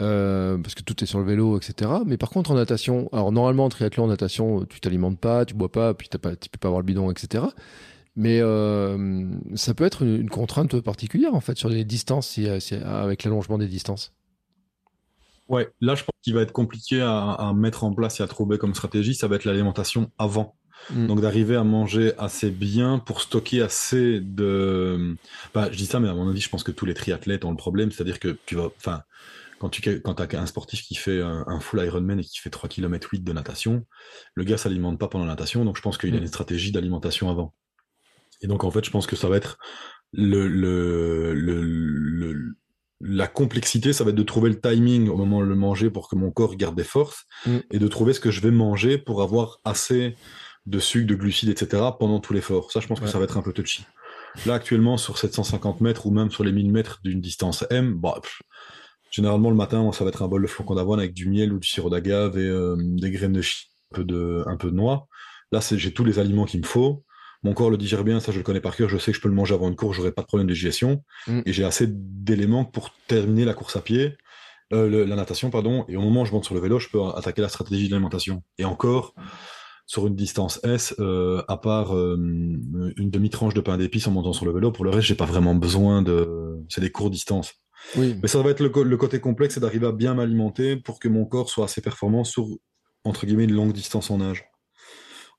[0.00, 1.90] euh, parce que tout est sur le vélo, etc.
[2.06, 5.54] Mais par contre, en natation, alors normalement, en triathlon, en natation, tu t'alimentes pas, tu
[5.54, 7.44] bois pas, puis t'as pas, tu peux pas avoir le bidon, etc.
[8.16, 12.46] Mais euh, ça peut être une, une contrainte particulière en fait sur les distances, si,
[12.60, 14.12] si- avec l'allongement des distances.
[15.48, 18.26] Ouais, là, je pense qu'il va être compliqué à, à mettre en place et à
[18.28, 19.14] trouver comme stratégie.
[19.14, 20.56] Ça va être l'alimentation avant.
[20.90, 21.06] Mm.
[21.06, 25.16] Donc d'arriver à manger assez bien pour stocker assez de.
[25.54, 27.50] Bah, je dis ça, mais à mon avis, je pense que tous les triathlètes ont
[27.50, 29.02] le problème, c'est-à-dire que tu vas, enfin,
[29.60, 32.50] quand tu quand as un sportif qui fait un, un full Ironman et qui fait
[32.50, 33.86] 3 km 8 de natation,
[34.34, 36.22] le gars s'alimente pas pendant la natation, donc je pense qu'il a Mm.
[36.22, 37.54] une stratégie d'alimentation avant.
[38.42, 39.58] Et donc en fait, je pense que ça va être
[40.12, 42.54] le, le, le, le-
[43.02, 46.08] la complexité, ça va être de trouver le timing au moment de le manger pour
[46.08, 47.58] que mon corps garde des forces Mm.
[47.72, 50.16] et de trouver ce que je vais manger pour avoir assez
[50.66, 51.82] de sucre, de glucides, etc.
[51.98, 52.70] pendant tout l'effort.
[52.70, 53.84] Ça, je pense que ça va être un peu touchy.
[54.46, 58.18] Là, actuellement, sur 750 mètres ou même sur les 1000 mètres d'une distance M, bah,
[58.22, 58.40] pff,
[59.10, 61.58] généralement le matin, ça va être un bol de flocons d'avoine avec du miel ou
[61.58, 64.76] du sirop d'agave et euh, des graines de chia, un peu de, un peu de
[64.76, 65.08] noix.
[65.50, 67.04] Là, c'est, j'ai tous les aliments qu'il me faut.
[67.42, 68.88] Mon corps le digère bien, ça je le connais par cœur.
[68.88, 70.52] Je sais que je peux le manger avant une course, j'aurai pas de problème de
[70.52, 71.02] digestion.
[71.26, 71.40] Mm.
[71.46, 74.16] Et j'ai assez d'éléments pour terminer la course à pied,
[74.72, 75.84] euh, le- la natation, pardon.
[75.88, 77.92] Et au moment où je monte sur le vélo, je peux attaquer la stratégie de
[77.92, 78.42] l'alimentation.
[78.58, 79.14] Et encore,
[79.86, 84.32] sur une distance S, euh, à part euh, une demi-tranche de pain d'épices en montant
[84.32, 86.58] sur le vélo, pour le reste, j'ai pas vraiment besoin de.
[86.68, 87.54] C'est des courtes distances.
[87.96, 88.16] Oui.
[88.22, 91.24] Mais ça va être le, côté complexe, c'est d'arriver à bien m'alimenter pour que mon
[91.24, 92.46] corps soit assez performant sur,
[93.04, 94.44] entre guillemets, une longue distance en nage.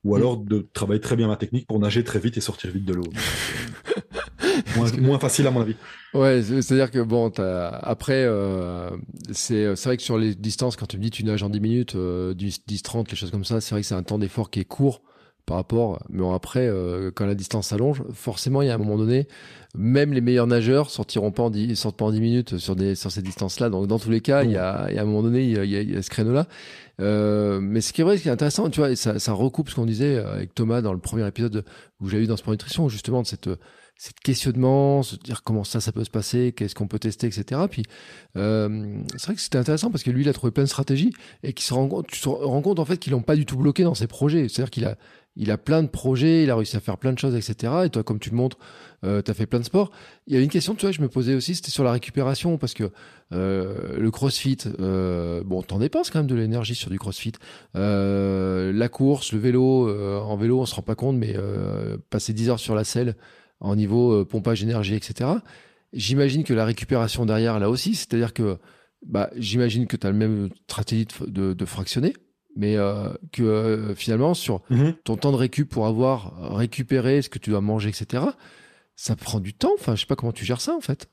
[0.04, 0.18] Ou Mm.
[0.18, 2.94] alors de travailler très bien ma technique pour nager très vite et sortir vite de
[2.94, 3.04] l'eau.
[4.76, 5.76] moins, moins facile à mon avis.
[6.14, 7.32] Ouais, c'est- c'est-à-dire que bon,
[7.82, 8.90] après, euh,
[9.32, 11.60] c'est c'est vrai que sur les distances, quand tu me dis tu nages en 10
[11.60, 14.20] minutes, euh, 10, 10, 30, les choses comme ça, c'est vrai que c'est un temps
[14.20, 15.02] d'effort qui est court
[15.46, 16.00] par rapport.
[16.10, 19.28] Mais après, euh, quand la distance s'allonge, forcément, il y a un moment donné,
[19.76, 22.96] même les meilleurs nageurs sortiront pas en 10, sortent pas en 10 minutes sur, des,
[22.96, 23.70] sur ces distances-là.
[23.70, 25.52] Donc, dans tous les cas, il y a, il y a un moment donné, il
[25.52, 26.48] y a, il y a- il y a ce créneau-là.
[27.02, 29.34] Euh, mais ce qui est vrai, ce qui est intéressant, tu vois, et ça, ça
[29.34, 31.66] recoupe ce qu'on disait avec Thomas dans le premier épisode
[32.00, 33.50] où j'ai eu dans Sport Nutrition, justement, de cette
[33.96, 37.62] cette questionnement, se dire comment ça, ça peut se passer, qu'est-ce qu'on peut tester, etc.
[37.70, 37.84] Puis
[38.38, 41.14] euh, c'est vrai que c'était intéressant parce que lui, il a trouvé plein de stratégies
[41.44, 43.46] et qui se rend compte, tu te rends compte en fait qu'ils l'ont pas du
[43.46, 44.50] tout bloqué dans ses projets.
[44.50, 44.98] C'est-à-dire qu'il a,
[45.36, 47.74] il a plein de projets, il a réussi à faire plein de choses, etc.
[47.86, 48.58] Et toi, comme tu le montres,
[49.04, 49.92] euh, tu as fait plein de sports.
[50.28, 52.58] Il y a une question, tu vois, je me posais aussi, c'était sur la récupération
[52.58, 52.92] parce que
[53.32, 57.34] euh, le CrossFit, euh, bon, t'en dépenses quand même de l'énergie sur du CrossFit.
[57.76, 61.36] Euh, la course, le vélo, euh, en vélo, on se rend pas compte, mais
[62.10, 63.16] passer 10 heures sur la selle
[63.60, 65.30] en niveau pompage énergie, etc.
[65.94, 68.58] J'imagine que la récupération derrière, là aussi, c'est-à-dire que
[69.06, 72.14] bah, j'imagine que tu as le même stratégie de, de fractionner,
[72.56, 74.62] mais euh, que euh, finalement, sur
[75.04, 78.24] ton temps de récup pour avoir récupéré ce que tu dois manger, etc.,
[78.96, 79.72] ça prend du temps.
[79.80, 81.10] Enfin, je sais pas comment tu gères ça, en fait.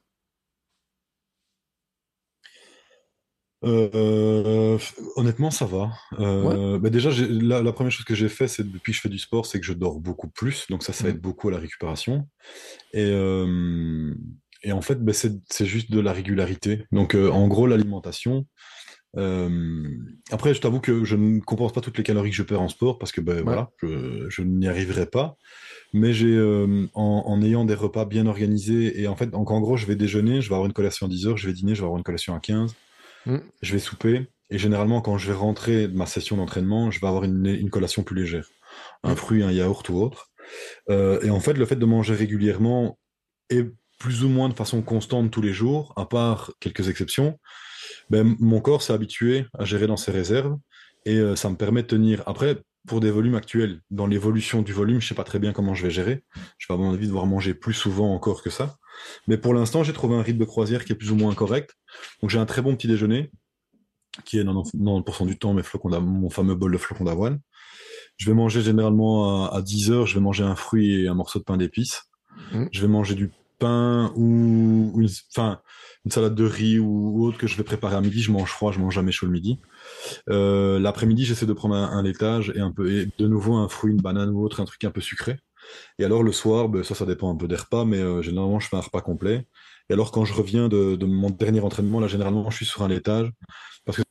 [3.63, 4.79] Euh,
[5.17, 5.91] honnêtement, ça va.
[6.19, 9.19] Bah déjà, la, la première chose que j'ai fait, c'est depuis que je fais du
[9.19, 10.67] sport, c'est que je dors beaucoup plus.
[10.71, 11.11] Donc ça, ça Mhm.
[11.11, 12.27] aide beaucoup à la récupération.
[12.95, 13.11] Et,
[14.63, 16.85] et en fait, bah, c'est c'est juste de la régularité.
[16.93, 18.47] Donc euh, en gros, l'alimentation.
[19.17, 19.83] Euh,
[20.31, 22.69] après, je t'avoue que je ne compense pas toutes les calories que je perds en
[22.69, 25.37] sport parce que ben voilà, je, je n'y arriverai pas.
[25.93, 29.77] Mais j'ai euh, en, en ayant des repas bien organisés et en fait, en gros,
[29.77, 31.81] je vais déjeuner, je vais avoir une collation à 10 heures, je vais dîner, je
[31.81, 32.75] vais avoir une collation à 15
[33.63, 37.07] je vais souper et généralement quand je vais rentrer de ma session d'entraînement, je vais
[37.07, 38.49] avoir une, une collation plus légère,
[39.03, 39.17] un Mm.
[39.17, 40.31] fruit, un yaourt ou autre.
[40.89, 42.99] Euh, et en fait, le fait de manger régulièrement
[43.51, 43.65] et
[43.99, 47.39] plus ou moins de façon constante tous les jours, à part quelques exceptions,
[48.11, 50.57] ben, mon corps s'est habitué à gérer dans ses réserves
[51.07, 52.23] et euh, ça me permet de tenir.
[52.27, 55.75] Après, pour des volumes actuels, dans l'évolution du volume, je sais pas très bien comment
[55.75, 56.25] je vais gérer.
[56.59, 58.77] Je vais avoir envie de devoir manger plus souvent encore que ça.
[59.29, 61.75] Mais pour l'instant, j'ai trouvé un rythme de croisière qui est plus ou moins correct.
[62.21, 63.31] Donc j'ai un très bon petit déjeuner,
[64.25, 67.39] qui est 90%, 90 du temps mes flocons d'avoine- mon fameux bol de flocons d'avoine.
[68.17, 71.15] Je vais manger généralement à, à 10 heures, je vais manger un fruit et un
[71.15, 72.03] morceau de pain d'épices.
[72.53, 72.69] Mhm.
[72.73, 73.31] Je vais manger du
[73.61, 75.09] pain ou, une,
[76.11, 78.21] salade de riz ou, autre que je vais préparer à midi.
[78.21, 79.61] Je mange froid, je mange jamais chaud le midi.
[80.29, 83.93] Euh, L'après-midi, j'essaie de prendre un, laitage et un peu, et de nouveau un fruit,
[83.93, 85.39] une banane ou autre, un truc un peu sucré.
[85.99, 88.59] Et alors le soir, ben, ça, ça dépend un peu des repas, mais euh, généralement,
[88.59, 89.47] je fais un repas complet.
[89.89, 92.83] Et alors quand je reviens de, de mon dernier entraînement, là, généralement, je suis sur
[92.83, 93.31] un laitage
[93.85, 94.03] parce que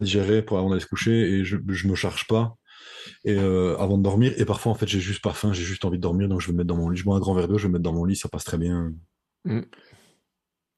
[0.00, 2.56] digérer pour avant d'aller se coucher et je, je me charge pas
[3.24, 4.32] et euh, avant de dormir.
[4.36, 6.46] Et parfois, en fait, j'ai juste pas faim, j'ai juste envie de dormir, donc je
[6.48, 6.96] vais me mettre dans mon lit.
[6.96, 8.44] Je bois un grand verre d'eau, je vais me mettre dans mon lit, ça passe
[8.44, 8.92] très bien.
[9.44, 9.60] Mm.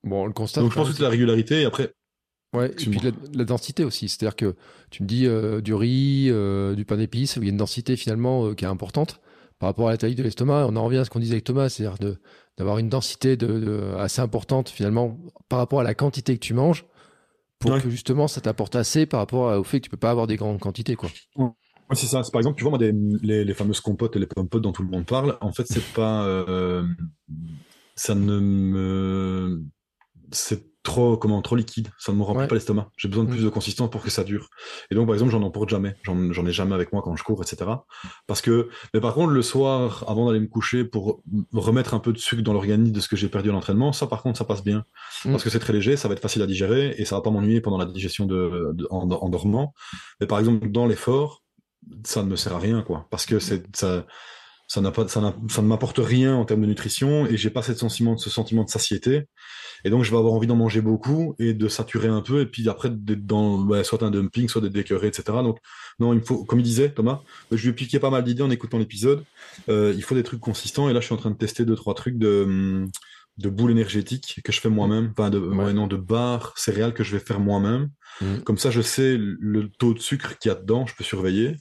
[0.05, 0.61] Bon, le constat.
[0.61, 1.63] Donc je pense que c'est la régularité.
[1.63, 1.93] Et après,
[2.55, 4.09] Ouais, et puis la, la densité aussi.
[4.09, 4.55] C'est-à-dire que
[4.91, 7.97] tu me dis euh, du riz, euh, du pain d'épices, il y a une densité
[7.97, 9.21] finalement euh, qui est importante
[9.59, 10.67] par rapport à la taille de l'estomac.
[10.69, 12.17] On en revient à ce qu'on disait avec Thomas, c'est-à-dire de,
[12.57, 15.19] d'avoir une densité de, de- assez importante finalement
[15.49, 16.85] par rapport à la quantité que tu manges
[17.59, 17.81] pour Ouais.
[17.81, 20.37] que justement ça t'apporte assez par rapport au fait que tu peux pas avoir des
[20.37, 20.95] grandes quantités.
[20.95, 21.11] Quoi.
[21.93, 22.23] C'est ça.
[22.33, 22.93] Par exemple, tu vois, moi, des,
[23.23, 25.85] les, les fameuses compotes et les pompotes dont tout le monde parle, en fait, c'est
[25.93, 26.25] pas.
[26.27, 26.85] euh,
[27.95, 29.63] ça ne me.
[30.33, 31.89] C'est trop, comment, trop liquide.
[31.99, 32.49] Ça ne me remplit Ouais.
[32.49, 32.91] pas l'estomac.
[32.99, 33.45] J'ai besoin de plus Mm.
[33.45, 34.49] de consistance pour que ça dure.
[34.91, 35.95] Et donc, par exemple, j'en emporte jamais.
[36.03, 37.71] J'en ai jamais avec moi quand je cours, etc.
[38.27, 38.69] Parce que.
[38.93, 42.19] Mais par contre, le soir, avant d'aller me coucher, pour me remettre un peu de
[42.19, 44.65] sucre dans l'organisme de ce que j'ai perdu à l'entraînement, ça, par contre, ça passe
[44.65, 44.85] bien.
[45.25, 45.31] Mm.
[45.31, 47.31] Parce que c'est très léger, ça va être facile à digérer et ça va pas
[47.31, 49.73] m'ennuyer pendant la digestion de, de- en, en dormant.
[50.21, 51.44] Mais par exemple, dans l'effort,
[52.05, 53.07] ça ne me sert à rien, quoi.
[53.11, 54.07] Parce que c'est, ça,
[54.67, 57.63] ça n'a pas, ça, ça ne m'apporte rien en termes de nutrition et j'ai pas
[57.63, 59.25] cette sentiment, ce sentiment de satiété.
[59.85, 62.47] Et donc, je vais avoir envie d'en manger beaucoup et de saturer un peu et
[62.47, 65.25] puis après, d'être dans, ouais, soit un dumping, soit d'être écœuré, etc.
[65.43, 65.59] Donc,
[66.01, 67.21] non, il me faut, comme il disait, Thomas,
[67.51, 69.25] je lui ai piqué pas mal d'idées en écoutant l'épisode.
[69.69, 71.77] Euh, il faut des trucs consistants et là, je suis en train de tester deux,
[71.77, 72.87] trois trucs de,
[73.39, 75.67] de boules énergétiques que je fais moi-même, enfin, de, Ouais.
[75.67, 77.91] ouais, non, de barres céréales que je vais faire moi-même.
[78.21, 78.39] Mm.
[78.39, 81.57] Comme ça, je sais le taux de sucre qu'il y a dedans, je peux surveiller.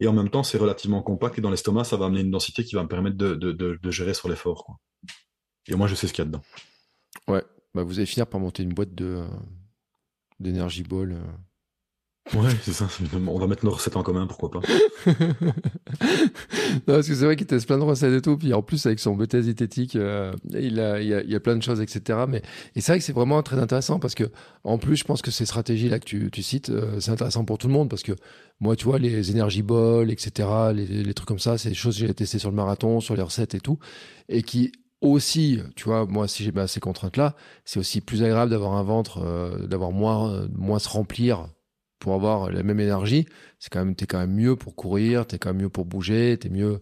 [0.00, 2.64] Et en même temps, c'est relativement compact et dans l'estomac, ça va amener une densité
[2.64, 4.78] qui va me permettre de, gérer sur l'effort.
[5.68, 6.42] Et moi, je sais ce qu'il y a dedans.
[7.28, 7.44] Ouais,
[7.74, 9.26] bah, vous allez finir par monter une boîte de euh,
[10.38, 11.20] d'énergie ball.
[12.34, 12.86] Ouais, c'est ça.
[13.26, 14.60] On va mettre nos recettes en commun, pourquoi pas.
[16.86, 19.00] parce que c'est vrai qu'il teste plein de recettes et tout, puis en plus avec
[19.00, 22.20] son BTS diététique, euh, il, a, il, a, a plein de choses, etc.
[22.28, 22.42] Mais
[22.76, 24.30] et c'est vrai que c'est vraiment très intéressant parce que
[24.62, 27.44] en plus, je pense que ces stratégies là que tu, tu cites, euh, c'est intéressant
[27.44, 28.12] pour tout le monde parce que
[28.60, 32.06] moi, tu vois, les énergie balls, etc., les, trucs comme ça, c'est des choses que
[32.06, 33.78] j'ai testé sur le marathon, sur les recettes et tout,
[34.28, 34.70] et qui
[35.00, 37.34] aussi, tu vois, moi, si j'ai ces contraintes-là,
[37.64, 41.48] c'est aussi plus agréable d'avoir un ventre, euh, d'avoir moins, euh, moins se remplir
[42.00, 43.26] pour avoir la même énergie.
[43.60, 46.36] C'est quand même, t'es quand même mieux pour courir, t'es quand même mieux pour bouger,
[46.40, 46.80] t'es mieux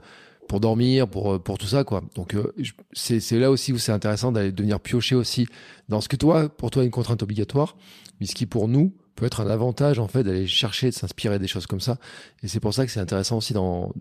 [0.48, 2.02] pour dormir, pour, euh, pour tout ça, quoi.
[2.14, 2.54] Donc, euh,
[2.92, 5.46] c'est, c'est là aussi où c'est intéressant d'aller de venir piocher aussi
[5.88, 7.76] dans ce que toi, pour toi, une contrainte obligatoire,
[8.18, 11.38] mais ce qui pour nous peut être un avantage, en fait, d'aller chercher, de s'inspirer
[11.38, 11.98] des choses comme ça.
[12.42, 13.92] Et c'est pour ça que c'est intéressant aussi dans,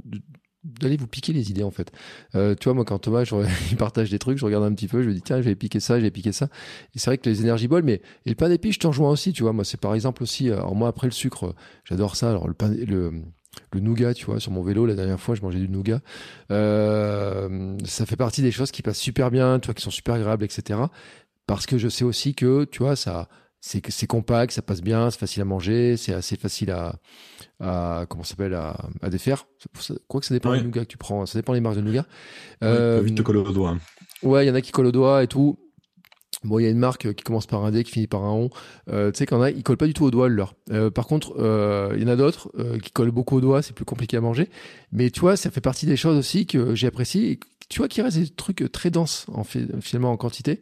[0.79, 1.91] d'aller vous piquer les idées en fait.
[2.35, 3.35] Euh, tu vois, moi quand Thomas je,
[3.71, 5.79] il partage des trucs, je regarde un petit peu, je me dis tiens, j'ai piqué
[5.79, 6.47] ça, j'ai piqué ça.
[6.95, 9.11] Et c'est vrai que les énergies balls, mais et le pain d'épices, je t'en rejoins
[9.11, 9.53] aussi, tu vois.
[9.53, 12.29] Moi, c'est par exemple aussi, alors moi après le sucre, euh, j'adore ça.
[12.29, 12.73] Alors le pain,
[13.73, 15.99] le nougat, tu vois, sur mon vélo la dernière fois, je mangeais du nougat.
[16.51, 20.15] Euh, ça fait partie des choses qui passent super bien, tu vois, qui sont super
[20.15, 20.79] agréables, etc.
[21.45, 23.29] Parce que je sais aussi que, tu vois, ça,
[23.59, 26.95] c'est c'est compact, ça passe bien, c'est facile à manger, c'est assez facile à,
[27.59, 29.47] à comment s'appelle à, à défaire.
[30.07, 30.59] Quoi que ça dépend Ouais.
[30.59, 32.05] du nougat que tu prends, ça dépend des marques de nougat.
[32.61, 33.77] Ouais, Euh, vite te coller au doigt.
[34.23, 35.59] Ouais, il y en a qui collent au doigt et tout.
[36.43, 38.31] Bon, il y a une marque qui commence par un D, qui finit par un
[38.31, 38.49] on.
[38.89, 40.53] Euh, tu sais qu'en a, ils collent pas du tout au doigt le leur.
[40.71, 43.63] Euh, par contre, euh, il y en a d'autres euh, qui collent beaucoup au doigt,
[43.63, 44.47] c'est plus compliqué à manger.
[44.91, 47.39] Mais tu vois, ça fait partie des choses aussi que j'ai apprécié.
[47.69, 50.61] Tu vois qu'il reste des trucs très denses en fait, finalement en quantité,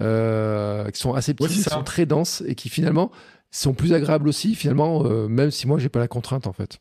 [0.00, 3.10] euh, qui sont assez petits, Ouais, qui sont très denses et qui finalement
[3.50, 6.78] sont plus agréables aussi finalement, euh, même si moi j'ai pas la contrainte en fait.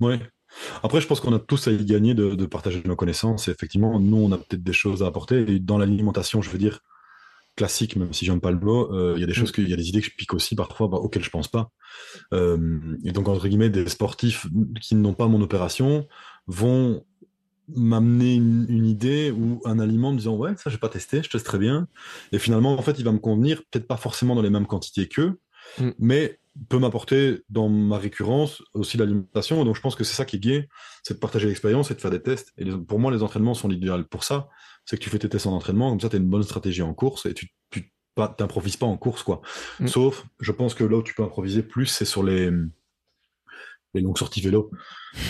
[0.00, 0.20] Ouais.
[0.82, 3.48] Après, je pense qu'on a tous à y gagner de, de partager nos connaissances.
[3.48, 5.40] Et effectivement, nous, on a peut-être des choses à apporter.
[5.50, 6.80] Et dans l'alimentation, je veux dire,
[7.56, 9.68] classique, même si j'aime pas le mot, euh, il y a des choses, que- il
[9.68, 11.70] y a des idées que je pique aussi parfois, bah, auxquelles je pense pas.
[12.34, 14.46] Euh, et donc, entre guillemets, des sportifs
[14.80, 16.06] qui n'ont pas mon opération
[16.46, 17.04] vont
[17.74, 21.22] m'amener une, une idée ou un aliment en me disant, ouais, ça, j'ai pas testé,
[21.22, 21.88] je teste très bien.
[22.32, 25.08] Et finalement, en fait, il va me convenir, peut-être pas forcément dans les mêmes quantités
[25.08, 25.38] qu'eux,
[25.80, 25.90] Mm.
[25.98, 26.38] mais
[26.68, 29.60] peut m'apporter dans ma récurrence aussi l'alimentation.
[29.60, 30.68] Et donc, je pense que c'est ça qui est gai,
[31.02, 32.52] c'est de partager l'expérience et de faire des tests.
[32.56, 34.48] Et les- pour moi, les entraînements sont l'idéal pour ça.
[34.84, 36.82] C'est que tu fais tes tests en entraînement, comme ça, tu as une bonne stratégie
[36.82, 37.52] en course et tu
[38.38, 39.42] t'improvises pas en course, quoi.
[39.80, 39.88] Mm.
[39.88, 42.50] Sauf, je pense que là où tu peux improviser plus, c'est sur les,
[43.96, 44.70] les longues sorties vélo.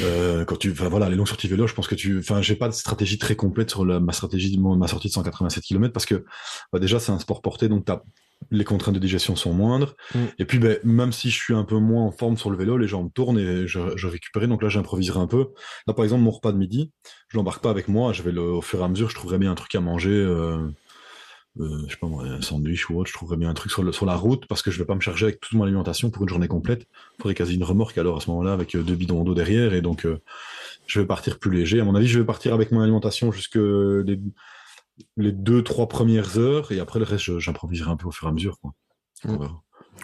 [0.03, 2.57] Euh, quand tu, enfin voilà, les longues sorties vélo, je pense que tu, enfin, j'ai
[2.57, 5.93] pas de stratégie très complète sur la- ma stratégie de ma sortie de 187 km
[5.93, 6.25] parce que
[6.73, 8.03] bah, déjà c'est un sport porté, donc t'as
[8.51, 9.97] les contraintes de digestion sont moindres.
[10.15, 10.19] Mm.
[10.39, 12.77] Et puis, ben, même si je suis un peu moins en forme sur le vélo,
[12.77, 14.47] les jambes tournent et je, je récupérais.
[14.47, 15.49] Donc là, j'improviserai un peu.
[15.87, 16.93] Là, par exemple, mon repas de midi,
[17.29, 18.13] je l'embarque pas avec moi.
[18.13, 20.11] Je vais le, au fur et à mesure, je trouverai bien un truc à manger.
[20.11, 20.69] Euh,
[21.61, 23.09] euh, je sais pas moi, un sandwich ou autre.
[23.09, 24.95] Je trouverai bien un truc sur, le, sur la route parce que je vais pas
[24.95, 26.87] me charger avec toute mon alimentation pour une journée complète.
[27.15, 29.75] Il faudrait quasi une remorque alors à ce moment-là avec euh, deux bidons d'eau derrière.
[29.75, 30.21] Et donc, euh,
[30.87, 31.81] je vais partir plus léger.
[31.81, 34.21] À mon avis, je vais partir avec mon alimentation jusque les,
[35.17, 38.31] les deux, trois premières heures, et après le reste, j'improviserai un peu au fur et
[38.31, 38.59] à mesure.
[38.61, 38.73] Quoi.
[39.25, 39.49] Mm.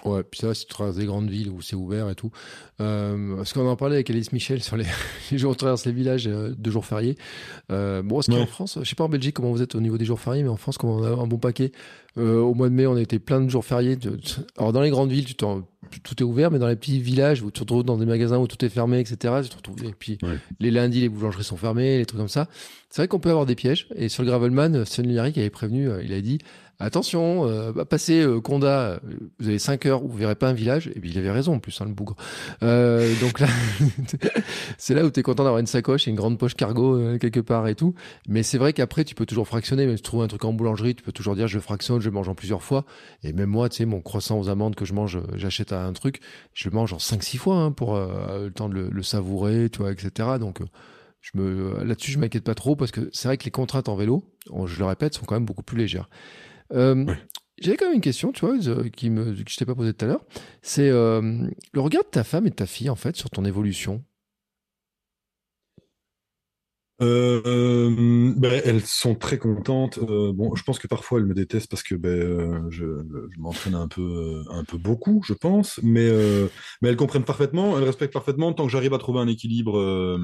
[0.05, 2.31] Ouais, puis ça, si tu traverses des grandes villes où c'est ouvert et tout.
[2.81, 4.87] Euh, parce qu'on en parlait avec Alice Michel sur les,
[5.33, 7.17] jours où on traverse les villages euh, de jours fériés.
[7.71, 9.81] Euh, bon, ce qui en France, je sais pas en Belgique comment vous êtes au
[9.81, 11.73] niveau des jours fériés, mais en France, comment on a un bon paquet?
[12.19, 13.97] Euh, au mois de mai, on a été plein de jours fériés.
[14.59, 17.47] Alors, dans les grandes villes, tu tout est ouvert, mais dans les petits villages où
[17.47, 19.95] tu te retrouves dans des magasins où tout est fermé, etc., tu te retrouves, et
[19.99, 20.17] puis
[20.59, 22.49] les lundis, les boulangeries sont fermées, les trucs comme ça.
[22.89, 23.89] C'est vrai qu'on peut avoir des pièges.
[23.95, 26.39] Et sur le Gravelman, Sven Lyric avait prévenu, il a dit,
[26.83, 28.99] attention, euh, bah, passez euh, Conda, euh,
[29.39, 30.89] vous avez 5 heures, vous verrez pas un village.
[30.89, 32.17] Et puis il avait raison en plus, hein, le bougre.
[32.63, 33.47] Euh, donc là,
[34.79, 37.41] c'est là où tu es content d'avoir une sacoche et une grande poche cargo quelque
[37.41, 37.95] part et tout.
[38.29, 39.87] Mais c'est vrai qu'après, tu peux toujours fractionner.
[39.87, 42.11] Même si tu trouves un truc en boulangerie, tu peux toujours dire je fractionne, je
[42.11, 42.85] mange en plusieurs fois.
[43.23, 46.21] Et même moi, tu sais, mon croissant aux amandes que je mange, j'achète un truc,
[46.55, 50.11] je le mange en 5-6 fois hein, pour le temps de le, savourer, etc.
[50.39, 50.61] Donc
[51.21, 53.97] je me là-dessus, je m'inquiète pas trop parce que c'est vrai que les contraintes en
[53.97, 54.25] vélo,
[54.67, 56.09] je le répète, sont quand même beaucoup plus légères.
[56.73, 57.07] Euh,
[57.59, 58.57] J'avais quand même une question, tu vois,
[58.91, 60.25] qui me, que je t'ai pas posée tout à l'heure.
[60.63, 63.45] C'est euh, le regard de ta femme et de ta fille, en fait, sur ton
[63.45, 64.03] évolution?
[67.01, 69.99] Euh, ben, elles sont très contentes.
[69.99, 72.85] Euh, bon, je pense que parfois elles me détestent parce que ben, euh, je,
[73.31, 75.81] je m'entraîne un peu, un peu beaucoup, je pense.
[75.83, 76.11] Mais,
[76.81, 80.19] mais elles comprennent parfaitement, elles respectent parfaitement tant que j'arrive à trouver un équilibre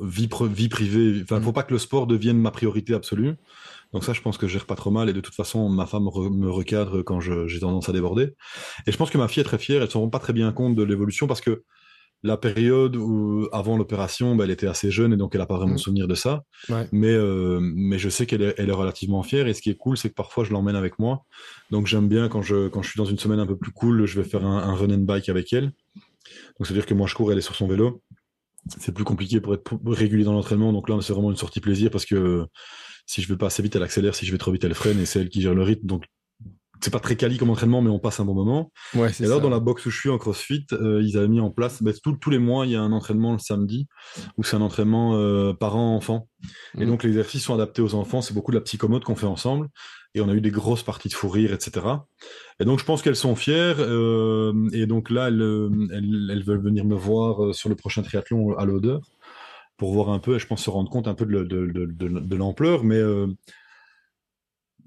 [0.00, 1.20] vie, vie privée.
[1.22, 1.54] Enfin, faut mm.
[1.54, 3.34] pas que le sport devienne ma priorité absolue.
[3.92, 5.08] Donc ça, je pense que je gère pas trop mal.
[5.08, 8.34] Et de toute façon, ma femme me recadre quand j'ai tendance à déborder.
[8.86, 9.82] Et je pense que ma fille est très fière.
[9.82, 11.64] Elle se rend pas très bien compte de l'évolution parce que
[12.22, 15.56] la période où, avant l'opération, bah, elle était assez jeune et donc elle a pas
[15.56, 15.78] vraiment mmh.
[15.78, 16.42] souvenir de ça.
[16.92, 19.46] Mais, euh, mais je sais qu'elle est, elle est relativement fière.
[19.46, 21.24] Et ce qui est cool, c'est que parfois je l'emmène avec moi.
[21.70, 24.04] Donc j'aime bien quand je, quand je suis dans une semaine un peu plus cool,
[24.04, 25.72] je vais faire un, un run and bike avec elle.
[26.58, 28.02] Donc ça veut dire que moi je cours, elle est sur son vélo.
[28.78, 30.72] C'est plus compliqué pour être régulier dans l'entraînement.
[30.72, 32.46] Donc là, c'est vraiment une sortie plaisir parce que
[33.06, 34.14] si je vais pas assez vite, elle accélère.
[34.14, 35.00] Si je vais trop vite, elle freine.
[35.00, 35.86] Et c'est elle qui gère le rythme.
[35.86, 36.04] Donc,
[36.80, 38.72] c'est pas très quali comme entraînement, mais on passe un bon moment.
[38.94, 41.40] Ouais, et alors, dans la boxe où je suis en CrossFit, euh, ils avaient mis
[41.40, 43.86] en place, bah, tous les mois, il y a un entraînement le samedi,
[44.38, 46.28] où c'est un entraînement euh, parent-enfant.
[46.76, 46.86] Et mhm.
[46.86, 48.22] donc, les exercices sont adaptés aux enfants.
[48.22, 49.68] C'est beaucoup de la psychomote qu'on fait ensemble.
[50.14, 51.86] Et on a eu des grosses parties de fou rire, etc.
[52.58, 53.76] Et donc, je pense qu'elles sont fières.
[53.78, 58.64] Euh, et donc là, elles, elles, veulent venir me voir sur le prochain triathlon à
[58.64, 59.02] l'odeur
[59.80, 62.84] pour voir un peu, je pense se rendre compte un peu de, de, de, l'ampleur,
[62.84, 63.28] mais euh,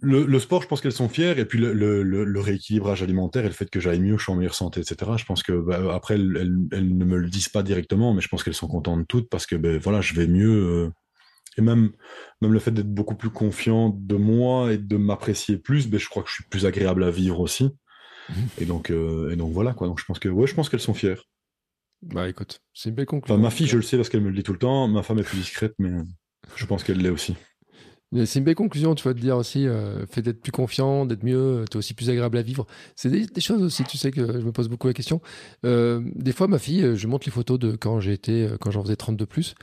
[0.02, 3.48] le, le, sport, je pense qu'elles sont fières, et puis le, le, rééquilibrage alimentaire et
[3.48, 5.14] le fait que j'aille mieux, je suis en meilleure santé, etc.
[5.18, 8.28] Je pense que bah, après, elles, elles, ne me le disent pas directement, mais je
[8.28, 10.64] pense qu'elles sont contentes toutes parce que ben, voilà, je vais mieux.
[10.64, 10.92] Euh,
[11.58, 11.92] et même,
[12.44, 16.08] même le fait d'être beaucoup plus confiant de moi et de m'apprécier plus, ben, je
[16.08, 17.72] crois que je suis plus agréable à vivre aussi.
[18.30, 18.34] Mmh.
[18.60, 19.88] Et donc, euh, et donc voilà quoi.
[19.88, 21.24] Donc je pense que ouais, je pense qu'elles sont fières.
[22.06, 23.38] Bah écoute, c'est une belle conclusion.
[23.42, 24.88] ma fille, je le sais parce qu'elle me le dit tout le temps.
[24.88, 25.92] Ma femme est plus discrète, mais
[26.56, 27.36] je pense qu'elle l'est aussi.
[28.26, 31.24] C'est une belle conclusion, tu vois, de dire aussi, euh, fait d'être plus confiant, d'être
[31.24, 32.68] mieux, t'es aussi plus agréable à vivre.
[32.96, 35.20] C'est des, choses aussi, tu sais que je me pose beaucoup la question.
[35.66, 38.84] Euh, des fois, ma fille, je montre les photos de quand j'ai été, quand j'en
[38.84, 39.56] faisais 32 plus.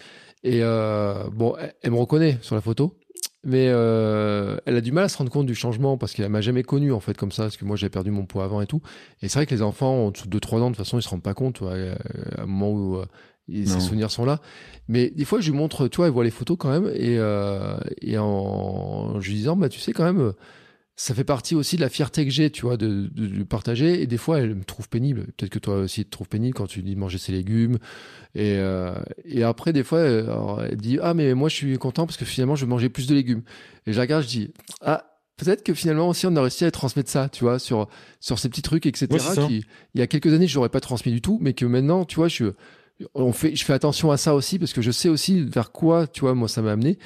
[0.42, 2.98] Et euh, bon, elle, me reconnaît sur la photo
[3.42, 6.42] mais euh, elle a du mal à se rendre compte du changement parce qu'elle m'a
[6.42, 8.66] jamais connu en fait comme ça parce que moi j'ai perdu mon poids avant et
[8.66, 8.82] tout.
[9.22, 11.02] Et c'est vrai que les enfants en dessous de 2-3 ans de toute façon ils
[11.02, 13.06] se rendent pas compte à un moment où euh,
[13.48, 14.40] ces souvenirs sont là.
[14.88, 17.16] Mais des fois je lui montre tu vois elle voit les photos quand même et,
[17.18, 20.32] euh, et en, je lui disant bah tu sais quand même
[21.00, 24.02] ça fait partie aussi de la fierté que j'ai, tu vois, de, de, partager.
[24.02, 25.28] Et des fois, elle me trouve pénible.
[25.34, 27.78] Peut-être que toi aussi, tu te trouves pénible quand tu dis manger ses légumes.
[28.34, 28.92] Et, euh,
[29.24, 32.54] et après, des fois, elle, dit Ah, mais moi, je suis content parce que finalement,
[32.54, 33.40] je vais manger plus de légumes.
[33.86, 34.52] Et je regarde, je dis
[34.82, 35.06] Ah,
[35.38, 37.88] peut-être que finalement aussi, on a réussi à transmettre ça, tu vois, sur,
[38.20, 39.08] sur ces petits trucs, etc.
[39.48, 39.64] qui,
[39.94, 42.16] il y a quelques années, je n'aurais pas transmis du tout, mais que maintenant, tu
[42.16, 42.52] vois, je
[43.00, 46.34] je fais attention à ça aussi parce que je sais aussi vers quoi, tu vois,
[46.34, 46.98] moi ça m'a amené.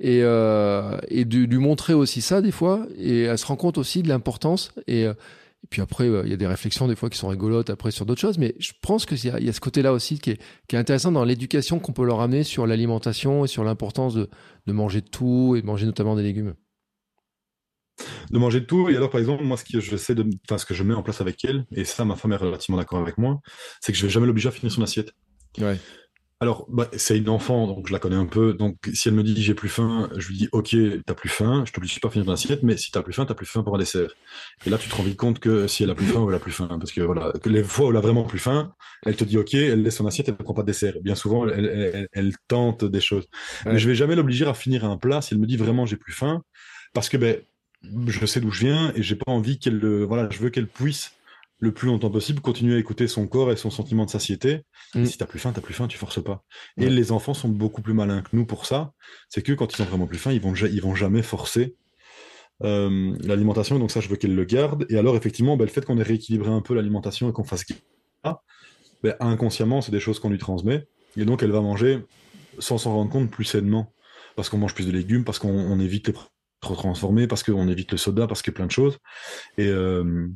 [0.00, 2.86] Et euh, de lui montrer aussi ça des fois.
[2.96, 4.72] Et elle se rend compte aussi de l'importance.
[4.86, 5.14] Et, euh,
[5.70, 8.06] puis après euh, il y a des réflexions des fois qui sont rigolotes après sur
[8.06, 8.38] d'autres choses.
[8.38, 11.78] Mais je pense que il y, a ce côté-là aussi qui est, intéressant dans l'éducation
[11.78, 14.28] qu'on peut leur amener sur l'alimentation et sur l'importance de,
[14.66, 16.54] manger de tout et de manger notamment des légumes.
[18.30, 18.88] De manger de tout.
[18.88, 21.44] Et alors, par exemple, moi, ce que de, ce que je mets en place avec
[21.44, 23.40] elle, et ça, ma femme est relativement d'accord avec moi,
[23.80, 25.12] c'est que je vais jamais l'obliger à finir son assiette.
[25.60, 25.78] Ouais.
[26.40, 28.52] Alors, bah, c'est une enfant, donc je la connais un peu.
[28.54, 31.64] Donc, si elle me dit j'ai plus faim, je lui dis ok, t'as plus faim,
[31.66, 33.64] je t'oblige pas à finir ton assiette, mais si t'as plus faim, t'as plus faim
[33.64, 34.14] pour un dessert.
[34.64, 36.38] Et là, tu te rends vite compte que si elle a plus faim elle a
[36.38, 38.72] plus faim, parce que voilà, que les fois où elle a vraiment plus faim,
[39.04, 40.94] elle te dit ok, elle laisse son assiette, elle ne prend pas de dessert.
[41.02, 43.26] Bien souvent, elle, tente des choses.
[43.66, 45.96] Mais je vais jamais l'obliger à finir un plat si elle me dit vraiment j'ai
[45.96, 46.42] plus faim,
[46.94, 47.40] parce que ben
[48.06, 51.17] je sais d'où je viens et j'ai pas envie qu'elle, voilà, je veux qu'elle puisse
[51.60, 54.62] le plus longtemps possible, continuer à écouter son corps et son sentiment de satiété.
[54.94, 55.04] Mm.
[55.04, 56.44] Si t'as plus faim, t'as plus faim, tu forces pas.
[56.76, 58.92] Et les enfants sont beaucoup plus malins que nous pour ça.
[59.28, 61.74] C'est que quand ils ont vraiment plus faim, ils vont, ils vont jamais forcer
[62.62, 63.78] euh, l'alimentation.
[63.78, 64.86] Donc ça, je veux qu'elle le garde.
[64.88, 67.64] Et alors, effectivement, ben, le fait qu'on ait rééquilibré un peu l'alimentation et qu'on fasse
[68.24, 68.42] ça,
[69.02, 70.86] ben, inconsciemment, c'est des choses qu'on lui transmet.
[71.16, 72.04] Et donc, elle va manger
[72.60, 73.92] sans s'en rendre compte plus sainement.
[74.36, 76.14] Parce qu'on mange plus de légumes, parce qu'on on évite les
[76.60, 78.98] trop transformés, parce qu'on évite le soda, parce qu'il y a plein de choses.
[79.56, 80.28] Et euh,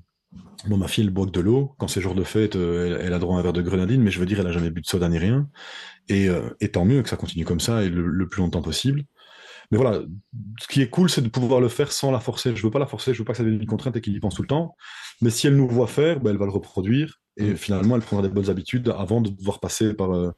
[0.68, 1.74] bon, ma fille, elle boit que de l'eau.
[1.78, 4.02] Quand c'est jour de fête, euh, elle, elle a droit à un verre de grenadine,
[4.02, 5.48] mais je veux dire, elle a jamais bu de soda ni rien.
[6.08, 8.62] Et, euh, et tant mieux que ça continue comme ça et le, le plus longtemps
[8.62, 9.02] possible.
[9.70, 10.00] Mais voilà,
[10.60, 12.54] ce qui est cool, c'est de pouvoir le faire sans la forcer.
[12.54, 14.14] Je veux pas la forcer, je veux pas que ça devienne une contrainte et qu'il
[14.14, 14.76] y pense tout le temps.
[15.22, 17.20] Mais si elle nous voit faire, ben, elle va le reproduire.
[17.38, 17.56] Et Mm.
[17.56, 20.12] finalement, elle prendra des bonnes habitudes avant de devoir passer par...
[20.12, 20.30] euh,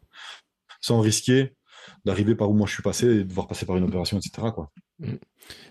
[0.80, 1.54] sans risquer
[2.04, 4.48] d'arriver par où moi je suis passé et de devoir passer par une opération, etc.
[4.54, 4.70] Quoi.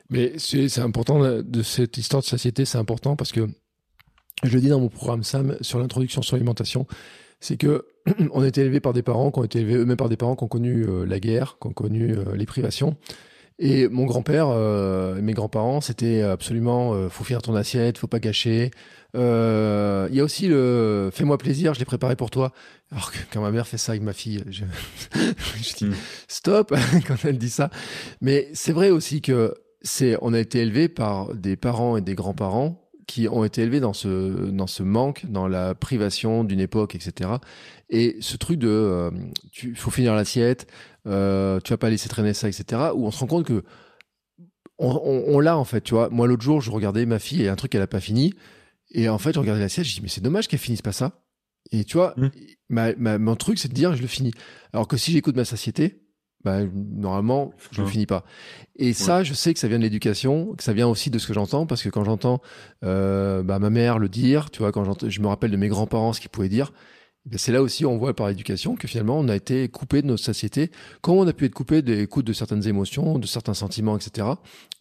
[0.09, 3.47] Mais c'est important de, de cette histoire de satiété, c'est important parce que
[4.43, 6.87] je le dis dans mon programme Sam sur l'introduction sur l'alimentation,
[7.39, 7.85] c'est que
[8.31, 10.35] on a été élevé par des parents qui ont été élevés eux-mêmes par des parents
[10.35, 12.95] qui ont connu euh, la guerre, qui ont connu euh, les privations.
[13.59, 18.07] Et mon grand-père, euh, et mes grands-parents, c'était absolument euh, faut finir ton assiette, faut
[18.07, 18.71] pas gâcher.
[19.15, 22.51] Euh, Il y a aussi le fais-moi plaisir, je l'ai préparé pour toi.
[22.91, 24.63] Alors que quand ma mère fait ça avec ma fille, je,
[25.61, 25.93] je dis Mm.
[26.27, 26.73] stop
[27.07, 27.69] quand elle dit ça.
[28.21, 29.53] Mais c'est vrai aussi que
[29.83, 33.79] c'est on a été élevé par des parents et des grands-parents qui ont été élevés
[33.79, 34.07] dans ce
[34.51, 37.29] dans ce manque, dans la privation d'une époque, etc.
[37.89, 39.11] Et ce truc de euh,
[39.51, 40.67] tu faut finir l'assiette,
[41.07, 42.81] euh, tu vas pas laisser traîner ça, etc.
[42.95, 43.63] Où on se rend compte que
[44.79, 46.09] on, on, on l'a en fait, tu vois.
[46.09, 48.33] Moi l'autre jour, je regardais ma fille et un truc qu'elle a pas fini,
[48.91, 51.19] et en fait je regardais l'assiette, je dis mais c'est dommage qu'elle finisse pas ça.
[51.71, 52.27] Et tu vois, Mm.
[52.69, 54.33] ma, ma- mon truc c'est de dire je le finis.
[54.73, 56.02] Alors que si j'écoute ma satiété,
[56.43, 57.91] bah, normalement je le Ouais.
[57.91, 58.23] finis pas.
[58.75, 61.27] Et ça, je sais que ça vient de l'éducation, que ça vient aussi de ce
[61.27, 62.41] que j'entends, parce que quand j'entends
[62.83, 66.13] euh, bah, ma mère le dire, tu vois, quand je me rappelle de mes grands-parents
[66.13, 66.73] ce qu'ils pouvaient dire,
[67.25, 70.07] ben, c'est là aussi on voit par l'éducation que finalement on a été coupé de
[70.07, 70.71] notre satiété,
[71.01, 74.27] comme on a pu être coupé de l'écoute de certaines émotions, de certains sentiments, etc.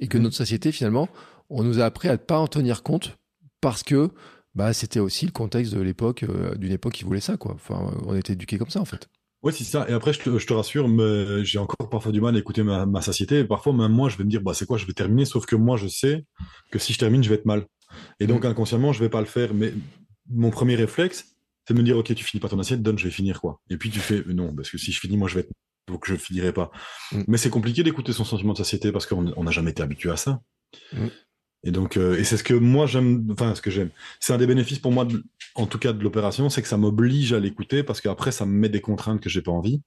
[0.01, 0.25] Et que Mhm.
[0.25, 1.09] notre société finalement,
[1.51, 3.17] on nous a appris à ne pas en tenir compte
[3.61, 4.11] parce que
[4.55, 7.53] bah, c'était aussi le contexte de l'époque, euh, d'une époque qui voulait ça, quoi.
[7.55, 9.09] Enfin, on été éduqués comme ça en fait.
[9.43, 9.89] Oui, c'est ça.
[9.89, 12.63] Et après, je te, je te rassure, mais j'ai encore parfois du mal à écouter
[12.63, 13.41] ma, ma satiété.
[13.41, 15.25] Et parfois, même moi, je vais me dire, bah, c'est quoi, je vais terminer.
[15.25, 16.25] Sauf que moi, je sais
[16.71, 17.67] que si je termine, je vais être mal.
[18.21, 19.53] Et donc, inconsciemment, je vais pas le faire.
[19.53, 19.75] Mais
[20.31, 21.37] mon premier réflexe,
[21.67, 23.61] c'est de me dire, OK, tu finis pas ton assiette, donne, je vais finir, quoi.
[23.69, 25.53] Et puis, tu fais, non, parce que si je finis, moi, je vais être,
[25.89, 26.71] donc je finirai pas.
[27.11, 27.23] Mm.
[27.27, 30.11] Mais c'est compliqué d'écouter son sentiment de satiété parce qu'on on n'a jamais été habitué
[30.11, 30.41] à ça.
[30.93, 31.09] Mm.
[31.65, 33.91] Et donc, euh, et c'est ce que moi j'aime, enfin, ce que j'aime.
[34.19, 35.23] C'est un des bénéfices pour moi, de-
[35.55, 38.53] en tout cas de l'opération, c'est que ça m'oblige à l'écouter parce qu'après, ça me
[38.53, 39.81] met des contraintes que j'ai pas envie.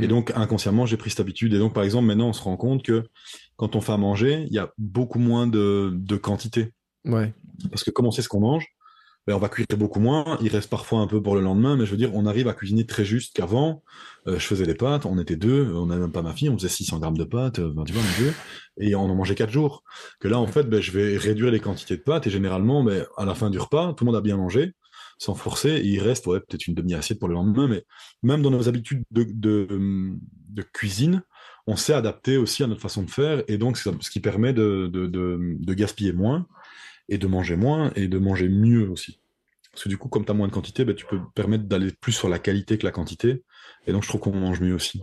[0.00, 0.08] Et Mm.
[0.08, 1.52] donc, inconsciemment, j'ai pris cette habitude.
[1.52, 3.04] Et donc, par exemple, maintenant, on se rend compte que
[3.56, 6.70] quand on fait à manger, il y a beaucoup moins de, de quantité.
[7.04, 7.34] Ouais.
[7.70, 8.66] Parce que comme on sait ce qu'on mange,
[9.28, 10.38] ben, on va cuire beaucoup moins.
[10.40, 12.54] Il reste parfois un peu pour le lendemain, mais je veux dire, on arrive à
[12.54, 13.84] cuisiner très juste qu'avant.
[14.26, 16.56] Euh, je faisais des pâtes, on était deux, on n'avait même pas ma fille, on
[16.56, 18.32] faisait 600 grammes de pâtes, euh, ben, tu vois, mon Dieu,
[18.80, 19.84] et on en mangeait quatre jours.
[20.18, 23.04] Que là, en fait, ben, je vais réduire les quantités de pâtes, et généralement, ben,
[23.18, 24.72] à la fin du repas, tout le monde a bien mangé,
[25.18, 27.84] sans forcer, et il reste ouais, peut-être une demi-assiette pour le lendemain, mais
[28.22, 29.68] même dans nos habitudes de, de,
[30.48, 31.22] de cuisine,
[31.66, 34.54] on s'est adapté aussi à notre façon de faire, et donc c'est ce qui permet
[34.54, 36.46] de gaspiller moins,
[37.08, 39.20] et de manger moins, et de manger mieux aussi.
[39.72, 41.92] Parce que du coup, comme tu as moins de quantité, ben, tu peux permettre d'aller
[42.00, 43.44] plus sur la qualité que la quantité,
[43.86, 45.00] et donc je trouve qu'on mange mieux aussi.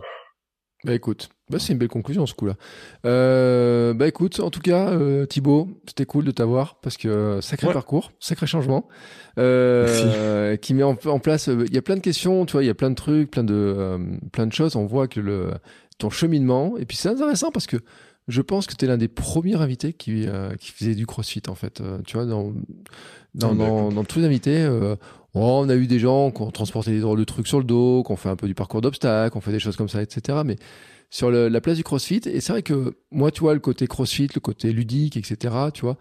[0.84, 2.54] Bah écoute, bah c'est une belle conclusion ce coup-là.
[3.06, 7.40] Euh, bah écoute, en tout cas, euh, Thibaut, c'était cool de t'avoir parce que euh,
[7.40, 7.72] sacré Ouais.
[7.72, 8.86] parcours, sacré changement,
[9.38, 11.48] euh, qui met en, en place.
[11.48, 13.30] euh, Il y a plein de questions, tu vois, il y a plein de trucs,
[13.30, 13.98] plein de euh,
[14.32, 14.76] plein de choses.
[14.76, 15.52] On voit que le
[15.98, 17.78] ton cheminement et puis c'est intéressant parce que
[18.28, 21.42] je pense que tu es l'un des premiers invités qui euh, qui faisait du CrossFit
[21.48, 21.80] en fait.
[21.80, 22.52] Euh, tu vois, dans
[23.34, 23.94] dans, Ah, dans, écoute.
[23.96, 24.62] dans tous les invités.
[24.64, 24.96] euh,
[25.34, 27.64] oh, on a eu des gens qui ont transporté des drôles de trucs sur le
[27.64, 29.88] dos, qui ont fait un peu du parcours d'obstacles, qui ont fait des choses comme
[29.88, 30.38] ça, etc.
[30.44, 30.56] Mais
[31.10, 33.86] sur le- la place du CrossFit, et c'est vrai que moi, tu vois, le côté
[33.86, 35.96] CrossFit, le côté ludique, etc., tu vois,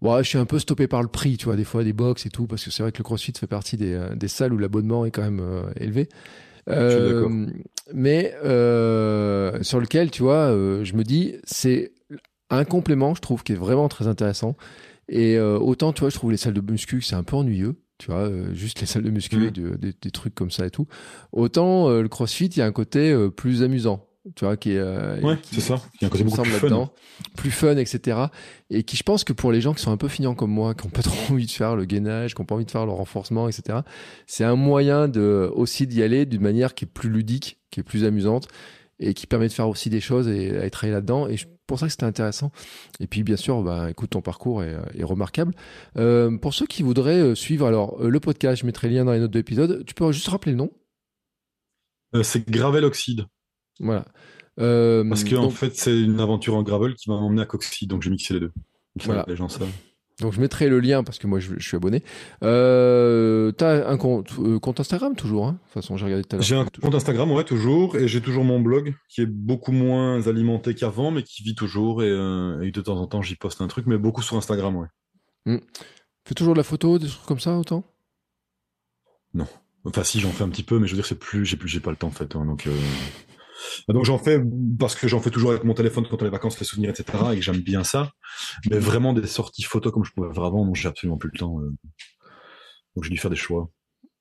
[0.00, 2.24] ouais, je suis un peu stoppé par le prix, tu vois, des fois, des box
[2.26, 4.52] et tout, parce que c'est vrai que le CrossFit fait partie des, euh, des salles
[4.54, 6.08] où l'abonnement est quand même euh, élevé.
[6.66, 7.30] D'accord.
[7.94, 11.92] mais euh, sur lequel, tu vois, euh, je me dis, c'est
[12.50, 14.56] un complément, je trouve, qui est vraiment très intéressant.
[15.08, 17.76] Et euh, autant, tu vois, je trouve les salles de muscu, c'est un peu ennuyeux.
[17.98, 19.44] Tu vois, euh, juste les salles de muscu, Mm.
[19.44, 20.86] et de- des, des trucs comme ça et tout.
[21.32, 24.06] Autant euh, le CrossFit, il y a un côté euh, plus amusant.
[24.34, 24.78] Tu vois, qui est.
[24.78, 25.74] euh, Ouais, qui- ça.
[25.74, 26.90] A un côté beaucoup plus fun.
[27.36, 28.18] plus fun, etc.
[28.70, 30.74] Et qui, je pense que pour les gens qui sont un peu fignants comme moi,
[30.74, 32.86] qui n'ont pas trop envie de faire le gainage, qui n'ont pas envie de faire
[32.86, 33.78] le renforcement, etc.,
[34.26, 37.84] c'est un moyen de aussi d'y aller d'une manière qui est plus ludique, qui est
[37.84, 38.48] plus amusante.
[38.98, 41.28] et qui permet de faire aussi des choses et à travailler là-dedans.
[41.28, 41.36] Et
[41.66, 42.50] pour ça que c'était intéressant.
[42.98, 45.52] Et puis, bien sûr, bah, écoute, ton parcours est, est remarquable.
[45.98, 49.18] Euh, pour ceux qui voudraient suivre alors le podcast, je mettrai le lien dans les
[49.20, 49.84] notes de l'épisode.
[49.84, 50.70] Tu peux juste rappeler le nom?
[52.22, 53.26] C'est Gravel Oxide.
[53.80, 54.04] Voilà.
[54.56, 58.02] Parce que en fait, c'est une aventure en gravel qui m'a emmené à Coxide, donc
[58.02, 58.52] j'ai mixé les deux.
[59.04, 59.24] Voilà.
[59.28, 59.68] Les gens savent.
[60.20, 62.02] Donc je mettrai le lien parce que moi je, suis abonné.
[62.42, 65.52] Euh, T'as un compte, euh, compte, Instagram toujours, hein?
[65.52, 66.44] De toute façon, j'ai regardé tout à l'heure.
[66.44, 70.26] J'ai un compte Instagram, ouais, toujours, et j'ai toujours mon blog qui est beaucoup moins
[70.26, 72.02] alimenté qu'avant, mais qui vit toujours.
[72.02, 74.88] Et, euh, de temps en temps, j'y poste un truc, mais beaucoup sur Instagram, ouais.
[75.44, 75.58] Mmh.
[76.26, 77.84] Fais toujours de la photo, des trucs comme ça, autant?
[79.34, 79.46] Non.
[79.84, 81.68] Enfin, si, j'en fais un petit peu, mais je veux dire, c'est plus, j'ai plus,
[81.68, 82.34] j'ai pas le temps en fait.
[82.36, 82.66] Hein, donc.
[83.88, 84.42] Donc j'en fais
[84.78, 87.18] parce que j'en fais toujours avec mon téléphone quand on est vacances, les souvenirs, etc.
[87.32, 88.12] Et que j'aime bien ça.
[88.70, 91.60] Mais vraiment des sorties photos comme je pouvais faire avant, j'ai absolument plus le temps.
[91.60, 91.74] Euh.
[92.94, 93.70] Donc j'ai dû faire des choix.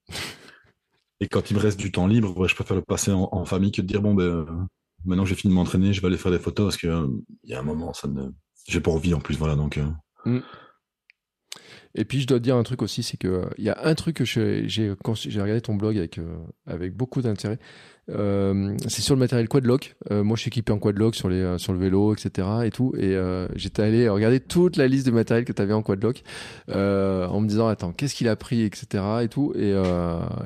[1.21, 3.81] Et quand il me reste du temps libre, je préfère le passer en, famille que
[3.81, 4.45] de dire bon ben euh,
[5.05, 7.07] maintenant que j'ai fini de m'entraîner, je vais aller faire des photos parce que euh,
[7.43, 8.31] il y a un moment ça ne
[8.67, 9.79] j'ai pas envie en plus voilà donc.
[10.25, 10.39] Mm.
[11.97, 13.95] Et puis je dois te dire un truc aussi, c'est que il y a un
[13.95, 16.19] truc que j'ai j'ai regardé ton blog avec
[16.65, 17.59] avec beaucoup d'intérêt.
[18.09, 19.95] Euh, c'est sur le matériel quadlock.
[20.11, 22.47] Euh, moi, je suis équipé en quadlock sur les euh, sur le vélo, etc.
[22.63, 22.93] et tout.
[22.97, 26.23] Et euh, j'étais allé regarder toute la liste de matériel que tu avais en quadlock
[26.69, 29.03] en me disant attends qu'est-ce qu'il a pris, etc.
[29.23, 29.53] et tout.
[29.55, 29.73] Et,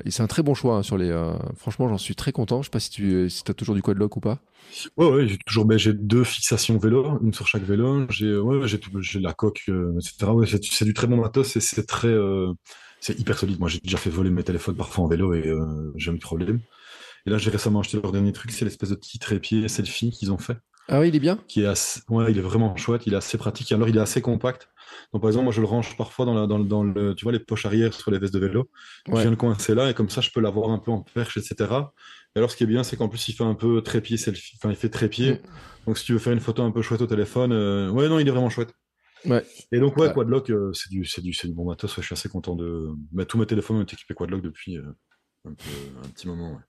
[0.10, 1.12] c'est un très bon choix hein, sur les.
[1.56, 2.62] franchement, j'en suis très content.
[2.62, 4.40] Je sais pas si tu si as toujours du quadlock ou pas.
[4.98, 8.06] Ouais, ouais, j'ai toujours ben, j'ai deux fixations vélo, une sur chaque vélo.
[8.10, 8.66] J'ai ouais,
[9.16, 10.60] la coque, etc.
[10.72, 12.16] C'est du très bon matos et c'est très
[13.02, 13.60] c'est hyper solide.
[13.60, 15.52] Moi, j'ai déjà fait voler mes téléphones parfois en vélo et
[15.96, 16.62] j'ai eu de problème.
[17.26, 20.32] Et là, j'ai récemment acheté leur dernier truc, c'est l'espèce de petit trépied selfie qu'ils
[20.32, 20.58] ont fait.
[20.92, 23.38] Ah oui, il est bien qui est Ouais, il est vraiment chouette, il est assez
[23.38, 23.72] pratique.
[23.72, 24.70] Alors, il est assez compact.
[25.14, 27.32] Donc, par exemple, moi, je le range parfois dans, la, dans, dans le, tu vois,
[27.32, 28.72] les poches arrière sur les vestes de vélo.
[29.08, 31.38] Je viens le coincer là, et comme ça, je peux l'avoir un peu en perche,
[31.38, 31.56] etc.
[32.36, 34.56] Et alors, ce qui est bien, c'est qu'en plus, il fait un peu trépied selfie.
[34.58, 35.34] Enfin, il fait trépied.
[35.34, 35.40] Mm.
[35.86, 38.18] Donc, si tu veux faire une photo un peu chouette au téléphone, euh, ouais, non,
[38.18, 38.74] il est vraiment chouette.
[39.26, 39.46] Ouais.
[39.72, 41.94] Et donc, ouais, Quadlock, euh, c'est du, du, du bon matos.
[41.96, 42.90] je suis assez content de.
[43.12, 44.84] Mais tous mes téléphones ont été équipés Quadlock depuis euh,
[45.46, 45.70] un, peu,
[46.04, 46.60] un petit moment.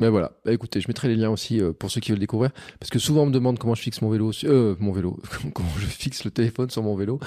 [0.00, 2.50] Ben voilà, bah écoutez, je mettrai les liens aussi euh, pour ceux qui veulent découvrir,
[2.80, 5.20] parce que souvent on me demande comment je fixe mon vélo, euh, mon vélo,
[5.54, 7.20] comment je fixe le téléphone sur mon vélo.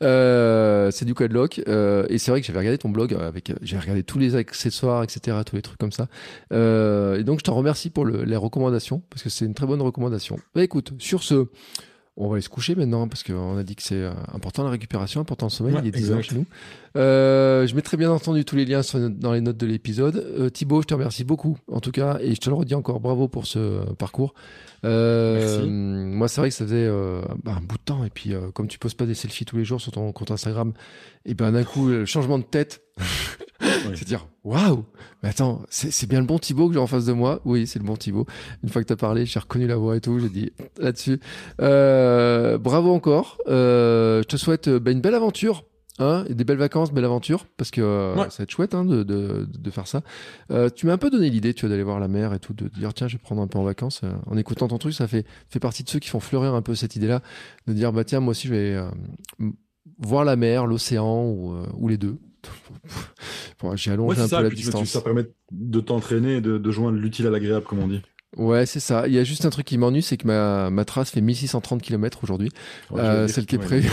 [0.00, 3.78] Euh, c'est du quadlock, euh, et c'est vrai que j'avais regardé ton blog avec, j'ai
[3.78, 6.08] regardé tous les accessoires, etc., tous les trucs comme ça.
[6.54, 9.66] Euh, et donc je t'en remercie pour le, les recommandations, parce que c'est une très
[9.66, 10.38] bonne recommandation.
[10.54, 11.48] Bah écoute, sur ce,
[12.16, 14.70] on va aller se coucher maintenant parce qu'on a dit que c'est euh, important la
[14.70, 15.74] récupération, important le sommeil.
[15.82, 16.46] il est 10 heures chez nous.
[16.96, 20.16] Euh, je mettrai bien entendu tous les liens dans les notes de l'épisode.
[20.16, 23.00] Euh, Thibaut, je te remercie beaucoup en tout cas et je te le redis encore
[23.00, 24.34] bravo pour ce parcours.
[24.84, 26.88] Euh, moi, c'est vrai que ça faisait
[27.42, 29.64] bah, un bout de temps et puis comme tu poses pas des selfies tous les
[29.64, 30.72] jours sur ton compte Instagram,
[31.24, 32.82] et ben d'un coup le changement de tête.
[33.94, 34.84] C'est dire waouh,
[35.22, 37.40] mais attends, c'est bien le bon Thibaut que j'ai en face de moi.
[37.44, 38.26] Oui, c'est le bon Thibaut.
[38.62, 40.18] Une fois que tu as parlé, j'ai reconnu la voix et tout.
[40.18, 41.20] J'ai dit là-dessus.
[41.60, 43.38] Euh, bravo encore.
[43.48, 45.64] Euh, je te souhaite bah, une belle aventure.
[46.00, 48.84] Hein, et des belles vacances, belle aventure, parce que euh, ça va être chouette hein,
[48.84, 50.02] de, de, de, faire ça.
[50.50, 52.52] Euh, tu m'as un peu donné l'idée, tu vois, d'aller voir la mer et tout,
[52.52, 54.00] de dire tiens, je vais prendre un peu en vacances.
[54.02, 56.62] Euh, en écoutant ton truc, ça fait fait partie de ceux qui font fleurir un
[56.62, 57.22] peu cette idée-là,
[57.68, 58.84] de dire bah tiens, moi aussi, je vais
[59.98, 62.18] voir la mer, l'océan ou, ou les deux.
[63.74, 64.88] j'ai allongé un peu la distance.
[64.88, 68.02] ça permet de t'entraîner et de, joindre l'utile à l'agréable, comme on dit.
[68.36, 69.06] Ouais, c'est ça.
[69.06, 71.80] Il y a juste un truc qui m'ennuie, c'est que ma, ma trace fait 1630
[71.80, 72.50] km aujourd'hui.
[72.92, 73.90] Euh, celle qui est prévue.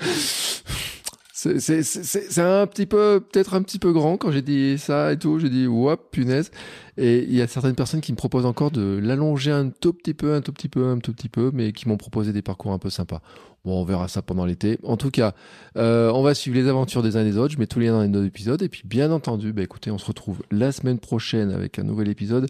[1.38, 5.38] c'est un petit peu, peut-être un petit peu grand quand j'ai dit ça et tout.
[5.38, 6.50] J'ai dit, wop, punaise.
[6.96, 10.14] Et il y a certaines personnes qui me proposent encore de l'allonger un tout petit
[10.14, 12.72] peu, un tout petit peu, un tout petit peu, mais qui m'ont proposé des parcours
[12.72, 13.20] un peu sympas.
[13.66, 14.78] Bon, on verra ça pendant l'été.
[14.82, 15.34] En tout cas,
[15.76, 17.52] euh, on va suivre les aventures des uns et des autres.
[17.52, 18.62] Je mets tous les liens dans les notes d'épisode.
[18.62, 22.08] Et puis, bien entendu, bah, écoutez, on se retrouve la semaine prochaine avec un nouvel
[22.08, 22.48] épisode.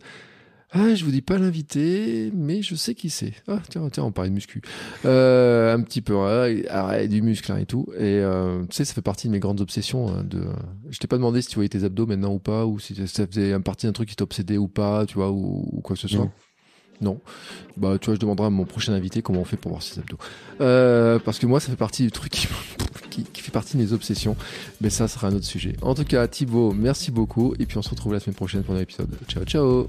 [0.73, 3.33] Ah, je vous dis pas l'invité, mais je sais qui c'est.
[3.47, 4.63] Ah, tiens, tiens, on parlait de muscu.
[5.05, 6.15] Euh, un petit peu,
[7.09, 7.87] du muscle hein, et tout.
[7.97, 10.09] Et euh, tu sais, ça fait partie de mes grandes obsessions.
[10.09, 10.43] Hein, de,
[10.91, 13.27] je t'ai pas demandé si tu voyais tes abdos maintenant ou pas, ou si ça
[13.27, 16.29] faisait partie d'un truc qui t'obsédait ou pas, tu vois, ou, quoi que ce soit.
[17.01, 17.21] Non.
[17.77, 20.01] Bah, tu vois, je demanderai à mon prochain invité comment on fait pour voir ses
[20.01, 20.19] abdos.
[20.61, 22.33] Euh, parce que moi, ça fait partie du truc
[23.11, 24.37] qui, qui, fait partie de mes obsessions.
[24.81, 25.77] Mais ça sera un autre sujet.
[25.83, 27.55] En tout cas, Thibaut, merci beaucoup.
[27.59, 29.11] Et puis, on se retrouve la semaine prochaine pour un épisode.
[29.29, 29.89] Ciao, ciao.